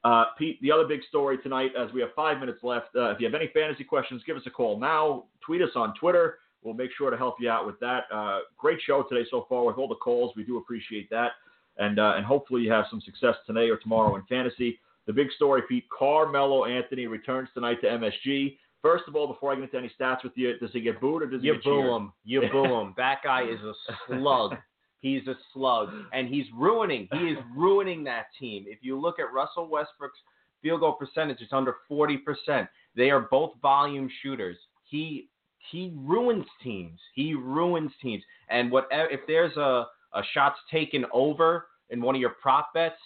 Uh, 0.02 0.24
Pete, 0.38 0.60
the 0.62 0.72
other 0.72 0.86
big 0.86 1.00
story 1.08 1.36
tonight, 1.38 1.72
as 1.78 1.92
we 1.92 2.00
have 2.00 2.10
five 2.16 2.38
minutes 2.40 2.60
left, 2.62 2.88
uh, 2.96 3.10
if 3.10 3.20
you 3.20 3.26
have 3.26 3.34
any 3.34 3.50
fantasy 3.52 3.84
questions, 3.84 4.22
give 4.26 4.36
us 4.36 4.42
a 4.46 4.50
call 4.50 4.78
now. 4.78 5.24
Tweet 5.44 5.60
us 5.62 5.70
on 5.76 5.94
Twitter. 5.94 6.38
We'll 6.62 6.74
make 6.74 6.90
sure 6.96 7.10
to 7.10 7.16
help 7.16 7.36
you 7.40 7.50
out 7.50 7.66
with 7.66 7.78
that. 7.80 8.04
Uh, 8.12 8.40
great 8.58 8.78
show 8.86 9.02
today 9.02 9.26
so 9.30 9.46
far 9.48 9.64
with 9.64 9.76
all 9.78 9.88
the 9.88 9.94
calls. 9.96 10.32
We 10.36 10.44
do 10.44 10.56
appreciate 10.58 11.08
that. 11.10 11.32
And, 11.78 11.98
uh, 11.98 12.14
and 12.16 12.24
hopefully 12.24 12.62
you 12.62 12.70
have 12.72 12.84
some 12.90 13.00
success 13.00 13.36
today 13.46 13.68
or 13.70 13.76
tomorrow 13.78 14.14
in 14.16 14.22
fantasy. 14.24 14.78
The 15.06 15.12
big 15.12 15.30
story, 15.32 15.62
Pete, 15.68 15.84
Carmelo 15.96 16.66
Anthony 16.66 17.06
returns 17.06 17.48
tonight 17.54 17.80
to 17.82 17.86
MSG. 17.88 18.56
First 18.82 19.04
of 19.08 19.16
all, 19.16 19.26
before 19.26 19.52
I 19.52 19.54
get 19.56 19.64
into 19.64 19.76
any 19.78 19.90
stats 20.00 20.22
with 20.24 20.32
you, 20.36 20.58
does 20.58 20.70
he 20.72 20.80
get 20.80 21.00
booed 21.00 21.22
or 21.22 21.26
does 21.26 21.40
he 21.42 21.48
You 21.48 21.54
get 21.54 21.64
boo 21.64 21.82
cheered? 21.82 21.90
him. 21.92 22.12
You 22.24 22.42
boo 22.52 22.64
him. 22.80 22.94
That 22.96 23.18
guy 23.22 23.42
is 23.42 23.60
a 23.60 23.72
slug. 24.06 24.56
He's 25.00 25.26
a 25.28 25.34
slug, 25.52 25.88
and 26.12 26.28
he's 26.28 26.46
ruining. 26.54 27.08
He 27.12 27.18
is 27.18 27.38
ruining 27.56 28.04
that 28.04 28.26
team. 28.38 28.66
If 28.68 28.80
you 28.82 29.00
look 29.00 29.18
at 29.18 29.32
Russell 29.32 29.68
Westbrook's 29.68 30.18
field 30.62 30.80
goal 30.80 30.92
percentage, 30.92 31.38
it's 31.40 31.52
under 31.52 31.76
forty 31.88 32.18
percent. 32.18 32.68
They 32.94 33.10
are 33.10 33.20
both 33.20 33.52
volume 33.62 34.10
shooters. 34.22 34.58
He 34.84 35.28
he 35.70 35.92
ruins 35.96 36.46
teams. 36.62 37.00
He 37.14 37.34
ruins 37.34 37.92
teams. 38.02 38.22
And 38.50 38.70
whatever, 38.70 39.08
if 39.08 39.20
there's 39.26 39.56
a 39.56 39.86
a 40.12 40.22
shots 40.34 40.58
taken 40.70 41.06
over 41.12 41.66
in 41.90 42.02
one 42.02 42.14
of 42.14 42.20
your 42.20 42.34
prop 42.42 42.74
bets, 42.74 42.98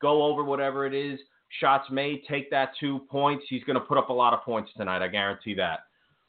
go 0.00 0.22
over 0.24 0.42
whatever 0.42 0.86
it 0.86 0.94
is. 0.94 1.20
Shots 1.60 1.88
made, 1.90 2.22
take 2.28 2.50
that 2.50 2.70
two 2.80 3.00
points. 3.10 3.44
He's 3.48 3.62
going 3.64 3.78
to 3.78 3.84
put 3.84 3.98
up 3.98 4.08
a 4.08 4.12
lot 4.12 4.34
of 4.34 4.42
points 4.42 4.72
tonight. 4.76 5.00
I 5.00 5.08
guarantee 5.08 5.54
that. 5.54 5.80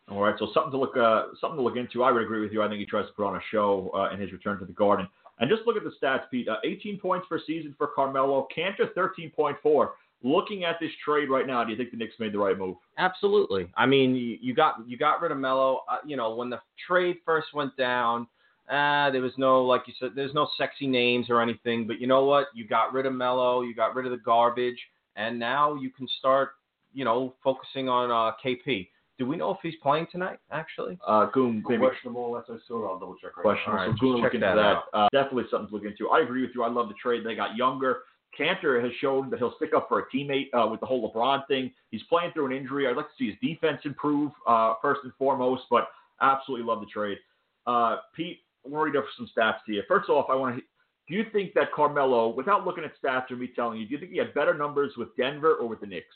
All 0.09 0.21
right, 0.21 0.35
so 0.39 0.47
something 0.53 0.71
to 0.71 0.77
look 0.77 0.95
uh, 0.95 1.25
something 1.41 1.57
to 1.57 1.63
look 1.63 1.75
into. 1.75 2.01
I 2.03 2.11
would 2.11 2.21
agree 2.21 2.39
with 2.39 2.53
you. 2.53 2.63
I 2.63 2.69
think 2.69 2.79
he 2.79 2.85
tries 2.85 3.07
to 3.07 3.13
put 3.13 3.25
on 3.25 3.35
a 3.35 3.41
show 3.51 3.91
uh, 3.93 4.13
in 4.13 4.21
his 4.21 4.31
return 4.31 4.57
to 4.59 4.65
the 4.65 4.71
Garden. 4.71 5.07
And 5.39 5.49
just 5.49 5.63
look 5.67 5.75
at 5.75 5.83
the 5.83 5.91
stats, 6.01 6.23
Pete. 6.31 6.47
Uh, 6.47 6.55
18 6.63 6.97
points 6.99 7.27
per 7.29 7.39
season 7.45 7.75
for 7.77 7.87
Carmelo. 7.87 8.47
Kanter 8.55 8.91
13.4. 8.95 9.89
Looking 10.23 10.63
at 10.63 10.77
this 10.79 10.89
trade 11.05 11.29
right 11.29 11.45
now, 11.45 11.63
do 11.63 11.71
you 11.71 11.77
think 11.77 11.91
the 11.91 11.97
Knicks 11.97 12.15
made 12.19 12.33
the 12.33 12.39
right 12.39 12.57
move? 12.57 12.77
Absolutely. 12.97 13.67
I 13.77 13.85
mean, 13.85 14.15
you, 14.15 14.37
you 14.41 14.55
got 14.55 14.75
you 14.87 14.97
got 14.97 15.21
rid 15.21 15.31
of 15.31 15.37
Melo. 15.37 15.81
Uh, 15.89 15.97
you 16.05 16.17
know, 16.17 16.33
when 16.33 16.49
the 16.49 16.59
trade 16.87 17.17
first 17.23 17.47
went 17.53 17.75
down, 17.77 18.27
uh, 18.69 19.11
there 19.11 19.21
was 19.21 19.33
no 19.37 19.63
like 19.63 19.83
you 19.87 19.93
said, 19.99 20.11
there's 20.15 20.33
no 20.33 20.47
sexy 20.57 20.87
names 20.87 21.27
or 21.29 21.41
anything. 21.41 21.85
But 21.85 22.01
you 22.01 22.07
know 22.07 22.25
what? 22.25 22.47
You 22.55 22.65
got 22.65 22.93
rid 22.93 23.05
of 23.05 23.13
Melo. 23.13 23.61
You 23.61 23.75
got 23.75 23.93
rid 23.93 24.05
of 24.05 24.11
the 24.11 24.17
garbage, 24.17 24.79
and 25.17 25.37
now 25.37 25.75
you 25.75 25.91
can 25.91 26.07
start, 26.17 26.51
you 26.93 27.05
know, 27.05 27.35
focusing 27.43 27.87
on 27.87 28.09
uh, 28.09 28.35
KP. 28.43 28.87
Do 29.17 29.25
we 29.25 29.35
know 29.35 29.51
if 29.51 29.57
he's 29.63 29.75
playing 29.81 30.07
tonight? 30.11 30.39
Actually, 30.51 30.97
Uh, 31.05 31.25
Goon, 31.27 31.63
maybe 31.67 31.79
Questionable. 31.79 32.33
That's 32.33 32.49
I 32.49 32.57
saw. 32.67 32.87
I'll 32.93 32.99
double 32.99 33.15
check 33.15 33.35
right 33.35 33.43
question. 33.43 33.71
All 33.71 33.75
right, 33.77 33.85
so 33.87 33.91
just 33.91 34.01
Goon 34.01 34.15
check 34.17 34.23
look 34.23 34.33
into 34.35 34.45
that 34.47 34.55
that. 34.55 34.97
Uh, 34.97 35.07
definitely 35.11 35.45
something 35.49 35.69
to 35.69 35.73
look 35.73 35.85
into. 35.85 36.09
I 36.09 36.21
agree 36.21 36.41
with 36.41 36.51
you. 36.53 36.63
I 36.63 36.69
love 36.69 36.87
the 36.87 36.93
trade. 37.01 37.25
They 37.25 37.35
got 37.35 37.55
younger. 37.55 38.01
Kanter 38.37 38.83
has 38.83 38.91
shown 39.01 39.29
that 39.31 39.39
he'll 39.39 39.55
stick 39.55 39.71
up 39.75 39.87
for 39.89 39.99
a 39.99 40.15
teammate 40.15 40.49
uh, 40.53 40.67
with 40.69 40.79
the 40.79 40.85
whole 40.85 41.11
LeBron 41.11 41.47
thing. 41.47 41.73
He's 41.89 42.03
playing 42.03 42.31
through 42.33 42.47
an 42.47 42.51
injury. 42.51 42.87
I'd 42.87 42.95
like 42.95 43.07
to 43.07 43.15
see 43.17 43.27
his 43.31 43.35
defense 43.41 43.81
improve 43.83 44.31
uh, 44.45 44.75
first 44.81 45.01
and 45.03 45.13
foremost, 45.17 45.63
but 45.71 45.87
absolutely 46.21 46.65
love 46.67 46.81
the 46.81 46.85
trade. 46.85 47.17
Uh, 47.65 47.97
Pete, 48.15 48.41
I 48.65 48.69
want 48.69 48.93
to 48.93 48.99
read 48.99 49.03
up 49.03 49.09
some 49.17 49.29
stats 49.35 49.57
to 49.65 49.73
you. 49.73 49.81
First 49.87 50.09
off, 50.09 50.27
I 50.29 50.35
want 50.35 50.57
to. 50.57 50.61
Do 51.07 51.15
you 51.15 51.25
think 51.31 51.53
that 51.53 51.71
Carmelo, 51.71 52.27
without 52.29 52.65
looking 52.65 52.83
at 52.83 52.91
stats 53.01 53.31
or 53.31 53.37
me 53.37 53.49
telling 53.55 53.79
you, 53.79 53.87
do 53.87 53.93
you 53.93 53.99
think 53.99 54.11
he 54.11 54.17
had 54.17 54.33
better 54.33 54.53
numbers 54.53 54.93
with 54.97 55.15
Denver 55.15 55.55
or 55.55 55.67
with 55.67 55.79
the 55.79 55.87
Knicks? 55.87 56.15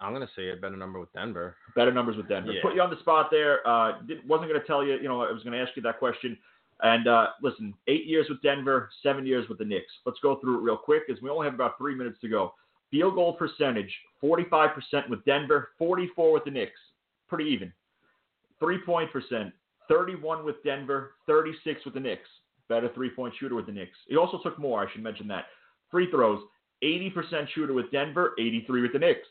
I'm 0.00 0.12
gonna 0.12 0.28
say 0.34 0.50
a 0.50 0.56
better 0.56 0.76
number 0.76 0.98
with 0.98 1.12
Denver. 1.12 1.56
Better 1.76 1.92
numbers 1.92 2.16
with 2.16 2.28
Denver. 2.28 2.52
Yeah. 2.52 2.62
Put 2.62 2.74
you 2.74 2.82
on 2.82 2.90
the 2.90 2.98
spot 3.00 3.28
there. 3.30 3.66
Uh, 3.66 4.00
did, 4.06 4.26
wasn't 4.26 4.48
going 4.48 4.60
to 4.60 4.66
tell 4.66 4.84
you. 4.84 4.94
You 4.94 5.08
know, 5.08 5.22
I 5.22 5.30
was 5.30 5.42
going 5.42 5.52
to 5.52 5.60
ask 5.60 5.76
you 5.76 5.82
that 5.82 5.98
question. 5.98 6.38
And 6.82 7.06
uh, 7.06 7.28
listen, 7.42 7.74
eight 7.88 8.06
years 8.06 8.26
with 8.28 8.40
Denver, 8.40 8.88
seven 9.02 9.26
years 9.26 9.48
with 9.48 9.58
the 9.58 9.64
Knicks. 9.64 9.92
Let's 10.06 10.18
go 10.22 10.36
through 10.36 10.58
it 10.58 10.62
real 10.62 10.78
quick, 10.78 11.02
as 11.10 11.20
we 11.20 11.28
only 11.28 11.46
have 11.46 11.54
about 11.54 11.76
three 11.76 11.94
minutes 11.94 12.18
to 12.22 12.28
go. 12.28 12.54
Field 12.90 13.14
goal 13.14 13.34
percentage: 13.34 13.92
45% 14.22 14.72
with 15.08 15.24
Denver, 15.24 15.70
44 15.78 16.32
with 16.32 16.44
the 16.44 16.50
Knicks. 16.50 16.80
Pretty 17.28 17.50
even. 17.50 17.72
Three 18.58 18.78
point 18.78 19.12
percent: 19.12 19.52
31 19.88 20.44
with 20.44 20.62
Denver, 20.64 21.12
36 21.26 21.84
with 21.84 21.94
the 21.94 22.00
Knicks. 22.00 22.28
Better 22.68 22.90
three 22.94 23.10
point 23.10 23.34
shooter 23.38 23.54
with 23.54 23.66
the 23.66 23.72
Knicks. 23.72 23.98
He 24.08 24.16
also 24.16 24.40
took 24.42 24.58
more. 24.58 24.86
I 24.86 24.90
should 24.90 25.02
mention 25.02 25.28
that. 25.28 25.46
Free 25.90 26.10
throws: 26.10 26.40
80% 26.82 27.48
shooter 27.54 27.74
with 27.74 27.90
Denver, 27.90 28.32
83 28.38 28.80
with 28.80 28.92
the 28.94 28.98
Knicks. 28.98 29.28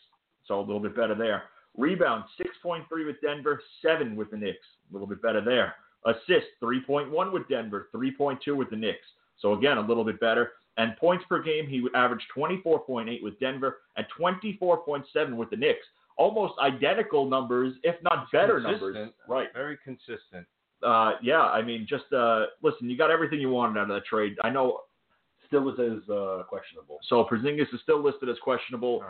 So 0.47 0.59
a 0.59 0.61
little 0.61 0.79
bit 0.79 0.95
better 0.95 1.15
there. 1.15 1.43
Rebound, 1.77 2.23
6.3 2.39 2.83
with 3.05 3.21
Denver, 3.21 3.61
7 3.81 4.15
with 4.15 4.31
the 4.31 4.37
Knicks. 4.37 4.65
A 4.89 4.93
little 4.93 5.07
bit 5.07 5.21
better 5.21 5.41
there. 5.41 5.75
Assist, 6.05 6.47
3.1 6.61 7.31
with 7.31 7.47
Denver, 7.47 7.89
3.2 7.93 8.55
with 8.55 8.69
the 8.69 8.75
Knicks. 8.75 9.05
So 9.39 9.53
again, 9.53 9.77
a 9.77 9.81
little 9.81 10.03
bit 10.03 10.19
better. 10.19 10.53
And 10.77 10.95
points 10.97 11.25
per 11.27 11.41
game, 11.41 11.67
he 11.67 11.81
would 11.81 11.93
average 11.95 12.21
24.8 12.35 13.21
with 13.21 13.39
Denver 13.39 13.79
and 13.97 14.05
24.7 14.19 15.35
with 15.35 15.49
the 15.49 15.57
Knicks. 15.57 15.85
Almost 16.17 16.53
identical 16.59 17.29
numbers, 17.29 17.75
if 17.83 17.95
not 18.03 18.29
better 18.31 18.59
numbers. 18.59 18.95
Right. 19.27 19.47
Very 19.53 19.77
consistent. 19.83 20.45
Uh, 20.81 21.13
yeah, 21.21 21.41
I 21.41 21.61
mean, 21.61 21.85
just 21.87 22.11
uh, 22.13 22.45
listen, 22.63 22.89
you 22.89 22.97
got 22.97 23.11
everything 23.11 23.39
you 23.41 23.49
wanted 23.49 23.77
out 23.79 23.83
of 23.83 23.95
that 23.95 24.05
trade. 24.05 24.35
I 24.43 24.49
know. 24.49 24.81
Still 25.47 25.67
is 25.69 25.79
as 25.79 26.07
uh, 26.09 26.43
questionable. 26.47 26.99
So 27.09 27.25
Porzingis 27.25 27.73
is 27.73 27.81
still 27.81 28.03
listed 28.03 28.29
as 28.29 28.37
questionable. 28.43 29.01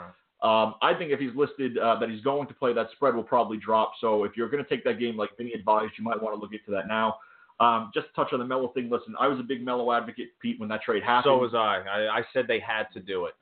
Um, 0.41 0.75
I 0.81 0.93
think 0.93 1.11
if 1.11 1.19
he's 1.19 1.35
listed 1.35 1.77
uh, 1.77 1.99
that 1.99 2.09
he's 2.09 2.21
going 2.21 2.47
to 2.47 2.53
play, 2.53 2.73
that 2.73 2.87
spread 2.93 3.13
will 3.13 3.23
probably 3.23 3.57
drop. 3.57 3.91
So 3.99 4.23
if 4.23 4.37
you're 4.37 4.49
going 4.49 4.63
to 4.63 4.69
take 4.69 4.85
that 4.85 4.99
game 4.99 5.17
like 5.17 5.35
Vinny 5.37 5.51
advised, 5.53 5.93
you 5.97 6.03
might 6.03 6.21
want 6.21 6.35
to 6.35 6.39
look 6.39 6.53
into 6.53 6.71
that 6.71 6.87
now. 6.87 7.17
Um, 7.59 7.91
just 7.93 8.07
to 8.07 8.13
touch 8.13 8.31
on 8.31 8.39
the 8.39 8.45
Melo 8.45 8.69
thing. 8.69 8.89
Listen, 8.89 9.15
I 9.19 9.27
was 9.27 9.37
a 9.39 9.43
big 9.43 9.65
Melo 9.65 9.91
advocate, 9.91 10.29
Pete, 10.41 10.57
when 10.59 10.69
that 10.69 10.81
trade 10.81 11.03
happened. 11.03 11.31
So 11.31 11.37
was 11.37 11.53
I. 11.53 11.83
I. 11.89 12.19
I 12.19 12.21
said 12.31 12.45
they 12.47 12.59
had 12.59 12.83
to 12.93 13.01
do 13.01 13.25
it. 13.25 13.33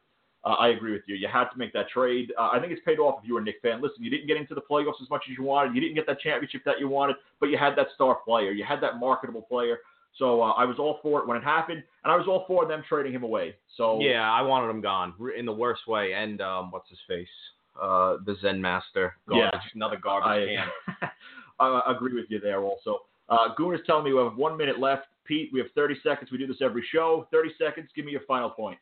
Uh, 0.44 0.54
I 0.54 0.70
agree 0.70 0.94
with 0.94 1.04
you. 1.08 1.16
You 1.16 1.28
had 1.28 1.50
to 1.50 1.58
make 1.58 1.74
that 1.74 1.90
trade. 1.90 2.32
Uh, 2.40 2.50
I 2.52 2.60
think 2.60 2.72
it's 2.72 2.82
paid 2.84 3.00
off 3.00 3.20
if 3.22 3.28
you 3.28 3.36
were 3.36 3.42
a 3.42 3.44
Knick 3.44 3.58
fan. 3.62 3.82
Listen, 3.82 4.04
you 4.04 4.10
didn't 4.10 4.28
get 4.28 4.38
into 4.38 4.56
the 4.56 4.62
playoffs 4.62 5.02
as 5.02 5.10
much 5.10 5.24
as 5.30 5.38
you 5.38 5.44
wanted. 5.44 5.76
You 5.76 5.82
didn't 5.82 5.96
get 5.96 6.08
that 6.08 6.20
championship 6.20 6.62
that 6.66 6.80
you 6.80 6.88
wanted, 6.88 7.18
but 7.40 7.50
you 7.50 7.58
had 7.58 7.76
that 7.76 7.88
star 7.94 8.16
player. 8.26 8.52
You 8.52 8.64
had 8.64 8.82
that 8.82 8.98
marketable 8.98 9.42
player. 9.42 9.80
So 10.18 10.42
uh, 10.42 10.52
I 10.52 10.66
was 10.66 10.78
all 10.80 11.00
for 11.02 11.20
it 11.22 11.28
when 11.28 11.38
it 11.38 11.44
happened, 11.44 11.84
and 12.04 12.12
I 12.12 12.16
was 12.16 12.28
all 12.28 12.46
for 12.48 12.68
them 12.68 12.84
trading 12.88 13.12
him 13.12 13.24
away. 13.24 13.56
So 13.76 14.00
Yeah, 14.02 14.32
I 14.32 14.42
wanted 14.42 14.70
him 14.70 14.82
gone 14.82 15.14
in 15.38 15.46
the 15.46 15.54
worst 15.54 15.88
way. 15.88 16.14
And 16.14 16.42
um, 16.42 16.72
what's 16.72 16.90
his 16.90 17.00
face? 17.08 17.28
Uh, 17.80 18.18
the 18.26 18.36
Zen 18.42 18.60
Master. 18.62 19.16
Yeah. 19.32 19.52
Another 19.76 19.98
garbage 20.02 20.50
I, 20.50 20.96
can. 21.00 21.10
I 21.60 21.92
agree 21.92 22.16
with 22.16 22.26
you 22.30 22.40
there 22.40 22.62
also. 22.62 23.00
Uh, 23.30 23.54
Goon 23.56 23.76
is 23.76 23.82
telling 23.86 24.06
me 24.06 24.14
we 24.14 24.20
have 24.20 24.38
one 24.38 24.58
minute 24.58 24.80
left. 24.80 25.04
Pete, 25.26 25.50
we 25.52 25.60
have 25.60 25.68
30 25.76 25.96
seconds. 26.02 26.32
We 26.32 26.38
do 26.38 26.48
this 26.48 26.62
every 26.62 26.84
show. 26.92 27.28
30 27.32 27.50
seconds. 27.60 27.90
Give 27.96 28.06
me 28.06 28.12
your 28.12 28.22
final 28.28 28.50
point. 28.50 28.80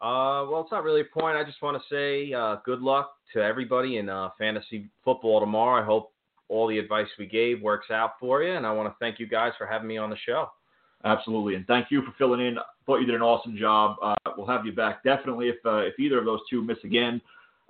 Uh, 0.00 0.44
well, 0.50 0.60
it's 0.60 0.70
not 0.70 0.84
really 0.84 1.00
a 1.00 1.20
point. 1.20 1.36
I 1.36 1.44
just 1.44 1.62
want 1.62 1.80
to 1.80 1.94
say 1.94 2.32
uh, 2.32 2.56
good 2.66 2.82
luck 2.82 3.14
to 3.32 3.40
everybody 3.40 3.96
in 3.96 4.10
uh, 4.10 4.28
fantasy 4.38 4.90
football 5.02 5.40
tomorrow. 5.40 5.82
I 5.82 5.84
hope 5.86 6.12
all 6.48 6.68
the 6.68 6.78
advice 6.78 7.06
we 7.18 7.26
gave 7.26 7.62
works 7.62 7.90
out 7.90 8.12
for 8.20 8.42
you, 8.42 8.52
and 8.54 8.66
I 8.66 8.72
want 8.72 8.88
to 8.88 8.96
thank 9.00 9.18
you 9.18 9.26
guys 9.26 9.52
for 9.56 9.66
having 9.66 9.88
me 9.88 9.96
on 9.96 10.10
the 10.10 10.16
show. 10.24 10.50
Absolutely, 11.04 11.54
and 11.54 11.66
thank 11.66 11.90
you 11.90 12.02
for 12.02 12.12
filling 12.18 12.40
in. 12.40 12.56
Thought 12.84 12.98
you 12.98 13.06
did 13.06 13.14
an 13.14 13.22
awesome 13.22 13.56
job. 13.56 13.96
Uh, 14.02 14.14
we'll 14.36 14.46
have 14.46 14.66
you 14.66 14.72
back 14.72 15.04
definitely 15.04 15.48
if 15.48 15.56
uh, 15.64 15.78
if 15.78 15.98
either 15.98 16.18
of 16.18 16.24
those 16.24 16.40
two 16.48 16.62
miss 16.62 16.78
again. 16.84 17.20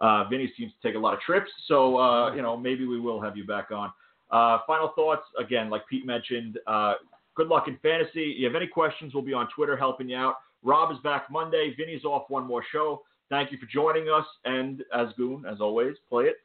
Uh, 0.01 0.25
Vinny 0.29 0.53
seems 0.57 0.73
to 0.73 0.89
take 0.89 0.97
a 0.97 0.99
lot 0.99 1.15
of 1.15 1.21
trips, 1.21 1.51
so 1.67 1.99
uh, 1.99 2.35
you 2.35 2.43
know 2.43 2.57
maybe 2.57 2.87
we 2.87 3.01
will 3.01 3.21
have 3.21 3.37
you 3.37 3.47
back 3.47 3.71
on. 3.71 3.91
Uh, 4.31 4.59
final 4.67 4.93
thoughts 4.95 5.23
again, 5.39 5.71
like 5.71 5.87
Pete 5.89 6.07
mentioned. 6.07 6.59
Uh, 6.67 6.95
good 7.35 7.49
luck 7.49 7.69
in 7.69 7.79
fantasy. 7.83 8.33
If 8.33 8.39
You 8.39 8.47
have 8.47 8.57
any 8.57 8.67
questions? 8.67 9.15
We'll 9.15 9.23
be 9.23 9.33
on 9.35 9.49
Twitter 9.55 9.77
helping 9.77 10.09
you 10.09 10.17
out. 10.17 10.37
Rob 10.63 10.91
is 10.91 10.99
back 11.05 11.31
Monday. 11.31 11.75
Vinny's 11.77 12.05
off 12.05 12.29
one 12.29 12.45
more 12.47 12.65
show. 12.73 13.03
Thank 13.29 13.53
you 13.53 13.59
for 13.59 13.67
joining 13.67 14.09
us, 14.09 14.27
and 14.45 14.83
as 14.95 15.09
Goon, 15.17 15.45
as 15.51 15.61
always, 15.61 15.97
play 16.09 16.25
it 16.25 16.37